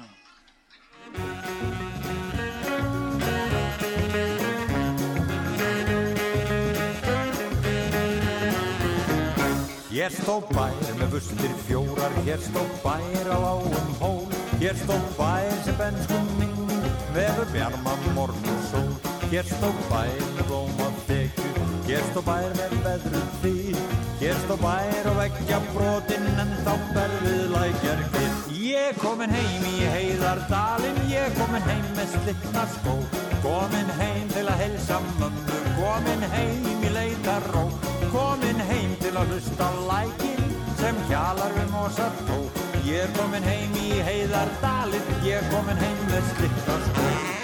Hér 10.00 10.14
stóð 10.14 10.46
bær 10.54 10.78
með 10.96 11.08
bustir 11.12 11.52
fjórar, 11.66 12.14
hér 12.24 12.40
stóð 12.40 12.70
bær 12.80 13.26
á 13.34 13.36
lágum 13.42 13.90
hól, 13.98 14.22
hér 14.62 14.78
stóð 14.78 15.02
bær 15.18 15.50
sem 15.66 15.76
benskum 15.76 16.30
minn, 16.38 16.70
vefur 17.12 17.50
bjarma 17.50 17.92
morgun 18.14 18.62
sól. 18.70 18.88
Hér 19.28 19.44
stóð 19.50 19.76
bær 19.90 20.16
með 20.38 20.44
blóm 20.48 20.72
og 20.72 20.80
þekju, 20.80 20.89
hér 21.91 22.05
stóð 22.07 22.26
bær 22.28 22.53
með 22.55 22.74
veðru 22.84 23.20
því, 23.41 23.53
hér 24.20 24.36
stóð 24.45 24.61
bær 24.62 25.07
og 25.11 25.16
veggja 25.18 25.57
brotin 25.72 26.28
en 26.38 26.53
þá 26.62 26.74
berfið 26.95 27.41
lækjar 27.51 28.03
kvitt. 28.12 28.53
Ég 28.61 29.01
komin 29.03 29.34
heim 29.34 29.64
í 29.66 29.88
heiðardalinn, 29.91 31.01
ég 31.11 31.34
komin 31.38 31.66
heim 31.66 31.88
með 31.97 32.14
slittna 32.14 32.62
skó, 32.76 32.95
komin 33.43 33.91
heim 33.99 34.30
til 34.36 34.47
að 34.47 34.62
helsa 34.62 35.01
mömmu, 35.18 35.59
komin 35.80 36.24
heim 36.36 36.70
í 36.70 36.95
leitarró, 36.95 37.66
komin 38.14 38.62
heim 38.70 38.95
til 39.03 39.16
að 39.16 39.34
hlusta 39.34 39.72
lækin 39.91 40.57
sem 40.78 41.05
hjalar 41.11 41.59
við 41.59 41.74
mosa 41.74 42.07
tó. 42.22 42.38
Ég 42.86 43.11
komin 43.18 43.45
heim 43.51 43.74
í 43.82 43.99
heiðardalinn, 44.07 45.14
ég 45.26 45.51
komin 45.51 45.82
heim 45.82 46.03
með 46.14 46.34
slittna 46.36 46.82
skó. 46.86 47.39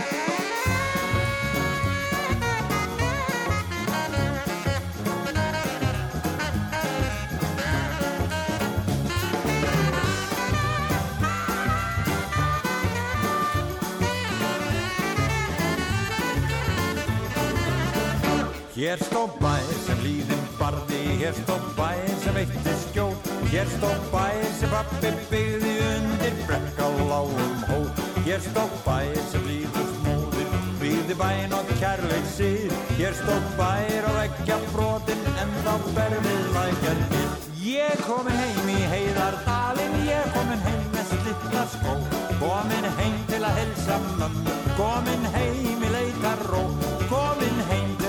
Hér 18.77 19.01
stóð 19.01 19.39
bær 19.41 19.69
sem 19.87 20.01
líðin 20.05 20.41
barði, 20.59 20.99
hér 21.17 21.33
stóð 21.33 21.63
bær 21.79 22.11
sem 22.21 22.35
veitti 22.37 22.73
skjól, 22.83 23.15
hér 23.49 23.71
stóð 23.73 24.03
bær 24.13 24.43
sem 24.59 24.69
pappi 24.69 25.13
byggði 25.31 25.71
undir 25.87 26.35
brekka 26.43 26.89
lágum 27.09 27.55
hól. 27.71 27.87
Hér 28.27 28.43
stóð 28.45 28.75
bær 28.85 29.17
sem 29.31 29.47
líður 29.49 29.87
smóðir, 29.95 30.51
byggði 30.83 31.17
bæn 31.23 31.55
og 31.57 31.71
kærleik 31.81 32.29
síð, 32.35 32.75
hér 32.99 33.17
stóð 33.17 33.47
bær 33.57 34.11
og 34.11 34.19
veggja 34.19 34.59
brotin 34.75 35.25
en 35.33 35.57
þá 35.65 35.73
berfið 35.97 36.45
lækjar 36.59 37.01
til. 37.15 37.25
Ég 37.71 38.05
komin 38.05 38.37
heim 38.43 38.69
í 38.75 38.77
heiðardalinn, 38.93 39.97
ég 40.11 40.29
komin 40.37 40.61
heim 40.69 40.85
með 40.93 41.15
slittna 41.15 41.65
skó, 41.79 41.97
komin 42.45 42.93
heim 43.01 43.17
til 43.33 43.41
að 43.41 43.59
helsa 43.63 43.99
mömmu, 44.21 44.61
komin 44.77 45.27
heim 45.33 45.81
í 45.81 45.95
heim 45.97 46.96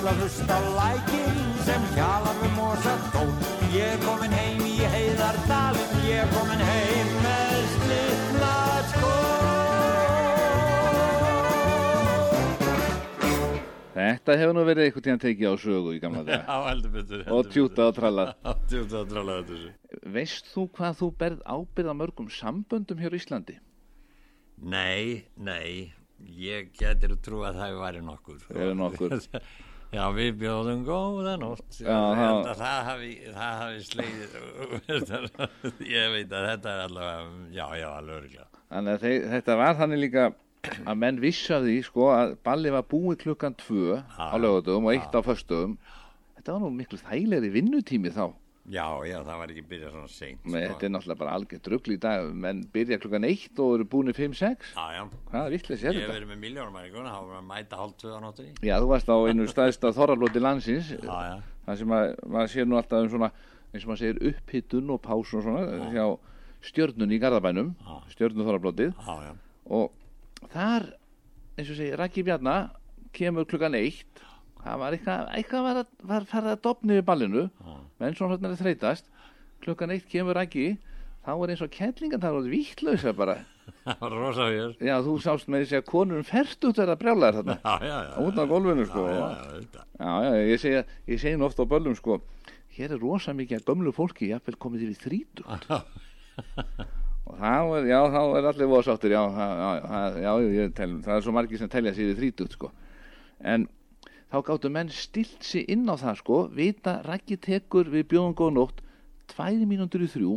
til 0.08 0.14
að 0.16 0.22
hlusta 0.24 0.55
á 0.55 0.62
lækin 0.72 1.39
sem 1.68 1.86
hjalar 1.91 2.38
við 2.39 2.51
mosa 2.55 2.91
tón. 3.12 3.32
Ég 3.74 3.97
komin 4.05 4.32
heim 4.32 4.62
í 4.64 4.78
heiðardalinn, 4.93 5.97
ég 6.08 6.32
komin 6.32 6.64
heim 6.64 7.10
með 7.26 7.58
slittna 7.74 8.53
skó. 8.93 9.12
þetta 13.97 14.39
hefur 14.39 14.55
nú 14.55 14.64
verið 14.70 14.88
einhvern 14.88 15.08
tíðan 15.10 15.22
tekið 15.26 15.51
á 15.51 15.55
sögu 15.60 15.97
í 15.97 15.99
gamla 15.99 16.24
dag 16.24 16.43
Já, 16.47 16.58
heldur 16.70 16.91
betur 16.95 17.28
og 17.34 17.51
tjúta 17.51 17.89
og 17.89 17.95
tralla 17.97 18.28
Já, 18.45 18.51
tjúta 18.70 19.01
og 19.01 19.12
tralla 19.12 19.38
þetta 19.41 19.55
þessu 19.58 20.12
veist 20.16 20.51
þú 20.53 20.68
hvað 20.78 20.99
þú 21.01 21.14
berð 21.20 21.41
ábyrð 21.43 21.91
á 21.91 21.95
mörgum 22.05 22.30
samböndum 22.32 23.01
hér 23.01 23.18
á 23.18 23.20
Íslandi 23.20 23.58
Nei, 24.62 25.26
nei 25.36 25.91
Ég 26.18 26.72
getur 26.78 27.18
trú 27.22 27.43
að 27.45 27.60
það 27.62 27.76
væri 27.78 27.99
nokkur 28.01 28.38
sko. 28.41 28.55
Eru 28.58 28.78
nokkur. 28.78 29.20
Já, 29.96 30.04
við 30.12 30.34
bjóðum 30.42 30.82
góða 30.88 31.34
nótt. 31.40 31.78
Það- 31.80 32.50
að 32.52 32.58
það 32.60 32.80
hafi, 32.90 33.12
hafi 33.38 33.84
slegið 33.88 34.34
Ég 35.96 36.10
veit 36.12 36.34
að 36.36 36.48
þetta 36.52 36.74
er 36.74 36.82
allavega 36.88 37.54
Já, 37.56 37.66
já, 37.80 37.88
alveg 37.94 38.18
örgla 38.18 38.48
Þannig 38.68 38.98
að 38.98 39.06
þeir, 39.06 39.28
þetta 39.36 39.56
var 39.62 39.78
þannig 39.80 40.02
líka 40.04 40.26
að 40.84 40.98
menn 41.00 41.22
vissi 41.24 41.54
af 41.56 41.64
því 41.64 41.78
sko 41.88 42.10
að 42.12 42.34
balli 42.44 42.74
var 42.76 42.84
búið 42.92 43.22
klukkan 43.24 43.56
tvö 43.62 44.02
á 44.20 44.36
lögadögum 44.36 44.90
og 44.90 44.98
eitt 44.98 45.14
á 45.16 45.22
föstudögum. 45.24 45.78
Þetta 46.36 46.56
var 46.58 46.60
nú 46.66 46.72
miklu 46.76 47.00
þægilegri 47.00 47.52
vinnutími 47.54 48.12
þá 48.12 48.26
Já, 48.68 48.84
já, 49.07 49.22
það 49.24 49.38
var 49.39 49.51
ekki 49.53 49.61
byrjað 49.70 49.93
svona 49.93 50.09
seint 50.11 50.47
Men 50.47 50.65
þetta 50.68 50.84
er 50.84 50.91
náttúrulega 50.91 51.20
bara 51.22 51.36
algjör 51.38 51.61
drugl 51.63 51.93
í 51.93 51.97
dag. 52.03 52.26
Menn 52.36 52.65
byrja 52.74 52.97
klukkan 52.99 53.24
eitt 53.24 53.61
og 53.63 53.78
eru 53.78 53.86
búin 53.88 54.11
5-6 54.11 54.74
Já, 54.76 54.86
já. 54.91 55.03
Ég 55.07 55.38
er 55.38 55.53
hef 55.55 55.84
þetta? 55.86 56.07
verið 56.11 56.32
með 56.34 56.41
miljónumæringun 56.41 57.07
þá 57.07 57.20
var 57.30 57.38
að 57.38 57.45
mæta 57.47 57.80
hálf 57.80 57.95
tvö 58.01 58.11
á 58.11 58.20
nóttunni. 58.26 58.51
Já, 58.59 58.76
þú 58.76 58.89
varst 58.91 59.07
á 59.07 59.15
einu 59.24 59.47
staðista 59.47 59.93
þorralóti 59.95 60.43
landsins. 60.43 60.91
Já, 60.99 61.15
já. 61.30 61.38
það 61.70 61.80
sem 61.80 61.95
að 61.95 62.05
maður 62.36 62.53
sér 62.57 62.68
nú 62.68 62.80
alltaf 62.82 63.05
um 63.05 63.11
svona 63.15 63.32
eins 63.72 63.86
og 63.86 63.91
maður 63.93 64.03
segir 64.03 64.22
upphittun 64.34 64.91
og 64.91 65.01
pásun 65.07 65.39
og 65.39 65.47
svona 65.47 65.91
hjá 65.95 66.05
stjörnun 66.68 67.15
í 67.15 67.22
Garðabænum 67.24 67.74
stjörnun 68.11 68.47
þorrablótið. 68.49 68.91
Já, 68.99 69.15
já. 69.30 69.34
Og 69.80 70.51
þar 70.51 70.91
eins 71.55 71.72
og 71.72 71.80
segir 71.80 72.03
það 74.68 74.84
var 74.84 74.97
eitthvað, 74.97 75.26
eitthvað 75.39 75.68
var, 75.68 75.82
að, 75.82 75.91
var 76.11 76.30
farið 76.30 76.53
að 76.53 76.63
dopni 76.68 76.97
við 76.99 77.05
ballinu. 77.07 77.45
Menn 78.01 78.18
svona 78.18 78.36
hérna 78.36 78.53
er 78.53 78.61
þreytast. 78.61 79.11
Klukkan 79.65 79.93
eitt 79.95 80.07
kemur 80.11 80.38
Raki 80.38 80.68
þá 81.26 81.32
er 81.34 81.53
eins 81.53 81.63
og 81.65 81.72
kettlingan 81.74 82.24
það 82.24 82.41
er 82.41 82.51
vittlausa 82.53 83.13
bara. 83.18 83.38
Það 83.84 83.97
var 83.99 84.13
rosa 84.15 84.45
hér 84.47 84.76
já 84.80 84.93
þú 85.03 85.13
sást 85.20 85.49
með 85.51 85.65
þessi 85.65 85.76
að 85.82 85.88
konur 85.89 86.22
fært 86.24 86.63
út 86.70 86.78
að 86.80 86.93
brjála 87.01 87.34
þér 87.34 87.38
þarna. 87.41 87.55
Já, 87.59 87.74
já, 87.84 87.95
já 88.05 88.13
út 88.24 88.38
á 88.39 88.43
gólfinu 88.47 88.86
sko. 88.88 89.03
Já, 89.11 90.11
já, 90.24 90.30
ég 90.47 90.61
segi, 90.61 90.84
ég 91.11 91.20
segi 91.20 91.39
nú 91.39 91.47
ofta 91.49 91.65
á 91.68 91.72
böllum 91.74 91.97
sko 91.99 92.22
hér 92.78 92.93
er 92.93 93.01
rosa 93.01 93.34
mikið 93.36 93.61
að 93.61 93.70
gömlu 93.72 93.93
fólki 93.95 94.30
jafnvel 94.32 94.57
komið 94.61 94.88
yfir 94.88 94.99
þrítugt. 95.07 95.72
Og 97.28 97.39
þá 97.41 97.55
er, 97.76 97.88
já, 97.89 97.97
þá 98.13 98.20
er 98.39 98.45
allir 98.51 98.70
voða 98.72 98.86
sáttir 98.88 99.11
já, 99.11 99.20
já, 99.20 99.47
já, 99.59 99.72
já, 99.84 100.22
já 100.24 100.51
ég 100.55 100.76
tel, 100.78 100.91
það 101.03 101.18
er 101.18 101.26
svo 101.26 101.34
margir 101.36 101.59
sem 101.59 101.72
telja 101.74 101.91
sig 101.95 102.07
yfir 102.07 102.20
þrítugt 102.22 102.55
sko. 102.55 102.70
En 103.43 103.65
þá 104.32 104.38
gáttu 104.49 104.71
menn 104.73 104.91
stilt 104.91 105.43
sig 105.45 105.65
inn 105.71 105.88
á 105.88 105.95
það 105.99 106.19
sko. 106.21 106.39
Vita, 106.55 106.99
Raggi 107.07 107.38
tekur 107.39 107.89
við 107.91 108.07
bjóðum 108.13 108.36
góð 108.38 108.53
nótt 108.57 108.82
tvær 109.32 109.65
mínútur 109.67 110.03
í 110.03 110.09
þrjú. 110.11 110.34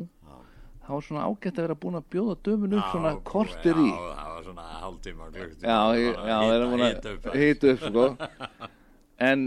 Þá 0.90 0.92
er 0.96 1.06
svona 1.06 1.24
ágætt 1.28 1.58
að 1.58 1.66
vera 1.66 1.78
búin 1.78 1.98
að 2.00 2.06
bjóða 2.10 2.36
dömun 2.46 2.76
upp 2.80 2.86
svona 2.90 3.10
kortir 3.26 3.78
í. 3.78 3.90
Já, 3.90 3.98
það 4.18 4.30
var 4.34 4.46
svona 4.46 4.64
Já, 5.62 5.80
já, 6.02 6.38
hita 7.36 7.68
að 7.68 7.74
upp 7.74 7.84
sko. 7.84 8.06
en 9.30 9.44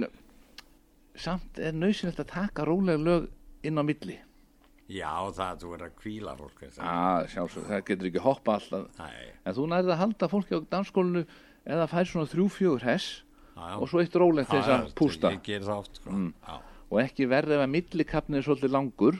samt 1.19 1.59
er 1.59 1.75
nöðsynlegt 1.75 2.21
að 2.23 2.31
taka 2.31 2.67
rólega 2.67 3.03
lög 3.03 3.27
inn 3.67 3.79
á 3.79 3.83
milli. 3.83 4.21
Já, 4.91 5.11
það, 5.35 5.59
þú 5.63 5.73
verður 5.73 5.89
að 5.89 5.99
kvíla 5.99 6.37
fólk. 6.39 6.63
Já, 6.63 7.27
sjálfsög, 7.33 7.67
það 7.67 7.85
getur 7.89 8.09
ekki 8.09 8.23
hoppa 8.23 8.57
alltaf. 8.59 8.87
Nei. 8.99 9.27
en 9.43 9.57
þú 9.57 9.67
nærið 9.71 9.93
að 9.95 10.01
halda 10.03 10.31
fólki 10.31 10.59
á 10.59 10.59
dansskólinu 10.75 11.23
eða 11.63 11.87
fær 11.91 12.09
svona 12.09 12.31
þrjú, 12.31 12.47
fjögur 12.51 12.87
hess 12.87 13.23
Já, 13.53 13.63
já. 13.69 13.75
og 13.79 13.89
svo 13.89 14.01
eitt 14.01 14.15
rólegt 14.17 14.49
Já, 14.49 14.55
þess 14.57 14.69
að 14.73 14.85
já, 14.87 14.93
pústa 14.97 15.33
oft, 15.77 15.95
sko 16.01 16.09
Mm. 16.11 16.33
Já. 16.47 16.55
og 16.89 16.99
ekki 17.03 17.27
verði 17.29 17.53
ef 17.57 17.63
að 17.65 17.73
millikapni 17.75 18.37
er 18.37 18.45
svolítið 18.47 18.71
langur 18.73 19.19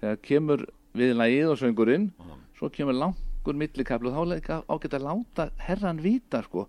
þegar 0.00 0.20
kemur 0.22 0.66
viðlagið 0.98 1.52
og 1.52 1.58
söngurinn 1.62 2.10
svo 2.58 2.70
kemur 2.74 2.94
langur 2.94 3.54
millikapli 3.58 4.08
og 4.10 4.14
þá 4.18 4.22
líka 4.34 4.60
ágætt 4.68 4.94
að 4.98 5.06
láta 5.08 5.50
herran 5.66 6.00
vita 6.02 6.42
sko, 6.42 6.68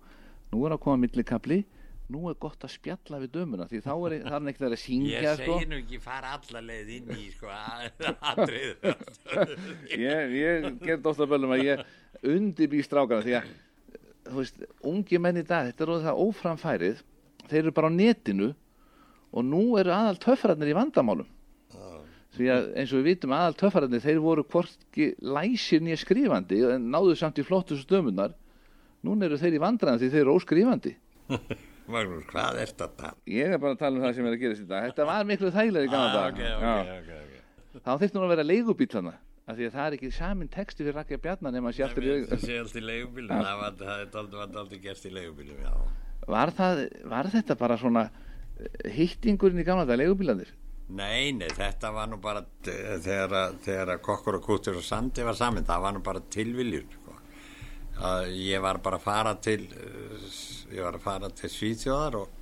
nú 0.52 0.64
er 0.66 0.74
að 0.76 0.82
koma 0.84 0.96
millikapli 1.06 1.64
nú 2.10 2.24
er 2.26 2.34
gott 2.42 2.58
að 2.66 2.72
spjalla 2.74 3.20
við 3.22 3.30
dömuna 3.36 3.68
því 3.70 3.80
þá 3.84 3.90
er 4.10 4.14
það 4.26 4.48
ekkert 4.50 4.72
að 4.74 4.80
syngja 4.82 5.20
Ég 5.22 5.36
sko. 5.38 5.58
segi 5.60 5.68
nú 5.70 5.76
ekki 5.78 6.00
fara 6.02 6.32
alla 6.34 6.60
leið 6.66 6.88
inn 6.96 7.10
í 7.14 7.26
sko 7.30 7.46
atrið 8.34 8.82
ég, 9.94 10.34
ég 10.34 10.66
gerði 10.82 11.10
ofta 11.12 11.26
bölum 11.30 11.54
að 11.54 11.62
ég 11.68 11.84
undibý 12.26 12.82
strákana 12.82 13.22
því 13.22 13.36
að 13.38 13.52
þú 14.28 14.36
veist, 14.40 14.62
ungi 14.86 15.18
menn 15.22 15.40
í 15.40 15.44
dag 15.46 15.70
þetta 15.70 15.84
er 15.86 15.92
orðið 15.94 16.08
það 16.10 16.22
óframfærið. 16.26 17.02
Þeir 17.50 17.60
eru 17.64 17.72
bara 17.76 17.90
á 17.90 17.92
netinu 17.94 18.48
og 19.30 19.44
nú 19.46 19.62
eru 19.80 19.92
aðal 19.94 20.18
töffararnir 20.22 20.72
í 20.72 20.76
vandamálum. 20.76 21.28
Því 22.30 22.46
að 22.54 22.66
eins 22.78 22.92
og 22.94 23.00
við 23.00 23.08
vitum 23.10 23.32
aðal 23.34 23.56
töffararnir 23.58 24.02
þeir 24.04 24.20
voru 24.22 24.44
hvorki 24.46 25.08
læsir 25.18 25.82
nýja 25.82 25.98
skrifandi 25.98 26.60
en 26.76 26.84
náðu 26.92 27.16
samt 27.18 27.40
í 27.42 27.44
flottustu 27.46 27.90
dömunar 27.96 28.36
núna 29.02 29.26
eru 29.26 29.38
þeir 29.40 29.56
í 29.58 29.62
vandræðan 29.62 29.98
því 30.02 30.10
þeir 30.12 30.22
eru 30.22 30.36
óskrifandi. 30.38 30.92
Magnús, 31.90 32.22
hvað 32.30 32.60
er 32.62 32.70
þetta? 32.78 33.08
ég 33.26 33.50
er 33.50 33.58
bara 33.58 33.74
að 33.74 33.80
tala 33.80 33.98
um 33.98 34.04
það 34.04 34.14
sem 34.14 34.26
er 34.28 34.34
að 34.36 34.42
gerast 34.44 34.62
í 34.62 34.68
dag. 34.70 34.84
Þetta 34.92 35.06
var 35.08 35.24
miklu 35.26 35.50
þægilega 35.50 35.88
í 35.88 35.90
gamla 35.90 36.06
Ah, 36.06 36.14
dag 36.14 36.30
ok, 36.30 36.44
ok, 36.54 36.62
Já. 36.62 36.94
ok, 37.00 37.10
ok. 37.24 37.80
þá 37.82 37.90
þyrfti 38.02 38.14
nú 38.18 38.22
að 38.22 38.32
vera 38.36 38.44
leigubíl 38.46 38.88
hana 38.94 39.14
af 39.50 39.58
því 39.58 39.68
að 39.68 39.74
það 39.76 39.86
er 39.86 39.96
ekki 39.98 40.12
samin 40.16 40.52
texti 40.52 40.84
fyrir 40.84 40.98
Rakja 41.00 41.20
Bjarnar 41.22 41.54
nema 41.54 41.72
sé 41.74 41.84
aftur 41.86 42.06
í 42.06 42.14
Það 42.30 42.44
sé 42.46 42.60
allt 42.62 42.78
í 42.78 42.84
leigubílum. 42.84 43.42
Það 43.44 43.60
var 43.64 43.82
er 43.90 44.62
aldrei 44.62 44.80
gerst 44.86 45.08
í 45.10 45.12
leigubílum 45.14 45.60
var, 46.30 46.52
var 47.10 47.28
þetta 47.32 47.56
bara 47.58 47.76
svona 47.80 48.06
eh, 48.06 48.90
hittingurinn 48.94 49.62
í 49.62 49.66
gamla 49.66 49.86
dag, 49.88 50.00
leigubílanir? 50.00 50.50
Nei, 50.90 51.30
nei, 51.36 51.48
þetta 51.54 51.92
var 51.94 52.08
nú 52.10 52.18
bara 52.22 52.42
t- 52.42 52.74
þegar, 53.04 53.54
þegar 53.62 54.00
kokkur 54.02 54.40
og 54.40 54.46
kútur 54.46 54.80
og 54.80 54.86
sandi 54.86 55.22
var 55.26 55.38
saman, 55.38 55.66
það 55.68 55.84
var 55.84 55.94
nú 55.94 56.02
bara 56.02 56.22
tilviljur 56.34 56.86
sko. 56.96 57.14
ég 58.34 58.62
var 58.64 58.80
bara 58.82 58.98
að 58.98 59.04
fara 59.04 59.34
til 59.44 59.60
uh, 59.70 60.26
ég 60.74 60.82
var 60.82 60.96
að 60.98 61.04
fara 61.04 61.30
til 61.36 61.50
Svíþjóðar 61.52 62.18
og, 62.22 62.34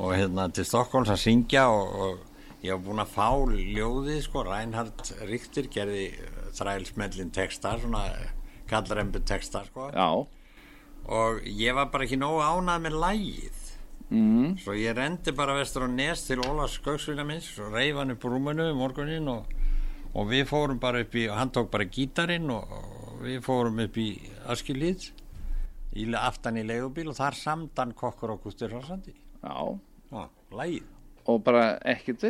og 0.00 0.14
hérna 0.16 0.48
til 0.54 0.66
Stokkóls 0.66 1.12
að 1.12 1.22
syngja 1.22 1.68
og, 1.70 1.94
og 1.94 2.29
ég 2.64 2.74
var 2.74 2.82
búinn 2.84 3.04
að 3.04 3.14
fá 3.14 3.28
ljóðið 3.54 4.20
sko, 4.26 4.44
Reinhard 4.48 5.14
Richter 5.28 5.70
gerði 5.72 6.10
uh, 6.12 6.50
þrælsmellin 6.58 7.32
texta 7.34 7.76
svona 7.80 8.04
kallrembu 8.70 9.22
texta 9.26 9.64
sko. 9.66 9.88
Já. 9.94 10.26
og 11.10 11.40
ég 11.46 11.74
var 11.74 11.88
bara 11.90 12.06
ekki 12.06 12.20
nógu 12.20 12.44
ánað 12.44 12.86
með 12.86 13.00
lægið 13.02 13.60
Mm. 14.10 14.56
Svo 14.58 14.74
ég 14.74 14.96
rendi 14.98 15.30
bara 15.38 15.54
vestur 15.54 15.84
á 15.86 15.88
Nes 15.88 16.24
til 16.26 16.42
Ólafs 16.42 16.80
Skauksvina 16.80 17.22
minns 17.22 17.46
og 17.62 17.70
reif 17.76 17.94
hann 17.94 18.10
upp 18.10 18.24
rúmunu 18.26 18.64
um 18.72 18.80
morgunin 18.82 19.28
og, 19.30 19.52
og 20.10 20.26
við 20.26 20.48
fórum 20.50 20.80
bara 20.82 21.04
upp 21.04 21.14
í, 21.14 21.28
og 21.30 21.38
hann 21.38 21.52
tók 21.54 21.70
bara 21.70 21.86
gítarinn 21.86 22.50
og, 22.50 22.72
og 22.74 23.20
við 23.22 23.38
fórum 23.46 23.78
upp 23.84 24.00
í 24.02 24.08
Askilíð 24.50 25.12
í 25.94 26.08
aftan 26.18 26.58
í 26.58 26.66
leigubíl 26.66 27.12
og 27.12 27.18
þar 27.20 27.38
samdan 27.38 27.94
kokkur 27.94 28.34
og 28.34 28.42
gústur 28.42 28.74
hrassandi. 28.74 29.14
Já. 29.44 29.78
Já, 30.10 30.26
lægið. 30.58 30.90
Og 31.28 31.44
bara 31.44 31.78
ekkert. 31.84 32.24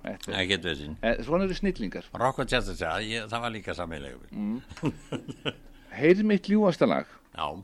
Þetta- 0.00 0.36
Ekkert 0.40 0.64
veginn. 0.64 0.96
Eh, 1.02 1.22
Svona 1.24 1.44
eru 1.44 1.54
snillingar. 1.54 2.04
Rock 2.14 2.38
og 2.38 2.48
Chester 2.48 2.74
ég, 3.00 3.28
það 3.28 3.40
var 3.40 3.50
líka 3.50 3.74
leigubíl. 3.74 4.30
Mm. 4.32 4.62
Heyrð 5.92 6.24
mitt 6.24 6.48
ljúasta 6.48 6.86
lag. 6.86 7.06
Já. 7.36 7.62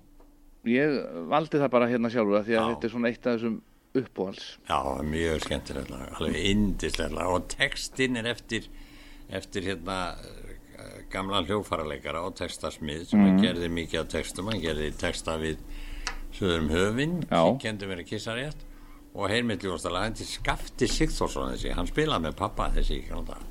Ég 0.64 1.29
valdi 1.29 1.59
það 1.59 1.71
bara 1.71 1.87
hérna 1.87 2.11
sjálfur 2.11 2.45
því 2.45 2.59
að 2.59 2.75
þetta 2.75 2.85
er 2.85 2.91
svona 2.91 3.09
eitt 3.09 3.27
af 3.27 3.39
þessum 3.39 3.61
uppbóhals. 3.97 4.59
Já, 4.69 5.03
mjög 5.03 5.41
skemmtilegt 5.47 5.91
lag, 5.91 6.09
alveg 6.19 6.37
indislega 6.51 7.29
og 7.33 7.49
textinn 7.49 8.17
er 8.17 8.27
eftir 8.27 8.69
eftir 9.33 9.67
hérna 9.67 9.99
eh, 10.14 11.03
gamla 11.11 11.43
hljófaraleikara 11.47 12.23
og 12.27 12.37
textasmið 12.39 13.07
sem 13.11 13.23
mm. 13.23 13.41
gerði 13.43 13.71
mikið 13.73 14.03
af 14.03 14.11
textum 14.12 14.51
hann 14.51 14.62
gerði 14.62 14.93
texta 14.99 15.39
við 15.41 15.62
Söðurum 16.37 16.69
höfin 16.69 17.14
sem 17.31 17.59
kendi 17.62 17.89
mér 17.89 18.03
að 18.03 18.11
kissa 18.11 18.35
rétt 18.37 18.66
og 19.17 19.31
hann 20.05 20.14
til 20.17 20.29
Skafti 20.29 20.89
Sigþórsson 20.91 21.55
þessi, 21.55 21.73
hann 21.77 21.89
spilaði 21.89 22.29
með 22.29 22.39
pappa 22.41 22.71
þessi 22.77 23.01
í 23.01 23.07
gamla 23.09 23.25
dag 23.27 23.43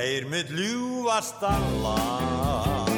Heyr 0.00 0.24
mitt 0.32 0.50
ljúfasta 0.56 1.52
lag 1.84 2.90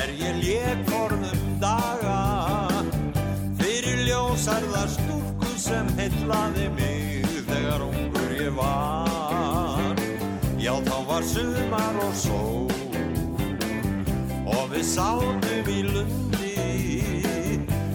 Er 0.00 0.10
ég 0.16 0.38
lékorðum 0.40 1.58
daga. 1.60 2.18
Fyrir 3.60 4.04
ljósarða 4.08 4.86
stúlku 4.94 5.52
sem 5.60 5.90
heitlaði 5.98 6.70
mig 6.78 6.99
var. 8.60 9.96
Já 10.60 10.74
þá 10.84 10.96
var 11.08 11.24
sumar 11.24 11.96
og 12.04 12.14
sól 12.14 12.68
Og 14.50 14.66
við 14.74 14.84
sátum 14.84 15.72
í 15.72 15.80
lundi. 15.88 16.52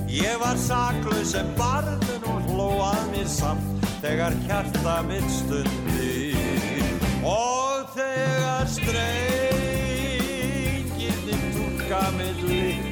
Ég 0.09 0.41
var 0.41 0.57
saklaus 0.57 1.35
sem 1.35 1.53
barðin 1.59 2.25
og 2.31 2.49
hló 2.49 2.69
að 2.89 3.03
mér 3.13 3.29
samt 3.29 3.75
Þegar 4.05 4.35
hjarta 4.45 4.99
mitt 5.07 5.29
stundi. 5.33 6.35
Og 7.25 7.87
þegar 7.95 8.67
strengirnir 8.69 11.41
túlka 11.55 12.03
mitt 12.19 12.43
litla 12.45 12.84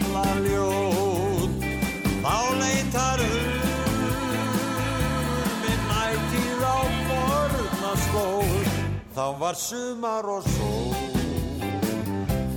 Þá 9.14 9.26
var 9.38 9.53
sumar 9.53 10.26
og 10.26 10.45
sól 10.55 10.95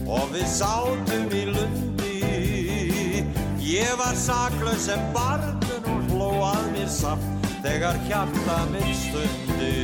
Og 0.09 0.31
við 0.33 0.47
sátum 0.49 1.27
í 1.37 1.43
lundi. 1.51 2.15
Ég 3.61 3.93
var 4.01 4.17
saklaus 4.17 4.87
sem 4.87 5.03
barnun 5.13 5.91
og 5.93 6.07
hló 6.15 6.31
að 6.49 6.71
mér 6.73 6.89
samt 6.89 7.51
Þegar 7.67 7.99
hjarta 8.07 8.57
mitt 8.71 8.95
stundi. 9.03 9.75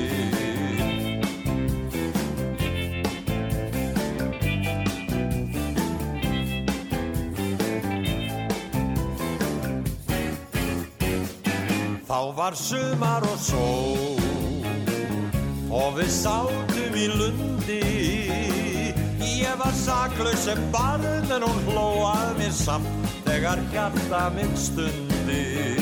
Þá 12.08 12.18
var 12.38 12.56
sumar 12.56 13.28
og 13.28 13.38
sól 13.40 14.11
Og 15.72 15.96
við 15.96 16.10
sátum 16.12 16.96
í 17.00 17.06
lundi. 17.16 17.80
Ég 19.24 19.56
var 19.58 19.72
saklaus 19.76 20.44
sem 20.44 20.60
barn 20.72 21.30
En 21.32 21.44
hún 21.46 21.62
hló 21.70 21.86
að 22.10 22.34
mér 22.40 22.52
samt 22.52 23.14
Þegar 23.24 23.62
hjarta 23.72 24.26
minn 24.34 24.52
stundi 24.58 25.81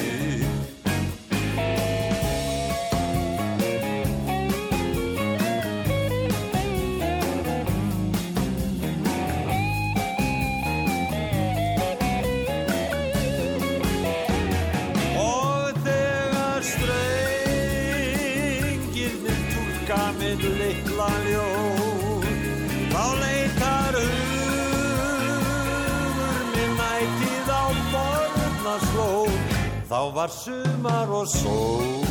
Þá 29.90 30.00
var 30.14 30.30
sumar 30.30 31.10
og 31.10 31.26
sól 31.26 32.04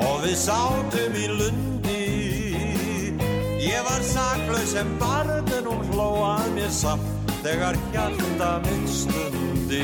Og 0.00 0.14
við 0.24 0.36
sátum 0.40 1.18
í 1.20 1.26
lundi 1.28 1.72
Ég 3.62 3.84
var 3.84 4.00
saklaus 4.04 4.72
en 4.80 4.96
hún 5.68 5.84
hlóað 5.92 6.48
mér 6.56 6.72
samt 6.72 7.22
þegar 7.42 7.78
hjarta 7.90 8.50
mitt 8.62 8.90
stundi. 8.90 9.82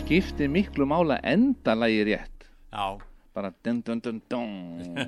Skipti 0.00 0.48
miklu 0.48 0.88
mála 0.88 1.20
enda 1.22 1.76
lagi 1.76 2.04
rétt. 2.08 2.48
Já. 2.72 3.09
Bara 3.34 3.52
dun 3.64 3.80
dun 3.86 4.00
dun 4.02 4.20
dun. 4.30 4.52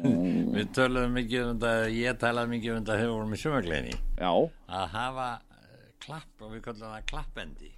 Við 0.56 0.72
töluðum 0.76 1.16
mikið 1.18 1.46
um 1.48 1.60
þetta, 1.62 1.92
ég 1.96 2.18
talaði 2.22 2.52
mikið 2.56 2.72
um 2.72 2.80
þetta 2.80 2.98
þegar 2.98 3.08
við 3.08 3.14
vorum 3.16 3.32
í 3.36 3.40
sumagleginni. 3.42 3.96
Já. 4.18 4.32
Að 4.80 4.86
hafa 4.96 5.28
eh, 5.56 5.88
klapp, 6.04 6.34
og 6.40 6.52
við 6.52 6.62
kallum 6.68 6.92
það 6.92 7.08
klappendi. 7.10 7.72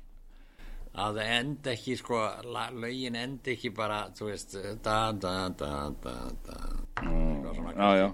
Að 0.95 1.17
það 1.19 1.33
endi 1.39 1.73
ekki, 1.73 1.97
sko, 1.99 2.21
lögin 2.83 3.17
endi 3.19 3.55
ekki 3.57 3.73
bara, 3.75 4.03
þú 4.15 4.29
veist, 4.29 4.53
da, 4.85 4.99
da, 5.11 5.33
da, 5.49 5.73
da, 6.05 6.13
da. 6.45 6.59
Eitthvað 7.01 7.57
svona, 7.57 7.89
er 7.97 8.13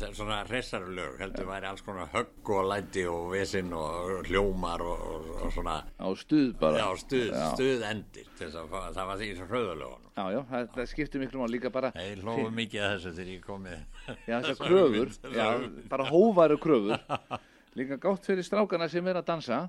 svona 0.00 0.42
hressari 0.48 0.94
lög, 0.96 1.18
heldur 1.20 1.46
væri 1.46 1.68
alls 1.68 1.82
konar 1.84 2.08
högg 2.12 2.48
og 2.50 2.64
læti 2.70 3.04
og 3.06 3.28
vesinn 3.32 3.72
og 3.76 4.24
hljómar 4.26 4.80
og, 4.82 5.04
og, 5.12 5.28
og 5.44 5.52
svona. 5.52 5.76
Á 6.00 6.08
stuð 6.18 6.54
bara. 6.60 6.80
Já, 6.80 6.96
stuð, 6.98 7.28
Já. 7.30 7.44
stuð 7.54 7.84
endir. 7.90 8.26
til 8.38 8.48
að 8.48 8.72
Það 8.96 9.06
var 9.10 9.20
því 9.20 9.28
svo 9.36 9.46
hröðulögunum. 9.52 10.10
Já, 10.16 10.24
já, 10.32 10.40
það, 10.50 10.66
það 10.76 10.88
skipti 10.94 11.22
miklu 11.22 11.42
mála 11.42 11.52
líka 11.54 11.70
bara. 11.72 11.92
Þeir 11.96 12.24
hlóðu 12.24 12.50
mikið 12.56 12.82
að 12.86 12.94
þessu 12.96 13.12
þegar 13.18 13.30
ég 13.32 13.44
komið. 13.46 13.78
Já, 14.30 14.36
þessar 14.40 14.66
kröfur, 14.66 15.14
já, 15.36 15.46
bara 15.92 16.08
hóvaru 16.10 16.58
kröfur. 16.62 16.98
Líka 17.78 17.96
gátt 17.96 18.26
fyrir 18.28 18.44
strákana 18.44 18.88
sem 18.92 19.06
er 19.08 19.20
að 19.22 19.28
dansa, 19.30 19.60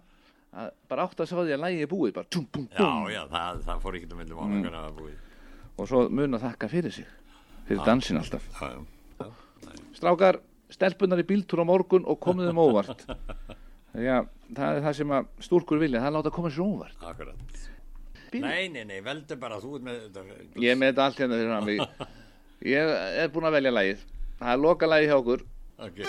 að 0.53 0.71
bara 0.91 1.05
átt 1.07 1.21
að 1.23 1.29
sá 1.29 1.37
því 1.39 1.53
að 1.55 1.61
lægi 1.63 1.85
er 1.85 1.91
búið, 1.91 2.15
bara 2.17 2.27
tum, 2.29 2.47
bum, 2.51 2.65
Já, 2.73 2.83
bum. 2.83 3.05
já, 3.13 3.21
það, 3.31 3.61
það 3.69 3.85
fór 3.85 3.99
ekki 3.99 4.09
um 4.11 4.19
milli 4.23 4.39
mánu 4.39 4.73
Mm. 4.73 5.13
Og 5.73 5.87
svo 5.89 6.03
mun 6.13 6.35
að 6.37 6.43
þakka 6.43 6.67
fyrir 6.69 6.93
sig, 6.93 7.07
fyrir 7.65 7.79
Já. 7.79 7.85
dansin 7.87 8.19
alltaf. 8.19 8.43
Já, 8.59 8.67
já. 8.75 8.92
Strákar, 10.03 10.41
stelpunar 10.73 11.21
í 11.21 11.23
bíltúr 11.23 11.61
á 11.63 11.65
morgun 11.67 12.03
og 12.09 12.17
komið 12.19 12.49
þeim 12.49 12.59
óvart. 12.59 13.05
Já, 14.07 14.25
það 14.51 14.65
er 14.67 14.81
það 14.83 14.97
sem 14.97 15.13
að 15.15 15.29
stúrkur 15.45 15.79
vilja, 15.79 16.01
það 16.01 16.09
er 16.09 16.15
láta 16.17 16.33
koma 16.35 16.51
sér 16.51 16.65
óvart. 16.65 17.05
Akkurat. 17.07 17.61
Nei, 18.33 18.65
nei, 18.73 18.81
nei, 18.89 18.97
veldu 19.05 19.37
bara, 19.39 19.61
þú 19.63 19.77
ert 19.77 19.87
með 19.87 20.01
þetta. 20.01 20.25
Ég 20.59 20.73
er 20.73 20.79
með 20.81 20.91
þetta 20.91 21.05
allt 21.05 21.23
hérna 21.23 21.39
fyrir 21.39 21.55
hann. 21.55 22.09
Ég 22.73 22.95
er 23.23 23.31
búinn 23.31 23.47
að 23.47 23.59
velja 23.61 23.75
lagið. 23.77 24.07
Það 24.41 24.55
er 24.55 24.63
loka 24.65 24.89
lagið 24.91 25.13
hjá 25.13 25.19
okkur. 25.21 25.45
Ok. 25.87 26.01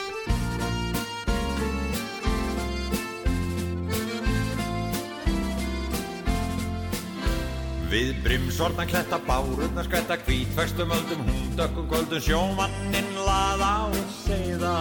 Við 7.95 8.17
brimsorna 8.25 8.89
kletta 8.91 9.21
bárurna 9.23 9.85
skvætta 9.87 10.19
hvítfæstum 10.27 10.91
öldum 10.97 11.29
húndökkum 11.29 11.87
kvöldum 11.93 12.23
sjómanninn 12.27 13.14
laða 13.27 13.73
og 13.89 13.99
segða 14.23 14.77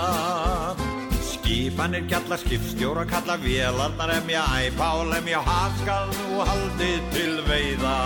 Skipanir 1.32 2.06
gjalla 2.12 2.38
skipstjóra 2.40 3.08
kalla 3.10 3.40
vélarnar 3.42 4.16
emja 4.20 4.44
æpa 4.62 4.94
og 5.00 5.10
lemja 5.12 5.42
hafskal 5.48 6.12
nú 6.20 6.44
haldið 6.48 7.02
til 7.16 7.42
veiða. 7.50 7.98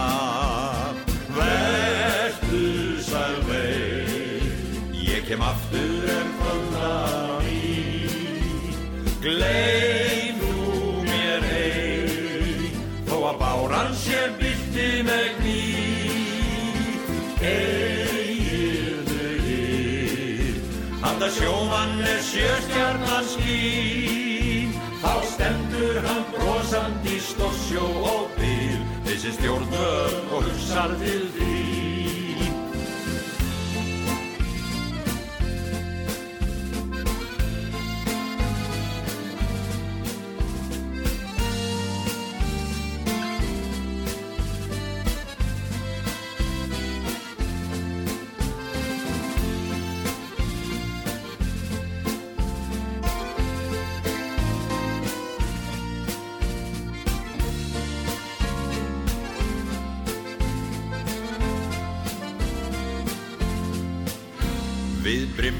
Vertu 1.37 3.01
sæl 3.01 3.35
vei 3.47 4.41
Ég 5.07 5.27
kem 5.27 5.41
aftur 5.41 6.07
en 6.13 6.31
kvöldar 6.39 7.35
á 7.37 7.41
ný 7.45 7.59
Gleim 9.21 10.41
þú 10.41 10.55
mér 11.05 11.45
ei 11.51 12.71
Þó 13.09 13.17
að 13.33 13.37
báran 13.43 13.93
sé 14.05 14.23
byrti 14.39 14.89
með 15.07 15.29
gný 15.37 15.61
Eigirðu 17.37 17.96
Handa 21.17 21.33
sjómann 21.33 22.01
er 22.05 22.19
sjöstjarnan 22.21 23.25
skín 23.25 24.75
Þá 25.01 25.13
stendur 25.25 25.97
hann 26.05 26.21
brosandi 26.29 27.17
stórsjó 27.17 27.89
og 28.05 28.37
byr 28.37 28.85
Þessi 29.07 29.33
stjórnvöld 29.39 30.29
og 30.29 30.45
hugsar 30.45 30.93
til 31.01 31.25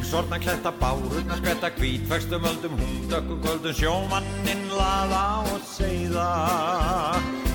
brimsorna 0.08 0.40
kletta 0.40 0.72
bárurna 0.72 1.36
skvætta 1.36 1.70
hvítfæstum 1.78 2.44
öldum 2.46 2.74
húndökkum 2.80 3.42
kvöldum 3.44 3.74
sjómanninn 3.74 4.64
laða 4.72 5.44
og 5.54 5.62
segða 5.68 6.30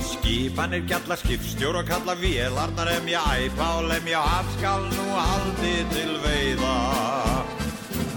Skipanir 0.05 0.85
gjalla 0.87 1.17
skipstjór 1.17 1.81
og 1.81 1.87
kalla 1.89 2.15
vélarnar 2.15 2.89
emja 2.99 3.21
æpa 3.41 3.69
og 3.79 3.89
lemja 3.89 4.21
hafskal 4.21 4.85
nú 4.93 5.07
haldi 5.17 5.77
til 5.95 6.13
veiða. 6.25 6.77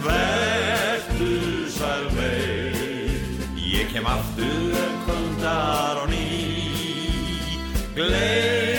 Vertu 0.04 1.32
sæl 1.78 2.06
mei 2.18 3.16
Ég 3.56 3.88
kem 3.94 4.06
aftur 4.06 4.76
en 4.86 4.96
kvöldar 5.06 6.04
og 6.04 6.10
ný. 6.10 6.28
Gleil 7.96 8.75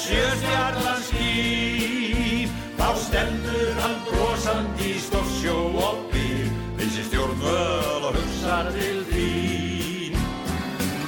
sjöstjarnan 0.00 1.00
skýr. 1.08 2.48
Þá 2.80 2.88
stendur 3.04 3.80
hann 3.82 3.96
brosandi 4.08 4.94
í 4.94 5.00
stórsjó 5.04 5.56
og 5.86 6.04
býr. 6.12 6.48
Vissi 6.80 7.04
stjórnvöl 7.08 8.08
og 8.08 8.16
hugsar 8.16 8.70
til 8.76 9.02
þín. 9.12 10.20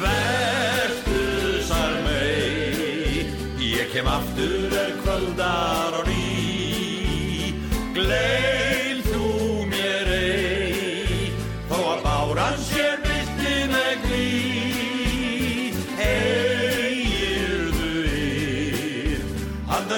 Vertu 0.02 1.22
sæl 1.68 2.00
mei 2.06 3.28
Ég 3.62 3.92
kem 3.94 4.10
aftur 4.10 4.74
er 4.84 4.92
kvöldar 5.04 6.00
og 6.00 6.10
ný. 6.10 7.54
Gleil 7.94 8.61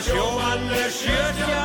sjómann 0.05 0.71
er 0.71 0.91
sjöstjarnan 0.91 1.64